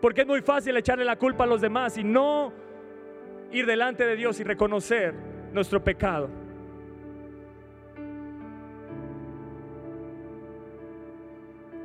Porque 0.00 0.22
es 0.22 0.26
muy 0.26 0.42
fácil 0.42 0.76
echarle 0.76 1.04
la 1.04 1.16
culpa 1.16 1.44
a 1.44 1.46
los 1.46 1.60
demás 1.60 1.98
y 1.98 2.04
no 2.04 2.52
ir 3.50 3.66
delante 3.66 4.04
de 4.04 4.16
Dios 4.16 4.38
y 4.40 4.44
reconocer 4.44 5.14
nuestro 5.52 5.82
pecado. 5.82 6.28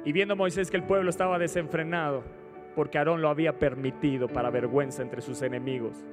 Y 0.06 0.12
viendo 0.12 0.36
Moisés 0.36 0.70
que 0.70 0.78
el 0.78 0.84
pueblo 0.84 1.10
estaba 1.10 1.40
desenfrenado, 1.40 2.24
porque 2.76 2.98
Aarón 2.98 3.22
lo 3.22 3.30
había 3.30 3.58
permitido 3.58 4.28
para 4.28 4.50
vergüenza 4.50 5.02
entre 5.02 5.22
sus 5.22 5.42
enemigos, 5.42 6.06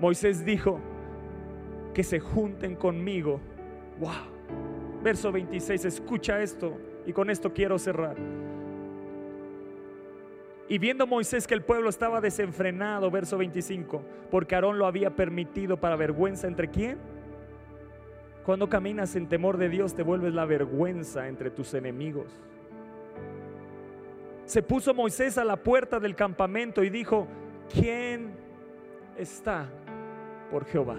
Moisés 0.00 0.46
dijo, 0.46 0.80
que 1.94 2.02
se 2.02 2.20
junten 2.20 2.76
conmigo. 2.76 3.40
Wow. 3.98 5.02
Verso 5.02 5.32
26, 5.32 5.84
escucha 5.84 6.40
esto 6.42 6.76
y 7.06 7.12
con 7.12 7.30
esto 7.30 7.52
quiero 7.52 7.78
cerrar. 7.78 8.16
Y 10.68 10.78
viendo 10.78 11.06
Moisés 11.06 11.48
que 11.48 11.54
el 11.54 11.62
pueblo 11.62 11.88
estaba 11.88 12.20
desenfrenado, 12.20 13.10
verso 13.10 13.36
25, 13.36 14.02
porque 14.30 14.54
Aarón 14.54 14.78
lo 14.78 14.86
había 14.86 15.16
permitido 15.16 15.78
para 15.78 15.96
vergüenza 15.96 16.46
entre 16.46 16.68
quién? 16.68 16.98
Cuando 18.44 18.68
caminas 18.68 19.16
en 19.16 19.28
temor 19.28 19.56
de 19.56 19.68
Dios 19.68 19.94
te 19.94 20.04
vuelves 20.04 20.32
la 20.32 20.44
vergüenza 20.44 21.26
entre 21.26 21.50
tus 21.50 21.74
enemigos. 21.74 22.26
Se 24.44 24.62
puso 24.62 24.94
Moisés 24.94 25.38
a 25.38 25.44
la 25.44 25.56
puerta 25.56 25.98
del 25.98 26.14
campamento 26.14 26.84
y 26.84 26.90
dijo, 26.90 27.26
¿quién 27.72 28.30
está 29.16 29.68
por 30.50 30.64
Jehová? 30.66 30.96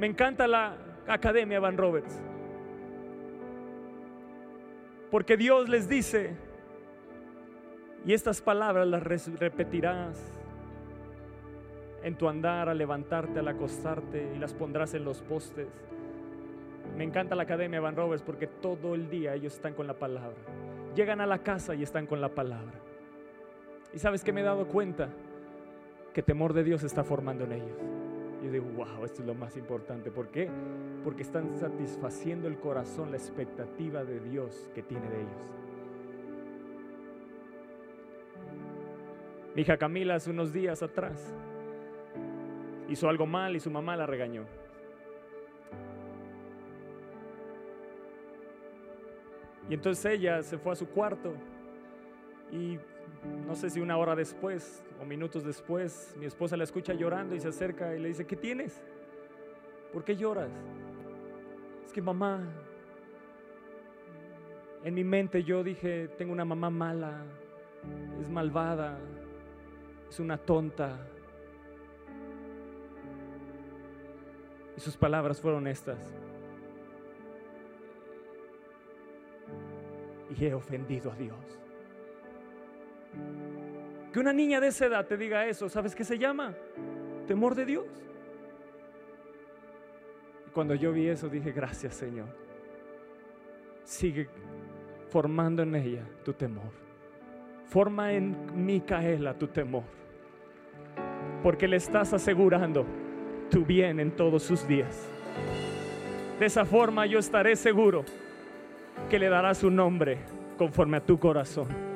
Me 0.00 0.06
encanta 0.06 0.46
la 0.46 0.78
Academia 1.06 1.60
Van 1.60 1.76
Roberts. 1.76 2.18
Porque 5.10 5.36
Dios 5.36 5.68
les 5.68 5.90
dice, 5.90 6.30
y 8.06 8.14
estas 8.14 8.40
palabras 8.40 8.88
las 8.88 9.02
repetirás 9.02 10.18
en 12.02 12.14
tu 12.16 12.30
andar, 12.30 12.70
al 12.70 12.78
levantarte, 12.78 13.40
al 13.40 13.48
acostarte, 13.48 14.32
y 14.34 14.38
las 14.38 14.54
pondrás 14.54 14.94
en 14.94 15.04
los 15.04 15.20
postes. 15.20 15.68
Me 16.96 17.04
encanta 17.04 17.34
la 17.34 17.42
Academia 17.42 17.82
Van 17.82 17.94
Roberts 17.94 18.22
porque 18.22 18.46
todo 18.46 18.94
el 18.94 19.10
día 19.10 19.34
ellos 19.34 19.52
están 19.52 19.74
con 19.74 19.86
la 19.86 19.98
palabra. 19.98 20.38
Llegan 20.96 21.20
a 21.20 21.26
la 21.26 21.40
casa 21.40 21.74
y 21.74 21.82
están 21.82 22.06
con 22.06 22.22
la 22.22 22.30
palabra. 22.30 22.80
Y 23.92 23.98
sabes 23.98 24.24
que 24.24 24.32
me 24.32 24.40
he 24.40 24.44
dado 24.44 24.66
cuenta 24.66 25.10
que 26.14 26.22
temor 26.22 26.54
de 26.54 26.64
Dios 26.64 26.84
está 26.84 27.04
formando 27.04 27.44
en 27.44 27.52
ellos. 27.52 27.89
Yo 28.42 28.50
digo, 28.50 28.66
wow, 28.76 29.04
esto 29.04 29.20
es 29.20 29.26
lo 29.26 29.34
más 29.34 29.56
importante. 29.56 30.10
¿Por 30.10 30.28
qué? 30.28 30.48
Porque 31.04 31.22
están 31.22 31.54
satisfaciendo 31.58 32.48
el 32.48 32.58
corazón, 32.58 33.10
la 33.10 33.18
expectativa 33.18 34.04
de 34.04 34.20
Dios 34.20 34.70
que 34.74 34.82
tiene 34.82 35.08
de 35.08 35.20
ellos. 35.20 35.60
Mi 39.54 39.62
hija 39.62 39.76
Camila 39.76 40.14
hace 40.14 40.30
unos 40.30 40.52
días 40.52 40.82
atrás 40.82 41.34
hizo 42.88 43.08
algo 43.08 43.26
mal 43.26 43.56
y 43.56 43.60
su 43.60 43.70
mamá 43.70 43.96
la 43.96 44.06
regañó. 44.06 44.44
Y 49.68 49.74
entonces 49.74 50.04
ella 50.04 50.42
se 50.42 50.58
fue 50.58 50.72
a 50.72 50.76
su 50.76 50.88
cuarto 50.88 51.32
y 52.50 52.78
no 53.46 53.54
sé 53.54 53.70
si 53.70 53.80
una 53.80 53.96
hora 53.96 54.14
después 54.14 54.82
o 55.00 55.04
minutos 55.04 55.44
después, 55.44 56.14
mi 56.18 56.26
esposa 56.26 56.56
la 56.56 56.64
escucha 56.64 56.94
llorando 56.94 57.34
y 57.34 57.40
se 57.40 57.48
acerca 57.48 57.94
y 57.94 57.98
le 57.98 58.08
dice, 58.08 58.26
¿qué 58.26 58.36
tienes? 58.36 58.80
¿Por 59.92 60.04
qué 60.04 60.16
lloras? 60.16 60.50
Es 61.84 61.92
que 61.92 62.00
mamá, 62.00 62.42
en 64.84 64.94
mi 64.94 65.04
mente 65.04 65.42
yo 65.42 65.64
dije, 65.64 66.08
tengo 66.16 66.32
una 66.32 66.44
mamá 66.44 66.70
mala, 66.70 67.24
es 68.20 68.28
malvada, 68.28 68.98
es 70.08 70.20
una 70.20 70.38
tonta. 70.38 70.98
Y 74.76 74.80
sus 74.80 74.96
palabras 74.96 75.40
fueron 75.40 75.66
estas. 75.66 76.14
Y 80.38 80.44
he 80.44 80.54
ofendido 80.54 81.10
a 81.10 81.16
Dios. 81.16 81.60
Que 84.12 84.18
una 84.18 84.32
niña 84.32 84.60
de 84.60 84.68
esa 84.68 84.86
edad 84.86 85.06
te 85.06 85.16
diga 85.16 85.46
eso, 85.46 85.68
¿sabes 85.68 85.94
qué 85.94 86.04
se 86.04 86.18
llama? 86.18 86.54
Temor 87.26 87.54
de 87.54 87.64
Dios. 87.64 87.86
Y 90.46 90.50
cuando 90.50 90.74
yo 90.74 90.92
vi 90.92 91.08
eso 91.08 91.28
dije, 91.28 91.52
gracias 91.52 91.94
Señor. 91.94 92.26
Sigue 93.84 94.28
formando 95.08 95.62
en 95.62 95.74
ella 95.76 96.04
tu 96.24 96.32
temor. 96.32 96.72
Forma 97.66 98.12
en 98.12 98.64
Micaela 98.64 99.34
tu 99.34 99.46
temor. 99.46 99.84
Porque 101.42 101.68
le 101.68 101.76
estás 101.76 102.12
asegurando 102.12 102.84
tu 103.48 103.64
bien 103.64 104.00
en 104.00 104.10
todos 104.10 104.42
sus 104.42 104.66
días. 104.66 105.08
De 106.38 106.46
esa 106.46 106.64
forma 106.64 107.06
yo 107.06 107.18
estaré 107.18 107.54
seguro 107.54 108.04
que 109.08 109.18
le 109.18 109.28
darás 109.28 109.62
un 109.62 109.76
nombre 109.76 110.18
conforme 110.58 110.96
a 110.96 111.00
tu 111.00 111.18
corazón. 111.18 111.89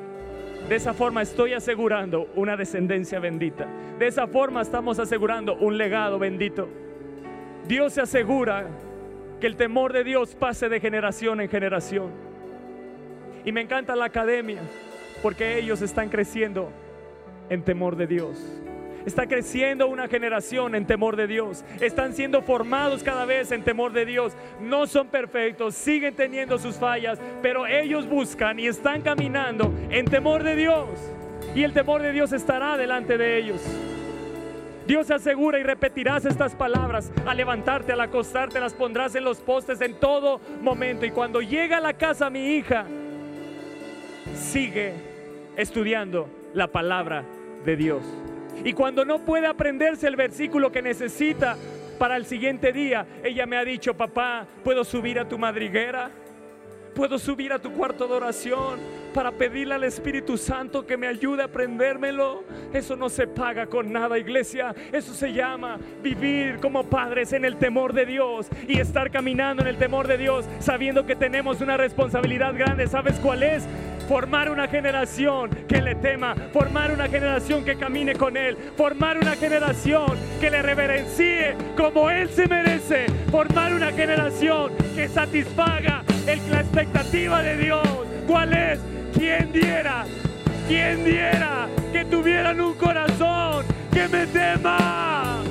De 0.67 0.75
esa 0.75 0.95
forma 0.95 1.21
estoy 1.21 1.53
asegurando 1.53 2.27
una 2.35 2.57
descendencia 2.57 3.19
bendita. 3.19 3.67
De 3.99 4.07
esa 4.07 4.25
forma 4.25 4.63
estamos 4.63 4.97
asegurando 4.97 5.55
un 5.57 5.77
legado 5.77 6.17
bendito. 6.17 6.67
Dios 7.67 7.93
se 7.93 8.01
asegura 8.01 8.67
que 9.39 9.45
el 9.45 9.57
temor 9.57 9.93
de 9.93 10.03
Dios 10.03 10.33
pase 10.33 10.67
de 10.67 10.79
generación 10.79 11.39
en 11.39 11.49
generación. 11.49 12.09
Y 13.43 13.51
me 13.51 13.61
encanta 13.61 13.95
la 13.95 14.05
academia 14.05 14.61
porque 15.21 15.59
ellos 15.59 15.83
están 15.83 16.09
creciendo 16.09 16.71
en 17.49 17.61
temor 17.61 17.95
de 17.95 18.07
Dios. 18.07 18.39
Está 19.05 19.27
creciendo 19.27 19.87
una 19.87 20.07
generación 20.07 20.73
en 20.73 20.87
temor 20.87 21.15
de 21.15 21.27
Dios. 21.27 21.63
Están 21.79 22.13
siendo 22.13 22.41
formados 22.41 23.03
cada 23.03 23.25
vez 23.25 23.51
en 23.51 23.63
temor 23.63 23.93
de 23.93 24.05
Dios. 24.05 24.33
No 24.59 24.87
son 24.87 25.07
perfectos, 25.07 25.75
siguen 25.75 26.15
teniendo 26.15 26.57
sus 26.57 26.75
fallas, 26.75 27.19
pero 27.41 27.67
ellos 27.67 28.07
buscan 28.09 28.59
y 28.59 28.67
están 28.67 29.01
caminando 29.01 29.71
en 29.89 30.05
temor 30.05 30.43
de 30.43 30.55
Dios. 30.55 30.89
Y 31.53 31.63
el 31.63 31.73
temor 31.73 32.01
de 32.01 32.11
Dios 32.11 32.33
estará 32.33 32.77
delante 32.77 33.17
de 33.17 33.37
ellos. 33.37 33.61
Dios 34.87 35.09
asegura 35.09 35.59
y 35.59 35.63
repetirás 35.63 36.25
estas 36.25 36.53
palabras 36.53 37.11
al 37.25 37.37
levantarte, 37.37 37.91
al 37.91 38.01
acostarte, 38.01 38.59
las 38.59 38.73
pondrás 38.73 39.15
en 39.15 39.23
los 39.23 39.39
postes 39.39 39.81
en 39.81 39.95
todo 39.95 40.39
momento. 40.61 41.05
Y 41.05 41.11
cuando 41.11 41.41
llega 41.41 41.77
a 41.77 41.81
la 41.81 41.93
casa 41.93 42.29
mi 42.29 42.55
hija, 42.55 42.85
sigue 44.35 44.93
estudiando 45.57 46.29
la 46.53 46.67
palabra 46.67 47.23
de 47.65 47.75
Dios. 47.75 48.03
Y 48.63 48.73
cuando 48.73 49.05
no 49.05 49.19
puede 49.19 49.47
aprenderse 49.47 50.07
el 50.07 50.15
versículo 50.15 50.71
que 50.71 50.81
necesita 50.81 51.57
para 51.97 52.17
el 52.17 52.25
siguiente 52.25 52.71
día, 52.71 53.05
ella 53.23 53.45
me 53.45 53.57
ha 53.57 53.65
dicho, 53.65 53.95
papá, 53.95 54.47
¿puedo 54.63 54.83
subir 54.83 55.19
a 55.19 55.27
tu 55.27 55.37
madriguera? 55.37 56.11
¿Puedo 56.95 57.19
subir 57.19 57.51
a 57.51 57.59
tu 57.59 57.73
cuarto 57.73 58.07
de 58.07 58.13
oración 58.13 58.79
para 59.13 59.29
pedirle 59.29 59.75
al 59.75 59.83
Espíritu 59.83 60.37
Santo 60.37 60.87
que 60.87 60.95
me 60.95 61.07
ayude 61.07 61.41
a 61.41 61.45
aprendérmelo? 61.45 62.45
Eso 62.71 62.95
no 62.95 63.09
se 63.09 63.27
paga 63.27 63.65
con 63.65 63.91
nada, 63.91 64.17
iglesia. 64.17 64.73
Eso 64.93 65.13
se 65.13 65.33
llama 65.33 65.77
vivir 66.01 66.57
como 66.61 66.85
padres 66.85 67.33
en 67.33 67.43
el 67.43 67.57
temor 67.57 67.91
de 67.91 68.05
Dios 68.05 68.47
y 68.65 68.79
estar 68.79 69.11
caminando 69.11 69.61
en 69.61 69.67
el 69.67 69.77
temor 69.77 70.07
de 70.07 70.17
Dios, 70.17 70.45
sabiendo 70.59 71.05
que 71.05 71.17
tenemos 71.17 71.59
una 71.59 71.75
responsabilidad 71.75 72.57
grande. 72.57 72.87
¿Sabes 72.87 73.19
cuál 73.19 73.43
es? 73.43 73.67
Formar 74.07 74.49
una 74.49 74.67
generación 74.67 75.49
que 75.67 75.81
le 75.81 75.95
tema, 75.95 76.35
formar 76.53 76.91
una 76.91 77.07
generación 77.07 77.63
que 77.65 77.75
camine 77.75 78.13
con 78.15 78.37
Él, 78.37 78.57
formar 78.75 79.17
una 79.17 79.35
generación 79.35 80.17
que 80.39 80.49
le 80.49 80.61
reverencie 80.61 81.55
como 81.75 82.09
Él 82.09 82.29
se 82.29 82.47
merece, 82.47 83.05
formar 83.31 83.73
una 83.73 83.91
generación 83.91 84.71
que 84.95 85.07
satisfaga 85.07 86.03
la 86.49 86.61
expectativa 86.61 87.41
de 87.41 87.57
Dios. 87.57 87.87
¿Cuál 88.27 88.53
es? 88.53 88.79
¿Quién 89.13 89.51
diera? 89.51 90.05
¿Quién 90.67 91.03
diera 91.03 91.67
que 91.91 92.05
tuvieran 92.05 92.59
un 92.59 92.73
corazón 92.73 93.65
que 93.93 94.07
me 94.07 94.25
tema? 94.27 95.43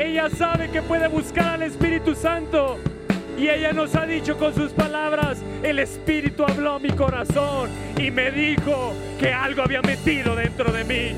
Ella 0.00 0.30
sabe 0.30 0.70
que 0.70 0.80
puede 0.80 1.08
buscar 1.08 1.56
al 1.56 1.62
Espíritu 1.62 2.14
Santo. 2.14 2.78
Y 3.36 3.48
ella 3.50 3.74
nos 3.74 3.94
ha 3.94 4.06
dicho 4.06 4.38
con 4.38 4.54
sus 4.54 4.72
palabras, 4.72 5.42
el 5.62 5.78
Espíritu 5.78 6.42
habló 6.42 6.80
mi 6.80 6.88
corazón 6.88 7.68
y 7.98 8.10
me 8.10 8.30
dijo 8.30 8.94
que 9.18 9.30
algo 9.30 9.62
había 9.62 9.82
metido 9.82 10.34
dentro 10.34 10.72
de 10.72 10.84
mí. 10.84 11.16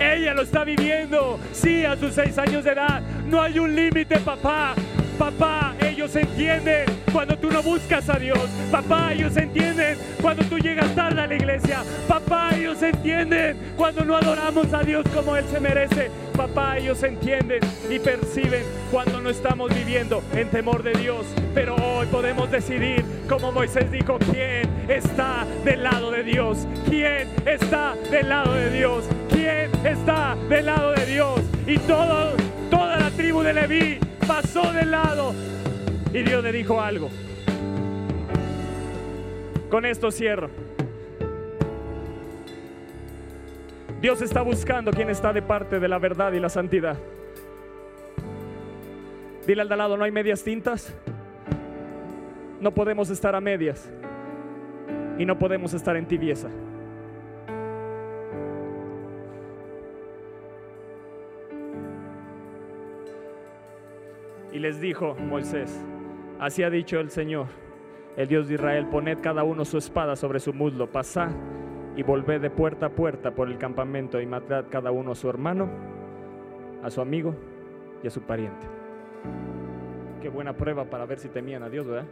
Ella 0.00 0.34
lo 0.34 0.42
está 0.42 0.64
viviendo, 0.64 1.38
sí, 1.52 1.84
a 1.84 1.96
sus 1.96 2.14
seis 2.14 2.36
años 2.38 2.64
de 2.64 2.72
edad. 2.72 3.00
No 3.28 3.40
hay 3.40 3.60
un 3.60 3.74
límite, 3.74 4.18
papá. 4.18 4.74
Papá, 5.18 5.74
ellos 5.80 6.14
entienden 6.16 6.86
cuando 7.12 7.38
tú 7.38 7.48
no 7.48 7.62
buscas 7.62 8.08
a 8.08 8.18
Dios. 8.18 8.48
Papá, 8.70 9.12
ellos 9.12 9.36
entienden 9.36 9.96
cuando 10.20 10.44
tú 10.44 10.58
llegas 10.58 10.92
tarde 10.94 11.20
a 11.20 11.26
la 11.26 11.34
iglesia. 11.34 11.82
Papá, 12.08 12.50
ellos 12.56 12.82
entienden 12.82 13.56
cuando 13.76 14.04
no 14.04 14.16
adoramos 14.16 14.72
a 14.72 14.82
Dios 14.82 15.04
como 15.14 15.36
Él 15.36 15.44
se 15.50 15.60
merece. 15.60 16.10
Papá, 16.36 16.78
ellos 16.78 17.00
entienden 17.04 17.60
y 17.88 18.00
perciben 18.00 18.64
cuando 18.90 19.20
no 19.20 19.30
estamos 19.30 19.72
viviendo 19.72 20.22
en 20.32 20.48
temor 20.50 20.82
de 20.82 20.94
Dios. 20.94 21.26
Pero 21.54 21.76
hoy 21.76 22.06
podemos 22.06 22.50
decidir, 22.50 23.04
como 23.28 23.52
Moisés 23.52 23.90
dijo, 23.92 24.18
quién 24.32 24.68
está 24.88 25.46
del 25.64 25.84
lado 25.84 26.10
de 26.10 26.24
Dios. 26.24 26.66
¿Quién 26.88 27.28
está 27.46 27.94
del 28.10 28.28
lado 28.28 28.52
de 28.54 28.70
Dios? 28.70 29.04
¿Quién 29.30 29.70
está 29.84 30.36
del 30.48 30.66
lado 30.66 30.92
de 30.92 31.06
Dios? 31.06 31.40
Y 31.68 31.78
todo, 31.78 32.32
toda 32.68 32.98
la 32.98 33.10
tribu 33.10 33.42
de 33.42 33.52
Leví 33.52 34.13
pasó 34.26 34.72
del 34.72 34.90
lado. 34.90 35.34
Y 36.12 36.22
Dios 36.22 36.42
le 36.42 36.52
dijo 36.52 36.80
algo. 36.80 37.10
Con 39.70 39.84
esto 39.84 40.10
cierro. 40.10 40.50
Dios 44.00 44.20
está 44.20 44.42
buscando 44.42 44.90
quien 44.90 45.08
está 45.08 45.32
de 45.32 45.42
parte 45.42 45.80
de 45.80 45.88
la 45.88 45.98
verdad 45.98 46.32
y 46.32 46.40
la 46.40 46.48
santidad. 46.48 46.98
Dile 49.46 49.62
al 49.62 49.68
de 49.68 49.76
lado, 49.76 49.96
no 49.96 50.04
hay 50.04 50.12
medias 50.12 50.42
tintas. 50.42 50.94
No 52.60 52.72
podemos 52.72 53.10
estar 53.10 53.34
a 53.34 53.40
medias. 53.40 53.90
Y 55.18 55.24
no 55.24 55.38
podemos 55.38 55.74
estar 55.74 55.96
en 55.96 56.06
tibieza. 56.06 56.48
Y 64.54 64.60
les 64.60 64.80
dijo 64.80 65.16
Moisés, 65.16 65.84
así 66.38 66.62
ha 66.62 66.70
dicho 66.70 67.00
el 67.00 67.10
Señor, 67.10 67.46
el 68.16 68.28
Dios 68.28 68.46
de 68.46 68.54
Israel, 68.54 68.86
poned 68.86 69.18
cada 69.20 69.42
uno 69.42 69.64
su 69.64 69.78
espada 69.78 70.14
sobre 70.14 70.38
su 70.38 70.52
muslo, 70.52 70.86
pasad 70.86 71.32
y 71.96 72.04
volved 72.04 72.40
de 72.40 72.50
puerta 72.50 72.86
a 72.86 72.88
puerta 72.90 73.32
por 73.32 73.48
el 73.48 73.58
campamento 73.58 74.20
y 74.20 74.26
matad 74.26 74.66
cada 74.70 74.92
uno 74.92 75.10
a 75.10 75.14
su 75.16 75.28
hermano, 75.28 75.68
a 76.84 76.90
su 76.90 77.00
amigo 77.00 77.34
y 78.00 78.06
a 78.06 78.10
su 78.10 78.22
pariente. 78.22 78.64
Qué 80.22 80.28
buena 80.28 80.52
prueba 80.52 80.84
para 80.84 81.04
ver 81.04 81.18
si 81.18 81.28
temían 81.28 81.64
a 81.64 81.68
Dios, 81.68 81.88
¿verdad? 81.88 82.06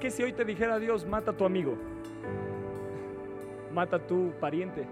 ¿Qué 0.00 0.10
si 0.10 0.22
hoy 0.22 0.32
te 0.32 0.46
dijera 0.46 0.78
Dios, 0.78 1.06
mata 1.06 1.32
a 1.32 1.36
tu 1.36 1.44
amigo? 1.44 1.76
Mata 3.70 3.96
a 3.96 3.98
tu 3.98 4.32
pariente. 4.40 4.86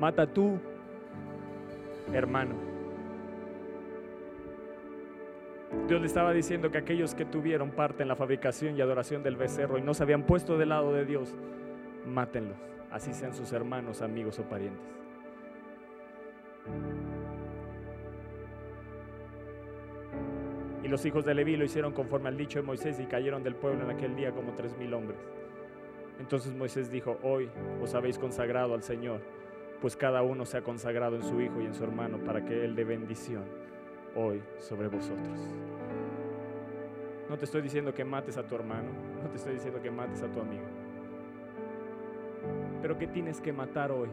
Mata 0.00 0.22
a 0.22 0.26
tu 0.26 0.58
hermano. 2.12 2.73
Dios 5.86 6.00
le 6.00 6.06
estaba 6.06 6.32
diciendo 6.32 6.70
que 6.70 6.78
aquellos 6.78 7.14
que 7.14 7.26
tuvieron 7.26 7.70
parte 7.70 8.02
en 8.02 8.08
la 8.08 8.16
fabricación 8.16 8.74
y 8.76 8.80
adoración 8.80 9.22
del 9.22 9.36
becerro 9.36 9.76
y 9.76 9.82
no 9.82 9.92
se 9.92 10.02
habían 10.02 10.22
puesto 10.22 10.56
del 10.56 10.70
lado 10.70 10.94
de 10.94 11.04
Dios, 11.04 11.36
mátenlos, 12.06 12.56
así 12.90 13.12
sean 13.12 13.34
sus 13.34 13.52
hermanos, 13.52 14.00
amigos 14.00 14.38
o 14.38 14.44
parientes. 14.44 14.86
Y 20.82 20.88
los 20.88 21.04
hijos 21.04 21.26
de 21.26 21.34
Leví 21.34 21.56
lo 21.56 21.64
hicieron 21.64 21.92
conforme 21.92 22.28
al 22.28 22.36
dicho 22.38 22.58
de 22.58 22.64
Moisés 22.64 22.98
y 22.98 23.04
cayeron 23.04 23.42
del 23.42 23.54
pueblo 23.54 23.84
en 23.84 23.90
aquel 23.90 24.16
día 24.16 24.32
como 24.32 24.54
tres 24.54 24.76
mil 24.78 24.94
hombres. 24.94 25.18
Entonces 26.18 26.54
Moisés 26.54 26.90
dijo, 26.90 27.18
hoy 27.22 27.50
os 27.82 27.94
habéis 27.94 28.18
consagrado 28.18 28.72
al 28.72 28.82
Señor, 28.82 29.20
pues 29.82 29.96
cada 29.96 30.22
uno 30.22 30.46
se 30.46 30.56
ha 30.56 30.62
consagrado 30.62 31.16
en 31.16 31.22
su 31.22 31.42
hijo 31.42 31.60
y 31.60 31.66
en 31.66 31.74
su 31.74 31.84
hermano 31.84 32.18
para 32.18 32.42
que 32.44 32.64
Él 32.64 32.74
dé 32.74 32.84
bendición 32.84 33.44
hoy 34.14 34.42
sobre 34.58 34.88
vosotros. 34.88 35.38
No 37.28 37.38
te 37.38 37.44
estoy 37.46 37.62
diciendo 37.62 37.94
que 37.94 38.04
mates 38.04 38.36
a 38.36 38.46
tu 38.46 38.54
hermano, 38.54 38.90
no 39.22 39.28
te 39.30 39.36
estoy 39.36 39.54
diciendo 39.54 39.80
que 39.80 39.90
mates 39.90 40.22
a 40.22 40.28
tu 40.28 40.40
amigo. 40.40 40.64
Pero 42.82 42.98
¿qué 42.98 43.06
tienes 43.06 43.40
que 43.40 43.52
matar 43.52 43.90
hoy? 43.90 44.08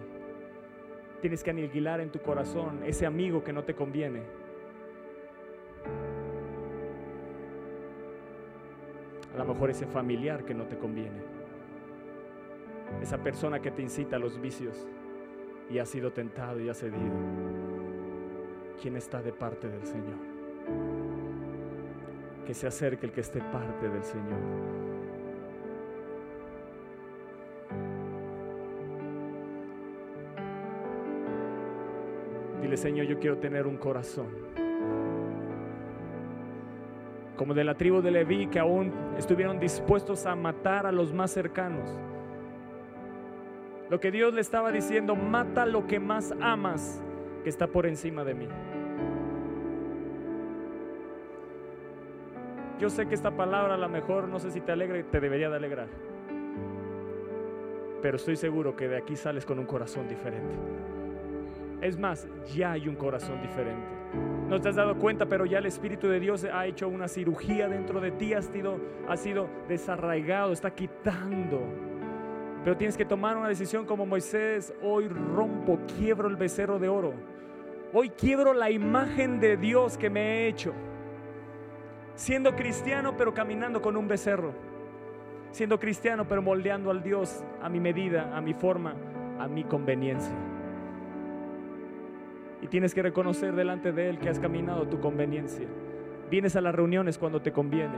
Tienes 1.20 1.43
que 1.43 1.49
aniquilar 1.49 1.99
en 1.99 2.10
tu 2.10 2.20
corazón 2.20 2.80
ese 2.86 3.06
amigo 3.06 3.43
que 3.43 3.54
no 3.54 3.64
te 3.64 3.76
conviene. 3.76 4.22
A 9.36 9.38
lo 9.38 9.45
mejor 9.45 9.70
ese 9.70 9.86
familiar 9.86 10.43
que 10.43 10.54
no 10.54 10.66
te 10.66 10.78
conviene. 10.78 11.22
Esa 13.02 13.18
persona 13.18 13.62
que 13.62 13.72
te 13.72 13.82
incita 13.82 14.16
a 14.16 14.20
los 14.20 14.41
vicios 14.41 14.88
y 15.70 15.80
ha 15.80 15.86
sido 15.86 16.12
tentado 16.12 16.60
y 16.60 16.70
ha 16.70 16.74
cedido. 16.74 17.61
¿Quién 18.82 18.95
está 18.95 19.21
de 19.21 19.32
parte 19.32 19.69
del 19.69 19.86
Señor? 19.86 20.17
Que 22.47 22.53
se 22.55 22.65
acerque 22.65 23.05
el 23.05 23.11
que 23.11 23.21
esté 23.21 23.39
parte 23.39 23.88
del 23.88 24.03
Señor. 24.03 24.39
Dile, 32.59 32.75
Señor, 32.75 33.05
yo 33.05 33.19
quiero 33.19 33.38
tener 33.38 33.67
un 33.67 33.77
corazón. 33.77 34.29
Como 37.38 37.53
de 37.53 37.63
la 37.63 37.75
tribu 37.75 38.01
de 38.01 38.09
Leví, 38.09 38.47
que 38.47 38.57
aún 38.57 38.91
estuvieron 39.15 39.59
dispuestos 39.59 40.25
a 40.25 40.36
matar 40.36 40.88
a 40.88 40.91
los 40.91 41.13
más 41.13 41.29
cercanos. 41.29 41.95
Lo 43.91 43.99
que 43.99 44.09
Dios 44.09 44.34
le 44.34 44.41
estaba 44.41 44.71
diciendo, 44.71 45.15
mata 45.15 45.67
lo 45.67 45.86
que 45.86 45.99
más 45.99 46.34
amas, 46.41 47.03
que 47.43 47.49
está 47.49 47.67
por 47.67 47.86
encima 47.86 48.23
de 48.23 48.34
mí. 48.34 48.47
Yo 52.82 52.89
sé 52.89 53.05
que 53.05 53.13
esta 53.13 53.29
palabra 53.29 53.75
a 53.75 53.77
lo 53.77 53.88
mejor, 53.88 54.27
no 54.27 54.39
sé 54.39 54.49
si 54.49 54.59
te 54.59 54.71
alegra, 54.71 55.03
te 55.03 55.19
debería 55.19 55.51
de 55.51 55.55
alegrar. 55.55 55.88
Pero 58.01 58.17
estoy 58.17 58.36
seguro 58.36 58.75
que 58.75 58.88
de 58.88 58.97
aquí 58.97 59.15
sales 59.15 59.45
con 59.45 59.59
un 59.59 59.67
corazón 59.67 60.07
diferente. 60.07 60.55
Es 61.79 61.99
más, 61.99 62.27
ya 62.55 62.71
hay 62.71 62.88
un 62.88 62.95
corazón 62.95 63.39
diferente. 63.39 63.86
No 64.49 64.59
te 64.59 64.69
has 64.69 64.77
dado 64.77 64.97
cuenta, 64.97 65.27
pero 65.27 65.45
ya 65.45 65.59
el 65.59 65.67
Espíritu 65.67 66.07
de 66.07 66.19
Dios 66.19 66.43
ha 66.51 66.65
hecho 66.65 66.88
una 66.88 67.07
cirugía 67.07 67.67
dentro 67.67 68.01
de 68.01 68.09
ti, 68.13 68.34
has 68.34 68.45
sido, 68.45 68.79
ha 69.07 69.15
sido 69.15 69.47
desarraigado, 69.67 70.51
está 70.51 70.71
quitando. 70.71 71.61
Pero 72.63 72.77
tienes 72.77 72.97
que 72.97 73.05
tomar 73.05 73.38
una 73.38 73.47
decisión 73.47 73.86
como 73.86 74.07
Moisés. 74.07 74.73
Hoy 74.82 75.07
rompo, 75.07 75.77
quiebro 75.99 76.27
el 76.27 76.36
becerro 76.36 76.79
de 76.79 76.89
oro. 76.89 77.13
Hoy 77.93 78.09
quiebro 78.09 78.55
la 78.55 78.71
imagen 78.71 79.39
de 79.39 79.55
Dios 79.55 79.99
que 79.99 80.09
me 80.09 80.21
he 80.21 80.47
hecho. 80.47 80.73
Siendo 82.22 82.55
cristiano, 82.55 83.17
pero 83.17 83.34
caminando 83.34 83.82
con 83.82 83.97
un 83.97 84.07
becerro. 84.07 84.53
Siendo 85.49 85.80
cristiano, 85.80 86.28
pero 86.28 86.43
moldeando 86.43 86.91
al 86.91 87.01
Dios 87.01 87.43
a 87.63 87.67
mi 87.67 87.80
medida, 87.80 88.38
a 88.38 88.41
mi 88.41 88.53
forma, 88.53 88.93
a 89.39 89.47
mi 89.47 89.63
conveniencia. 89.63 90.36
Y 92.61 92.67
tienes 92.67 92.93
que 92.93 93.01
reconocer 93.01 93.55
delante 93.55 93.91
de 93.91 94.07
Él 94.07 94.19
que 94.19 94.30
has 94.30 94.38
caminado 94.38 94.88
tu 94.88 94.99
conveniencia. 94.99 95.65
Vienes 96.30 96.55
a 96.55 96.61
las 96.61 96.76
reuniones 96.76 97.17
cuando 97.17 97.41
te 97.41 97.51
conviene. 97.51 97.97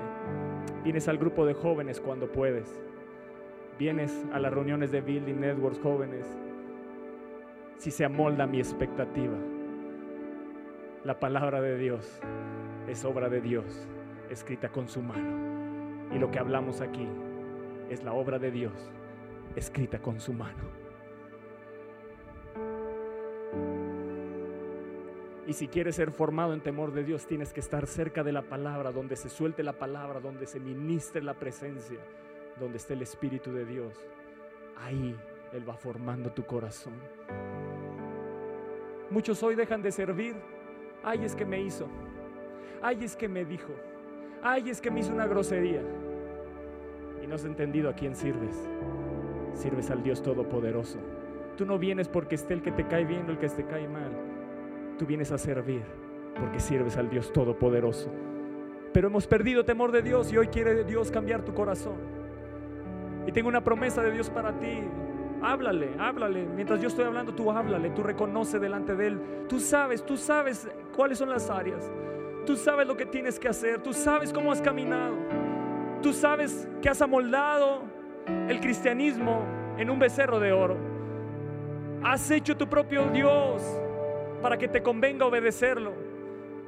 Vienes 0.86 1.10
al 1.10 1.18
grupo 1.18 1.46
de 1.46 1.56
jóvenes 1.56 2.00
cuando 2.00 2.32
puedes. 2.32 2.82
Vienes 3.78 4.26
a 4.32 4.40
las 4.40 4.54
reuniones 4.54 4.90
de 4.94 5.02
Building 5.02 5.42
Networks 5.42 5.82
jóvenes. 5.82 6.26
Si 7.76 7.92
se 7.92 8.06
amolda 8.06 8.48
mi 8.48 8.60
expectativa. 8.60 9.36
La 11.04 11.20
palabra 11.20 11.60
de 11.60 11.78
Dios 11.78 12.22
es 12.88 13.04
obra 13.06 13.30
de 13.30 13.42
Dios, 13.42 13.88
escrita 14.34 14.70
con 14.70 14.88
su 14.88 15.02
mano. 15.02 16.14
Y 16.14 16.20
lo 16.20 16.30
que 16.30 16.40
hablamos 16.40 16.82
aquí 16.82 17.08
es 17.90 18.04
la 18.04 18.14
obra 18.14 18.40
de 18.40 18.52
Dios, 18.52 18.74
escrita 19.56 20.00
con 20.00 20.20
su 20.20 20.34
mano. 20.34 20.84
Y 25.46 25.54
si 25.54 25.68
quieres 25.68 25.96
ser 25.96 26.12
formado 26.12 26.54
en 26.54 26.62
temor 26.62 26.94
de 26.94 27.04
Dios, 27.04 27.26
tienes 27.26 27.52
que 27.52 27.60
estar 27.60 27.86
cerca 27.86 28.24
de 28.24 28.32
la 28.32 28.44
palabra, 28.44 28.92
donde 28.92 29.16
se 29.16 29.30
suelte 29.30 29.62
la 29.62 29.74
palabra, 29.74 30.20
donde 30.20 30.46
se 30.46 30.60
ministre 30.60 31.22
la 31.22 31.34
presencia, 31.34 32.00
donde 32.60 32.78
esté 32.78 32.94
el 32.94 33.02
Espíritu 33.02 33.52
de 33.52 33.66
Dios. 33.66 33.94
Ahí 34.78 35.16
Él 35.52 35.68
va 35.68 35.76
formando 35.76 36.32
tu 36.32 36.46
corazón. 36.46 36.94
Muchos 39.10 39.44
hoy 39.44 39.56
dejan 39.56 39.82
de 39.82 39.92
servir. 39.92 40.36
Ay, 41.04 41.26
es 41.26 41.36
que 41.36 41.46
me 41.46 41.62
hizo. 41.62 41.88
Ay, 42.82 43.04
es 43.04 43.16
que 43.16 43.28
me 43.28 43.44
dijo. 43.44 43.74
Ay, 44.44 44.70
es 44.70 44.82
que 44.82 44.92
me 44.92 45.00
hizo 45.00 45.14
una 45.14 45.26
grosería. 45.26 45.82
Y 47.24 47.28
no 47.28 47.36
has 47.36 47.46
entendido 47.46 47.90
a 47.90 47.94
quién 47.94 48.16
sirves. 48.16 48.56
Sirves 49.54 49.90
al 49.90 50.04
Dios 50.04 50.22
Todopoderoso. 50.22 51.00
Tú 51.58 51.66
no 51.66 51.80
vienes 51.80 52.08
porque 52.08 52.36
esté 52.36 52.54
el 52.54 52.62
que 52.62 52.72
te 52.72 52.86
cae 52.88 53.06
bien 53.06 53.28
o 53.28 53.32
el 53.32 53.38
que 53.38 53.48
te 53.48 53.66
cae 53.66 53.88
mal 53.88 54.12
tú 54.98 55.06
vienes 55.06 55.32
a 55.32 55.38
servir 55.38 55.84
porque 56.40 56.60
sirves 56.60 56.98
al 56.98 57.10
Dios 57.10 57.32
Todopoderoso. 57.32 58.12
Pero 58.92 59.08
hemos 59.08 59.28
perdido 59.28 59.66
temor 59.66 59.92
de 59.92 60.02
Dios 60.02 60.32
y 60.32 60.38
hoy 60.38 60.48
quiere 60.48 60.84
Dios 60.84 61.12
cambiar 61.12 61.44
tu 61.44 61.54
corazón. 61.54 61.96
Y 63.28 63.32
tengo 63.32 63.50
una 63.50 63.64
promesa 63.64 64.02
de 64.02 64.12
Dios 64.12 64.30
para 64.30 64.58
ti. 64.60 64.80
Háblale, 65.42 65.90
háblale. 66.00 66.46
Mientras 66.46 66.80
yo 66.80 66.88
estoy 66.88 67.06
hablando, 67.06 67.34
tú 67.34 67.52
háblale, 67.52 67.90
tú 67.92 68.04
reconoce 68.04 68.60
delante 68.60 68.96
de 68.96 69.08
Él. 69.08 69.22
Tú 69.50 69.60
sabes, 69.60 70.06
tú 70.06 70.16
sabes 70.16 70.68
cuáles 70.96 71.18
son 71.18 71.30
las 71.30 71.50
áreas. 71.50 71.92
Tú 72.46 72.56
sabes 72.56 72.86
lo 72.88 72.98
que 72.98 73.06
tienes 73.06 73.40
que 73.40 73.48
hacer. 73.48 73.82
Tú 73.82 73.94
sabes 73.94 74.34
cómo 74.34 74.52
has 74.52 74.62
caminado. 74.62 75.16
Tú 76.02 76.12
sabes 76.12 76.68
que 76.82 76.90
has 76.90 77.02
amoldado 77.02 77.84
el 78.50 78.60
cristianismo 78.60 79.46
en 79.78 79.90
un 79.90 80.00
becerro 80.00 80.40
de 80.40 80.52
oro. 80.52 80.78
Has 82.04 82.30
hecho 82.32 82.58
tu 82.58 82.68
propio 82.68 83.06
Dios 83.06 83.64
para 84.42 84.58
que 84.58 84.68
te 84.68 84.84
convenga 84.84 85.26
obedecerlo. 85.26 85.94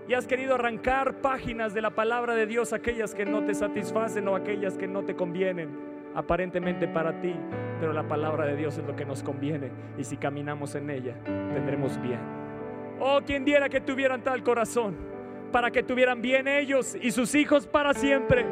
Y 0.08 0.14
has 0.14 0.28
querido 0.28 0.56
arrancar 0.56 1.20
páginas 1.20 1.74
de 1.74 1.82
la 1.82 1.90
palabra 1.90 2.36
de 2.36 2.46
Dios, 2.46 2.74
aquellas 2.74 3.14
que 3.14 3.26
no 3.26 3.44
te 3.44 3.56
satisfacen 3.56 4.28
o 4.28 4.36
aquellas 4.36 4.78
que 4.78 4.88
no 4.88 5.04
te 5.04 5.16
convienen, 5.16 5.70
aparentemente 6.14 6.88
para 6.88 7.20
ti, 7.20 7.36
pero 7.80 7.92
la 7.92 8.08
palabra 8.08 8.46
de 8.46 8.56
Dios 8.56 8.78
es 8.78 8.86
lo 8.86 8.96
que 8.96 9.04
nos 9.04 9.24
conviene. 9.24 9.72
Y 9.98 10.04
si 10.04 10.16
caminamos 10.16 10.76
en 10.76 10.92
ella, 10.92 11.16
tendremos 11.24 12.00
bien. 12.02 12.20
Oh, 13.00 13.20
quien 13.26 13.44
diera 13.44 13.68
que 13.68 13.82
tuvieran 13.82 14.24
tal 14.24 14.44
corazón, 14.44 14.96
para 15.52 15.72
que 15.72 15.84
tuvieran 15.84 16.22
bien 16.22 16.48
ellos 16.48 16.98
y 17.02 17.12
sus 17.12 17.36
hijos 17.36 17.68
para 17.68 17.94
siempre. 17.94 18.46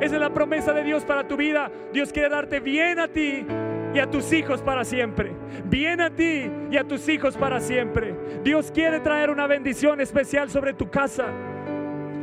Esa 0.00 0.16
es 0.16 0.20
la 0.20 0.30
promesa 0.30 0.72
de 0.72 0.82
Dios 0.82 1.04
para 1.04 1.26
tu 1.26 1.36
vida. 1.36 1.70
Dios 1.92 2.12
quiere 2.12 2.28
darte 2.28 2.60
bien 2.60 2.98
a 2.98 3.08
ti 3.08 3.46
y 3.94 3.98
a 3.98 4.10
tus 4.10 4.32
hijos 4.32 4.60
para 4.60 4.84
siempre. 4.84 5.32
Bien 5.64 6.00
a 6.00 6.10
ti 6.10 6.50
y 6.70 6.76
a 6.76 6.84
tus 6.84 7.08
hijos 7.08 7.36
para 7.36 7.60
siempre. 7.60 8.14
Dios 8.42 8.70
quiere 8.72 9.00
traer 9.00 9.30
una 9.30 9.46
bendición 9.46 10.00
especial 10.00 10.50
sobre 10.50 10.74
tu 10.74 10.90
casa. 10.90 11.26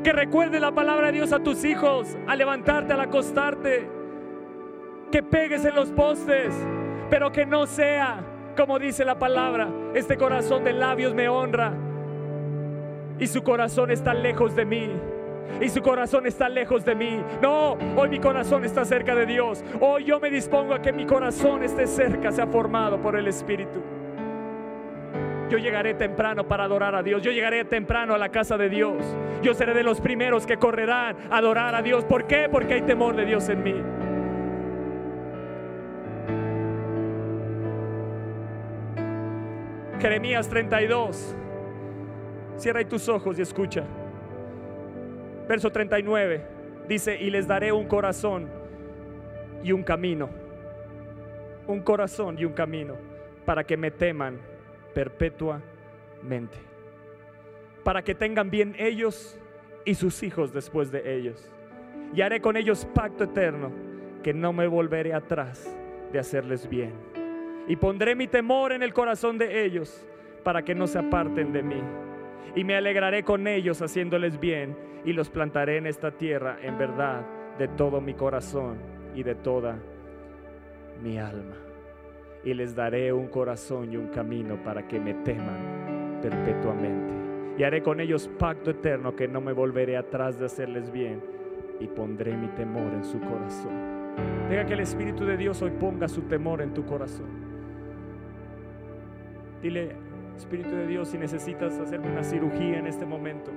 Que 0.04 0.12
recuerde 0.12 0.60
la 0.60 0.72
palabra 0.72 1.08
de 1.08 1.14
Dios 1.14 1.32
a 1.32 1.40
tus 1.40 1.64
hijos, 1.64 2.18
a 2.28 2.36
levantarte, 2.36 2.94
al 2.94 3.02
acostarte. 3.02 3.88
Que 5.12 5.24
pegues 5.24 5.64
en 5.66 5.76
los 5.76 5.90
postes, 5.92 6.54
pero 7.10 7.32
que 7.32 7.46
no 7.46 7.68
sea, 7.68 8.24
como 8.56 8.80
dice 8.80 9.06
la 9.06 9.18
palabra, 9.18 9.70
este 9.94 10.18
corazón 10.18 10.64
de 10.64 10.74
labios 10.74 11.14
me 11.14 11.30
honra 11.30 11.74
y 13.22 13.28
su 13.28 13.44
corazón 13.44 13.92
está 13.92 14.16
lejos 14.16 14.56
de 14.56 14.66
mí 14.66 14.90
y 15.62 15.70
su 15.70 15.82
corazón 15.82 16.26
está 16.26 16.50
lejos 16.50 16.84
de 16.84 16.96
mí. 16.96 17.22
No, 17.40 17.78
hoy 17.96 18.10
mi 18.10 18.20
corazón 18.20 18.66
está 18.66 18.84
cerca 18.84 19.14
de 19.14 19.28
Dios. 19.28 19.64
Hoy 19.80 20.06
yo 20.06 20.20
me 20.20 20.32
dispongo 20.32 20.74
a 20.74 20.82
que 20.82 20.92
mi 20.92 21.06
corazón 21.06 21.64
esté 21.64 21.86
cerca, 21.86 22.32
sea 22.32 22.48
formado 22.48 23.00
por 23.00 23.16
el 23.16 23.28
Espíritu. 23.28 23.80
Yo 25.52 25.60
llegaré 25.60 25.94
temprano 25.94 26.48
para 26.48 26.64
adorar 26.64 26.96
a 26.96 27.04
Dios. 27.04 27.22
Yo 27.22 27.32
llegaré 27.32 27.64
temprano 27.64 28.16
a 28.16 28.18
la 28.18 28.30
casa 28.30 28.58
de 28.58 28.70
Dios. 28.70 28.98
Yo 29.44 29.54
seré 29.54 29.76
de 29.76 29.84
los 29.84 30.02
primeros 30.02 30.48
que 30.48 30.58
correrán 30.58 31.16
a 31.30 31.38
adorar 31.38 31.76
a 31.76 31.84
Dios. 31.84 32.06
¿Por 32.06 32.26
qué? 32.26 32.50
Porque 32.50 32.74
hay 32.74 32.82
temor 32.82 33.16
de 33.16 33.26
Dios 33.26 33.48
en 33.50 33.62
mí. 33.62 33.76
Jeremías 40.00 40.50
32. 40.50 41.36
Cierra 42.62 42.88
tus 42.88 43.10
ojos 43.10 43.40
y 43.40 43.42
escucha. 43.42 43.84
Verso 45.48 45.72
39 45.72 46.46
dice, 46.88 47.20
y 47.20 47.32
les 47.32 47.48
daré 47.48 47.72
un 47.72 47.88
corazón 47.88 48.48
y 49.64 49.72
un 49.72 49.82
camino. 49.82 50.30
Un 51.66 51.82
corazón 51.82 52.38
y 52.38 52.46
un 52.46 52.54
camino 52.54 52.98
para 53.46 53.64
que 53.64 53.76
me 53.78 53.90
teman 53.90 54.38
perpetuamente. 54.94 56.60
Para 57.84 58.04
que 58.04 58.14
tengan 58.14 58.52
bien 58.52 58.76
ellos 58.78 59.40
y 59.84 59.96
sus 59.96 60.22
hijos 60.22 60.54
después 60.54 60.92
de 60.92 61.16
ellos. 61.16 61.52
Y 62.14 62.22
haré 62.22 62.42
con 62.42 62.58
ellos 62.58 62.86
pacto 62.94 63.24
eterno, 63.24 63.72
que 64.22 64.36
no 64.36 64.54
me 64.54 64.68
volveré 64.68 65.16
atrás 65.16 65.68
de 66.12 66.20
hacerles 66.20 66.70
bien. 66.70 66.94
Y 67.68 67.76
pondré 67.76 68.14
mi 68.14 68.28
temor 68.28 68.72
en 68.72 68.84
el 68.84 68.94
corazón 68.94 69.40
de 69.40 69.66
ellos, 69.66 70.06
para 70.44 70.62
que 70.62 70.76
no 70.76 70.86
se 70.86 71.00
aparten 71.00 71.52
de 71.52 71.64
mí. 71.64 71.82
Y 72.56 72.64
me 72.64 72.76
alegraré 72.76 73.24
con 73.24 73.48
ellos 73.48 73.82
haciéndoles 73.82 74.40
bien, 74.40 74.76
y 75.06 75.14
los 75.14 75.30
plantaré 75.30 75.78
en 75.78 75.88
esta 75.88 76.12
tierra 76.12 76.58
en 76.62 76.78
verdad 76.78 77.26
de 77.58 77.68
todo 77.68 78.02
mi 78.02 78.14
corazón 78.14 78.78
y 79.16 79.24
de 79.24 79.36
toda 79.36 79.78
mi 81.02 81.18
alma. 81.18 81.56
Y 82.44 82.54
les 82.54 82.76
daré 82.76 83.14
un 83.14 83.28
corazón 83.28 83.92
y 83.92 83.98
un 83.98 84.08
camino 84.08 84.62
para 84.64 84.88
que 84.88 85.00
me 85.00 85.14
teman 85.14 86.20
perpetuamente. 86.22 87.14
Y 87.58 87.64
haré 87.64 87.84
con 87.84 88.00
ellos 88.00 88.30
pacto 88.40 88.72
eterno 88.72 89.16
que 89.16 89.28
no 89.28 89.42
me 89.42 89.54
volveré 89.54 89.98
atrás 89.98 90.40
de 90.40 90.46
hacerles 90.46 90.92
bien 90.92 91.22
y 91.80 91.88
pondré 91.88 92.36
mi 92.36 92.48
temor 92.50 92.94
en 92.94 93.04
su 93.04 93.20
corazón. 93.20 93.92
Deja 94.50 94.66
que 94.66 94.74
el 94.74 94.82
Espíritu 94.82 95.26
de 95.26 95.38
Dios 95.38 95.62
hoy 95.62 95.72
ponga 95.72 96.08
su 96.08 96.24
temor 96.24 96.62
en 96.62 96.74
tu 96.74 96.86
corazón. 96.86 97.28
Dile, 99.62 99.96
Espíritu 100.42 100.76
de 100.76 100.88
Dios, 100.88 101.10
si 101.10 101.20
necesitas 101.20 101.78
hacerme 101.78 102.12
una 102.12 102.24
cirugía 102.24 102.80
en 102.80 102.88
este 102.88 103.06
momento, 103.06 103.52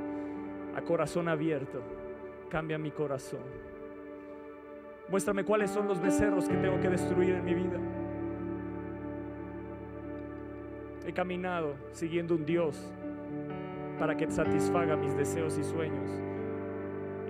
a 0.76 0.82
corazón 0.82 1.28
abierto, 1.28 1.82
cambia 2.50 2.76
mi 2.76 2.90
corazón. 2.90 3.40
Muéstrame 5.08 5.44
cuáles 5.44 5.70
son 5.70 5.88
los 5.88 5.98
becerros 5.98 6.46
que 6.46 6.56
tengo 6.56 6.78
que 6.80 6.90
destruir 6.90 7.36
en 7.36 7.44
mi 7.44 7.54
vida. 7.54 7.78
He 11.06 11.12
caminado 11.12 11.74
siguiendo 11.92 12.34
un 12.34 12.44
Dios 12.44 12.92
para 13.98 14.14
que 14.14 14.30
satisfaga 14.30 14.94
mis 14.94 15.16
deseos 15.16 15.56
y 15.56 15.64
sueños 15.64 16.10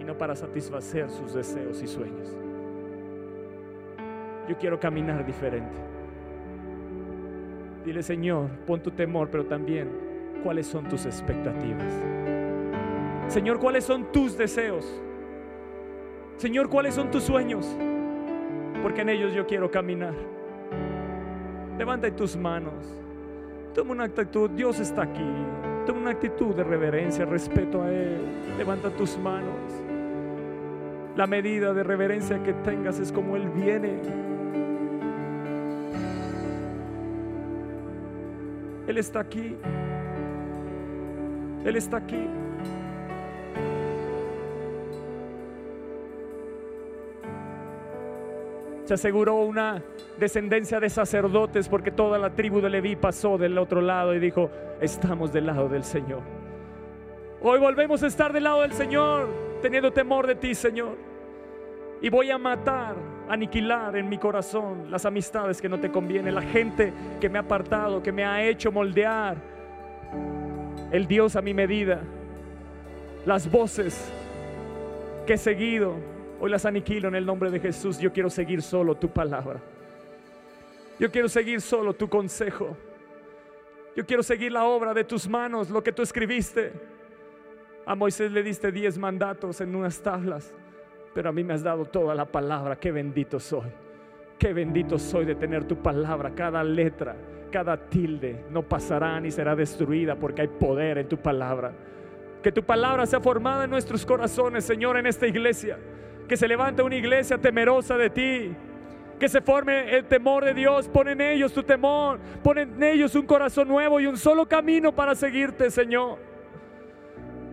y 0.01 0.05
no 0.05 0.19
para 0.19 0.35
satisfacer 0.35 1.09
sus 1.11 1.33
deseos 1.33 1.81
y 1.81 1.87
sueños. 1.87 2.37
Yo 4.49 4.59
quiero 4.59 4.81
caminar 4.81 5.25
diferente. 5.25 5.94
Dile, 7.85 8.03
Señor, 8.03 8.49
pon 8.67 8.81
tu 8.81 8.91
temor, 8.91 9.29
pero 9.31 9.45
también 9.45 9.89
cuáles 10.43 10.67
son 10.67 10.89
tus 10.89 11.05
expectativas. 11.05 11.93
Señor, 13.29 13.59
cuáles 13.59 13.85
son 13.85 14.11
tus 14.11 14.37
deseos. 14.37 14.87
Señor, 16.37 16.69
cuáles 16.69 16.95
son 16.95 17.11
tus 17.11 17.25
sueños. 17.25 17.67
Porque 18.83 19.03
en 19.03 19.09
ellos 19.11 19.35
yo 19.35 19.47
quiero 19.47 19.71
caminar. 19.71 20.15
Levanta 21.79 22.11
tus 22.15 22.37
manos. 22.37 22.75
Toma 23.75 23.93
una 23.93 24.05
actitud. 24.05 24.51
Dios 24.51 24.81
está 24.81 25.03
aquí. 25.03 25.31
Toma 25.87 26.01
una 26.01 26.11
actitud 26.11 26.55
de 26.55 26.65
reverencia, 26.65 27.25
respeto 27.25 27.83
a 27.83 27.91
Él. 27.91 28.19
Levanta 28.57 28.91
tus 28.91 29.19
manos. 29.19 29.59
La 31.17 31.27
medida 31.27 31.73
de 31.75 31.83
reverencia 31.83 32.43
que 32.43 32.53
tengas 32.53 32.99
es 32.99 33.13
como 33.13 33.37
Él 33.37 33.49
viene. 33.51 34.01
Él 38.95 38.99
está 38.99 39.19
aquí. 39.19 39.57
Él 41.65 41.75
está 41.75 41.97
aquí. 41.97 42.29
Se 48.85 48.95
aseguró 48.95 49.35
una 49.35 49.83
descendencia 50.17 50.79
de 50.79 50.89
sacerdotes 50.91 51.69
porque 51.69 51.91
toda 51.91 52.19
la 52.19 52.37
tribu 52.37 52.61
de 52.61 52.71
Leví 52.71 52.95
pasó 52.95 53.37
del 53.37 53.59
otro 53.59 53.81
lado 53.81 54.15
y 54.15 54.21
dijo, 54.21 54.49
estamos 54.81 55.33
del 55.33 55.47
lado 55.47 55.69
del 55.69 55.83
Señor. 55.83 56.23
Hoy 57.43 57.59
volvemos 57.59 58.01
a 58.05 58.07
estar 58.07 58.33
del 58.33 58.45
lado 58.45 58.63
del 58.63 58.75
Señor, 58.75 59.27
teniendo 59.61 59.93
temor 59.93 60.29
de 60.29 60.37
ti, 60.37 60.55
Señor. 60.55 60.97
Y 62.01 62.11
voy 62.11 62.31
a 62.31 62.39
matar, 62.39 62.95
aniquilar 63.29 63.97
en 63.97 64.09
mi 64.09 64.19
corazón 64.19 64.91
las 64.91 65.05
amistades 65.05 65.61
que 65.61 65.69
no 65.69 65.79
te 65.79 65.91
convienen, 65.91 66.35
la 66.35 66.43
gente 66.43 66.93
que 67.21 67.29
me 67.29 67.39
ha 67.39 67.43
apartado, 67.43 68.03
que 68.03 68.13
me 68.13 68.25
ha 68.25 68.45
hecho 68.45 68.71
moldear 68.71 69.37
el 70.91 71.07
Dios 71.07 71.37
a 71.37 71.43
mi 71.43 71.55
medida, 71.55 72.01
las 73.27 73.51
voces 73.51 74.13
que 75.27 75.35
he 75.35 75.39
seguido, 75.39 75.95
hoy 76.41 76.51
las 76.51 76.67
aniquilo 76.67 77.09
en 77.09 77.15
el 77.15 77.25
nombre 77.25 77.51
de 77.51 77.59
Jesús. 77.59 77.99
Yo 77.99 78.13
quiero 78.13 78.29
seguir 78.29 78.63
solo 78.63 78.95
tu 78.95 79.09
palabra. 79.09 79.61
Yo 80.99 81.11
quiero 81.11 81.29
seguir 81.29 81.61
solo 81.61 81.95
tu 81.95 82.09
consejo. 82.09 82.77
Yo 83.97 84.05
quiero 84.05 84.23
seguir 84.23 84.53
la 84.53 84.65
obra 84.65 84.93
de 84.93 85.05
tus 85.05 85.29
manos, 85.29 85.71
lo 85.71 85.83
que 85.83 85.93
tú 85.93 86.03
escribiste. 86.03 86.73
A 87.87 87.95
Moisés 87.95 88.31
le 88.31 88.43
diste 88.43 88.71
diez 88.71 88.99
mandatos 88.99 89.61
en 89.61 89.75
unas 89.75 90.01
tablas 90.01 90.53
pero 91.15 91.29
a 91.29 91.33
mí 91.33 91.45
me 91.45 91.55
has 91.55 91.63
dado 91.63 91.85
toda 91.85 92.15
la 92.15 92.25
palabra. 92.25 92.77
Qué 92.77 92.91
bendito 92.91 93.39
soy. 93.39 93.71
Qué 94.39 94.53
bendito 94.53 94.99
soy 94.99 95.25
de 95.25 95.37
tener 95.37 95.65
tu 95.65 95.77
palabra. 95.77 96.33
Cada 96.35 96.63
letra, 96.65 97.15
cada 97.53 97.77
tilde 97.77 98.45
no 98.51 98.63
pasará 98.63 99.21
ni 99.21 99.31
será 99.31 99.55
destruida 99.55 100.17
porque 100.17 100.43
hay 100.43 100.49
poder 100.49 100.99
en 100.99 101.09
tu 101.09 101.17
palabra. 101.17 101.73
Que 102.43 102.51
tu 102.51 102.65
palabra 102.65 103.07
sea 103.07 103.21
formada 103.21 103.65
en 103.65 103.71
nuestros 103.71 104.05
corazones, 104.05 104.65
Señor, 104.65 104.97
en 104.99 105.07
esta 105.07 105.27
iglesia. 105.27 105.79
Que 106.29 106.37
se 106.37 106.49
levante 106.49 106.83
una 106.83 106.97
iglesia 106.97 107.39
temerosa 107.39 107.97
de 107.97 108.11
ti. 108.11 108.53
Que 109.19 109.29
se 109.29 109.41
forme 109.41 109.97
el 109.97 110.07
temor 110.07 110.45
de 110.45 110.53
Dios. 110.53 110.89
Pon 110.89 111.09
en 111.09 111.21
ellos 111.21 111.53
tu 111.53 111.63
temor. 111.63 112.19
Pon 112.43 112.59
en 112.59 112.83
ellos 112.83 113.15
un 113.15 113.25
corazón 113.25 113.69
nuevo 113.69 114.01
y 114.01 114.07
un 114.07 114.17
solo 114.17 114.47
camino 114.47 114.93
para 114.93 115.15
seguirte, 115.15 115.71
Señor. 115.71 116.34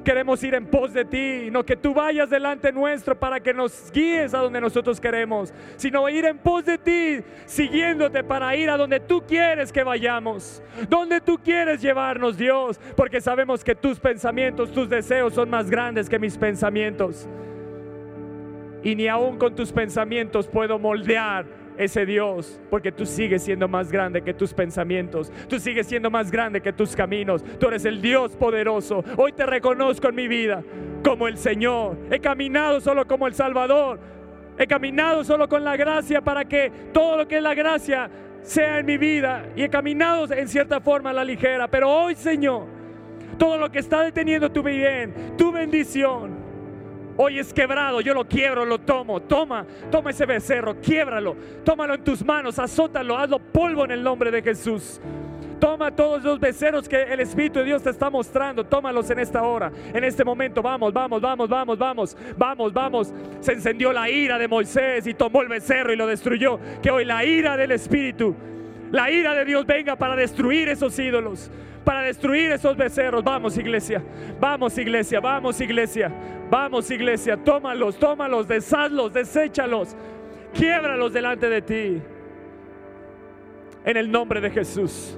Queremos 0.03 0.43
ir 0.43 0.55
en 0.55 0.65
pos 0.65 0.93
de 0.93 1.05
ti, 1.05 1.49
no 1.51 1.63
que 1.63 1.75
tú 1.75 1.93
vayas 1.93 2.29
delante 2.29 2.71
nuestro 2.71 3.17
para 3.17 3.39
que 3.39 3.53
nos 3.53 3.91
guíes 3.91 4.33
a 4.33 4.39
donde 4.39 4.59
nosotros 4.59 4.99
queremos, 4.99 5.53
sino 5.77 6.09
ir 6.09 6.25
en 6.25 6.39
pos 6.39 6.65
de 6.65 6.77
ti, 6.77 7.23
siguiéndote 7.45 8.23
para 8.23 8.55
ir 8.55 8.69
a 8.69 8.77
donde 8.77 8.99
tú 8.99 9.23
quieres 9.27 9.71
que 9.71 9.83
vayamos, 9.83 10.63
donde 10.89 11.21
tú 11.21 11.37
quieres 11.37 11.81
llevarnos, 11.81 12.37
Dios, 12.37 12.79
porque 12.95 13.21
sabemos 13.21 13.63
que 13.63 13.75
tus 13.75 13.99
pensamientos, 13.99 14.71
tus 14.71 14.89
deseos 14.89 15.35
son 15.35 15.49
más 15.49 15.69
grandes 15.69 16.09
que 16.09 16.17
mis 16.17 16.37
pensamientos. 16.37 17.27
Y 18.83 18.95
ni 18.95 19.07
aún 19.07 19.37
con 19.37 19.55
tus 19.55 19.71
pensamientos 19.71 20.47
puedo 20.47 20.79
moldear 20.79 21.60
ese 21.77 22.05
Dios, 22.05 22.59
porque 22.69 22.91
tú 22.91 23.05
sigues 23.05 23.43
siendo 23.43 23.67
más 23.67 23.91
grande 23.91 24.21
que 24.21 24.33
tus 24.33 24.53
pensamientos, 24.53 25.31
tú 25.47 25.59
sigues 25.59 25.87
siendo 25.87 26.09
más 26.09 26.31
grande 26.31 26.61
que 26.61 26.73
tus 26.73 26.95
caminos, 26.95 27.43
tú 27.59 27.67
eres 27.67 27.85
el 27.85 28.01
Dios 28.01 28.35
poderoso. 28.35 29.03
Hoy 29.17 29.33
te 29.33 29.45
reconozco 29.45 30.09
en 30.09 30.15
mi 30.15 30.27
vida 30.27 30.63
como 31.03 31.27
el 31.27 31.37
Señor. 31.37 31.97
He 32.09 32.19
caminado 32.19 32.81
solo 32.81 33.05
como 33.07 33.27
el 33.27 33.33
Salvador, 33.33 33.99
he 34.57 34.67
caminado 34.67 35.23
solo 35.23 35.47
con 35.47 35.63
la 35.63 35.75
gracia 35.75 36.21
para 36.21 36.45
que 36.45 36.71
todo 36.93 37.17
lo 37.17 37.27
que 37.27 37.37
es 37.37 37.43
la 37.43 37.53
gracia 37.53 38.09
sea 38.41 38.79
en 38.79 38.85
mi 38.85 38.97
vida 38.97 39.45
y 39.55 39.63
he 39.63 39.69
caminado 39.69 40.31
en 40.31 40.47
cierta 40.47 40.79
forma 40.79 41.11
a 41.11 41.13
la 41.13 41.23
ligera, 41.23 41.67
pero 41.67 41.89
hoy 41.89 42.15
Señor, 42.15 42.65
todo 43.37 43.57
lo 43.57 43.71
que 43.71 43.79
está 43.79 44.03
deteniendo 44.03 44.51
tu 44.51 44.63
bien, 44.63 45.35
tu 45.37 45.51
bendición, 45.51 46.40
Hoy 47.17 47.39
es 47.39 47.53
quebrado, 47.53 48.01
yo 48.01 48.13
lo 48.13 48.27
quiebro, 48.27 48.65
lo 48.65 48.79
tomo. 48.79 49.21
Toma, 49.21 49.65
toma 49.89 50.11
ese 50.11 50.25
becerro, 50.25 50.79
quiebralo. 50.81 51.35
Tómalo 51.63 51.95
en 51.95 52.03
tus 52.03 52.23
manos, 52.23 52.57
azótalo, 52.59 53.17
hazlo 53.17 53.39
polvo 53.39 53.85
en 53.85 53.91
el 53.91 54.03
nombre 54.03 54.31
de 54.31 54.41
Jesús. 54.41 55.01
Toma 55.59 55.91
todos 55.91 56.23
los 56.23 56.39
becerros 56.39 56.89
que 56.89 57.03
el 57.03 57.19
Espíritu 57.19 57.59
de 57.59 57.65
Dios 57.65 57.83
te 57.83 57.91
está 57.91 58.09
mostrando. 58.09 58.63
Tómalos 58.63 59.07
en 59.11 59.19
esta 59.19 59.43
hora, 59.43 59.71
en 59.93 60.03
este 60.03 60.23
momento. 60.23 60.63
Vamos, 60.63 60.91
vamos, 60.91 61.21
vamos, 61.21 61.47
vamos, 61.47 61.77
vamos, 61.77 62.17
vamos, 62.35 62.73
vamos. 62.73 63.13
Se 63.41 63.53
encendió 63.53 63.93
la 63.93 64.09
ira 64.09 64.39
de 64.39 64.47
Moisés 64.47 65.05
y 65.05 65.13
tomó 65.13 65.43
el 65.43 65.49
becerro 65.49 65.93
y 65.93 65.95
lo 65.95 66.07
destruyó. 66.07 66.59
Que 66.81 66.89
hoy 66.89 67.05
la 67.05 67.23
ira 67.23 67.57
del 67.57 67.73
Espíritu, 67.73 68.35
la 68.91 69.11
ira 69.11 69.35
de 69.35 69.45
Dios 69.45 69.67
venga 69.67 69.95
para 69.95 70.15
destruir 70.15 70.67
esos 70.69 70.97
ídolos 70.97 71.51
para 71.83 72.01
destruir 72.01 72.51
esos 72.51 72.77
becerros. 72.77 73.23
Vamos, 73.23 73.57
iglesia. 73.57 74.03
Vamos, 74.39 74.77
iglesia. 74.77 75.19
Vamos, 75.19 75.59
iglesia. 75.61 76.11
Vamos, 76.51 76.91
iglesia. 76.91 77.37
Tómalos, 77.37 77.97
tómalos, 77.97 78.45
deshazlos, 78.45 79.13
deséchalos. 79.13 79.95
Quiebralos 80.53 81.13
delante 81.13 81.47
de 81.47 81.61
ti. 81.61 82.01
En 83.85 83.95
el 83.95 84.11
nombre 84.11 84.41
de 84.41 84.49
Jesús. 84.51 85.17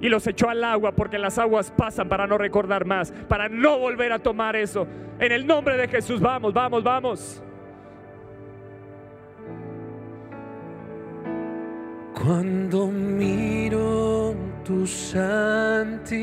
Y 0.00 0.08
los 0.08 0.26
echó 0.26 0.50
al 0.50 0.64
agua 0.64 0.90
porque 0.90 1.16
las 1.16 1.38
aguas 1.38 1.70
pasan 1.70 2.08
para 2.08 2.26
no 2.26 2.38
recordar 2.38 2.84
más, 2.84 3.12
para 3.28 3.48
no 3.48 3.78
volver 3.78 4.12
a 4.12 4.18
tomar 4.18 4.56
eso. 4.56 4.88
En 5.20 5.30
el 5.30 5.46
nombre 5.46 5.76
de 5.76 5.86
Jesús, 5.86 6.20
vamos, 6.20 6.52
vamos, 6.52 6.82
vamos. 6.82 7.40
Cuando 12.14 12.88
miro 12.88 14.34
tu 14.64 14.84
santidad, 14.88 16.18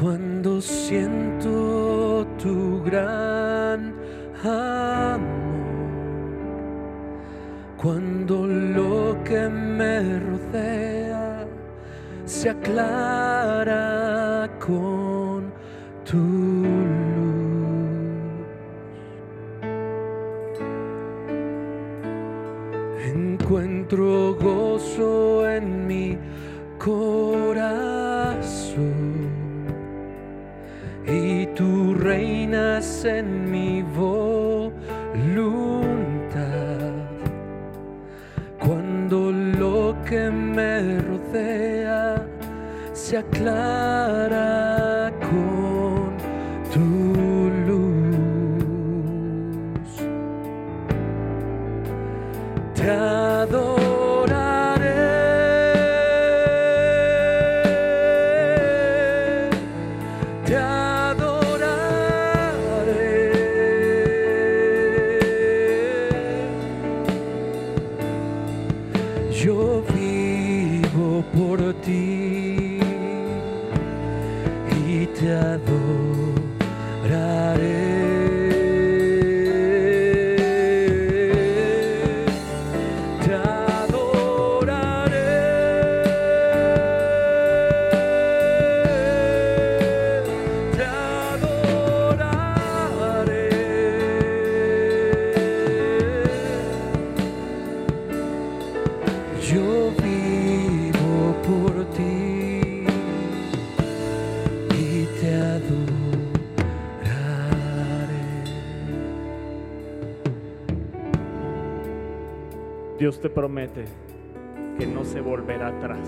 cuando 0.00 0.62
siento 0.62 2.26
tu 2.42 2.82
gran 2.82 3.92
amor, 4.42 5.20
cuando 7.76 8.46
lo 8.46 9.22
que 9.24 9.46
me 9.50 10.18
rodea 10.20 11.46
se 12.24 12.48
aclara 12.48 14.48
con 14.58 15.52
tu 16.10 16.16
luz. 16.16 16.80
Encuentro 23.04 24.34
gozo 24.40 25.50
en 25.50 25.86
mi 25.86 26.16
corazón 26.78 27.99
y 31.10 31.46
tú 31.56 31.94
reinas 31.94 33.04
en 33.04 33.50
mi 33.50 33.82
voluntad. 33.82 34.72
Cuando 38.60 39.32
lo 39.32 39.96
que 40.08 40.30
me 40.30 41.00
rodea 41.00 42.24
se 42.92 43.18
aclara 43.18 45.10
con 45.20 46.16
tu 46.72 47.50
luz. 47.66 47.90
Te 52.74 52.90
adoraré. 52.90 53.69
Dios 113.00 113.18
te 113.18 113.30
promete 113.30 113.86
que 114.78 114.86
no 114.86 115.06
se 115.06 115.22
volverá 115.22 115.68
atrás. 115.68 116.06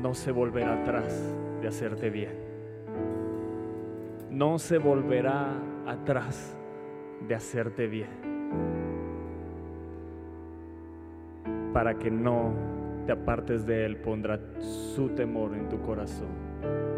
No 0.00 0.14
se 0.14 0.30
volverá 0.30 0.82
atrás 0.82 1.34
de 1.60 1.66
hacerte 1.66 2.10
bien. 2.10 2.30
No 4.30 4.60
se 4.60 4.78
volverá 4.78 5.48
atrás 5.84 6.56
de 7.26 7.34
hacerte 7.34 7.88
bien. 7.88 8.08
Para 11.72 11.98
que 11.98 12.08
no 12.08 12.52
te 13.06 13.10
apartes 13.10 13.66
de 13.66 13.84
Él, 13.84 13.96
pondrá 13.96 14.38
su 14.60 15.08
temor 15.08 15.56
en 15.56 15.68
tu 15.68 15.80
corazón. 15.80 16.28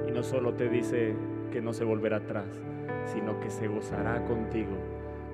Y 0.06 0.12
no 0.12 0.22
solo 0.22 0.52
te 0.52 0.68
dice 0.68 1.14
que 1.50 1.62
no 1.62 1.72
se 1.72 1.84
volverá 1.84 2.18
atrás, 2.18 2.60
sino 3.06 3.40
que 3.40 3.48
se 3.48 3.68
gozará 3.68 4.22
contigo 4.26 4.76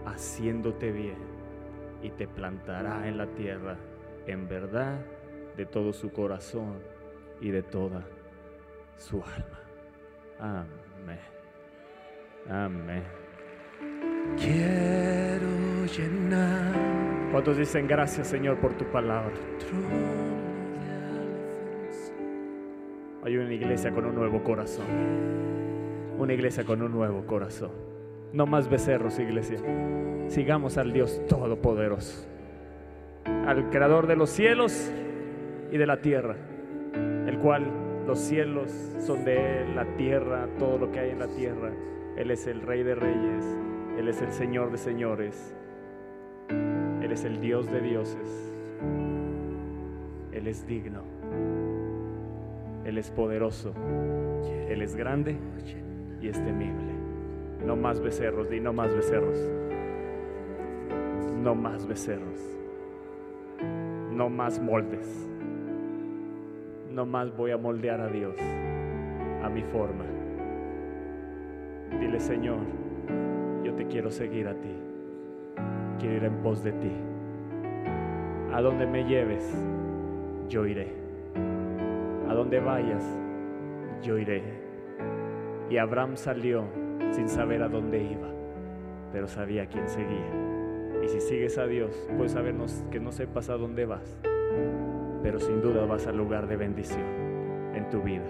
haciéndote 0.06 0.92
bien 0.92 1.33
y 2.04 2.10
te 2.10 2.28
plantará 2.28 3.08
en 3.08 3.18
la 3.18 3.26
tierra 3.26 3.76
en 4.26 4.46
verdad 4.46 5.00
de 5.56 5.66
todo 5.66 5.92
su 5.92 6.12
corazón 6.12 6.78
y 7.40 7.50
de 7.50 7.62
toda 7.62 8.04
su 8.96 9.16
alma. 9.16 9.58
Amén. 10.38 11.18
Amén. 12.48 13.02
Quiero 14.36 15.86
llenar 15.86 16.94
¿Cuántos 17.34 17.56
dicen 17.56 17.88
gracias 17.88 18.28
Señor 18.28 18.58
por 18.58 18.74
tu 18.74 18.84
palabra? 18.84 19.34
Hay 23.24 23.36
una 23.36 23.52
iglesia 23.52 23.90
con 23.90 24.06
un 24.06 24.14
nuevo 24.14 24.44
corazón. 24.44 24.86
Una 26.16 26.32
iglesia 26.32 26.64
con 26.64 26.80
un 26.80 26.92
nuevo 26.92 27.26
corazón. 27.26 27.72
No 28.34 28.46
más 28.46 28.68
becerros, 28.68 29.20
iglesia. 29.20 29.60
Sigamos 30.26 30.76
al 30.76 30.92
Dios 30.92 31.22
Todopoderoso. 31.28 32.26
Al 33.24 33.70
Creador 33.70 34.08
de 34.08 34.16
los 34.16 34.28
cielos 34.28 34.90
y 35.70 35.78
de 35.78 35.86
la 35.86 36.00
tierra. 36.00 36.34
El 37.28 37.38
cual 37.38 37.70
los 38.08 38.18
cielos 38.18 38.72
son 38.98 39.24
de 39.24 39.62
Él, 39.62 39.76
la 39.76 39.84
tierra, 39.96 40.48
todo 40.58 40.78
lo 40.78 40.90
que 40.90 40.98
hay 40.98 41.10
en 41.10 41.20
la 41.20 41.28
tierra. 41.28 41.70
Él 42.16 42.32
es 42.32 42.48
el 42.48 42.62
Rey 42.62 42.82
de 42.82 42.96
Reyes. 42.96 43.44
Él 43.96 44.08
es 44.08 44.20
el 44.20 44.32
Señor 44.32 44.72
de 44.72 44.78
Señores. 44.78 45.54
Él 46.48 47.12
es 47.12 47.24
el 47.24 47.40
Dios 47.40 47.70
de 47.70 47.80
dioses. 47.82 48.56
Él 50.32 50.48
es 50.48 50.66
digno. 50.66 51.04
Él 52.84 52.98
es 52.98 53.12
poderoso. 53.12 53.72
Él 54.68 54.82
es 54.82 54.96
grande 54.96 55.36
y 56.20 56.26
es 56.26 56.44
temible. 56.44 57.03
No 57.64 57.76
más 57.76 57.98
becerros, 58.00 58.50
di 58.50 58.60
no 58.60 58.72
más 58.72 58.94
becerros. 58.94 59.38
No 61.42 61.54
más 61.54 61.86
becerros. 61.86 62.38
No 64.12 64.28
más 64.28 64.60
moldes. 64.60 65.30
No 66.90 67.06
más 67.06 67.34
voy 67.34 67.52
a 67.52 67.56
moldear 67.56 68.00
a 68.00 68.08
Dios 68.08 68.36
a 69.42 69.48
mi 69.48 69.62
forma. 69.62 70.04
Dile, 71.98 72.20
Señor, 72.20 72.60
yo 73.62 73.74
te 73.74 73.86
quiero 73.86 74.10
seguir 74.10 74.46
a 74.46 74.54
ti. 74.54 74.74
Quiero 75.98 76.16
ir 76.16 76.24
en 76.24 76.42
pos 76.42 76.62
de 76.62 76.72
ti. 76.72 76.92
A 78.52 78.60
donde 78.60 78.86
me 78.86 79.04
lleves, 79.04 79.44
yo 80.48 80.66
iré. 80.66 80.92
A 82.28 82.34
donde 82.34 82.60
vayas, 82.60 83.04
yo 84.02 84.18
iré. 84.18 84.42
Y 85.70 85.78
Abraham 85.78 86.16
salió 86.16 86.83
sin 87.12 87.28
saber 87.28 87.62
a 87.62 87.68
dónde 87.68 88.02
iba, 88.02 88.28
pero 89.12 89.28
sabía 89.28 89.66
quién 89.66 89.88
seguía. 89.88 90.44
Y 91.04 91.08
si 91.08 91.20
sigues 91.20 91.58
a 91.58 91.66
Dios, 91.66 91.90
puedes 92.16 92.32
sabernos 92.32 92.84
que 92.90 93.00
no 93.00 93.12
sepas 93.12 93.50
a 93.50 93.56
dónde 93.56 93.84
vas, 93.84 94.18
pero 95.22 95.38
sin 95.38 95.60
duda 95.60 95.84
vas 95.86 96.06
al 96.06 96.16
lugar 96.16 96.48
de 96.48 96.56
bendición 96.56 97.04
en 97.74 97.88
tu 97.90 98.02
vida. 98.02 98.24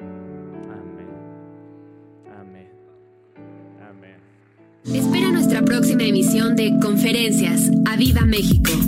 Amén. 0.00 1.08
Amén. 2.40 2.68
Amén. 3.88 4.16
Espera 4.84 5.30
nuestra 5.30 5.62
próxima 5.62 6.04
emisión 6.04 6.56
de 6.56 6.78
Conferencias. 6.82 7.70
¡A 7.86 7.96
Viva 7.96 8.24
México! 8.26 8.87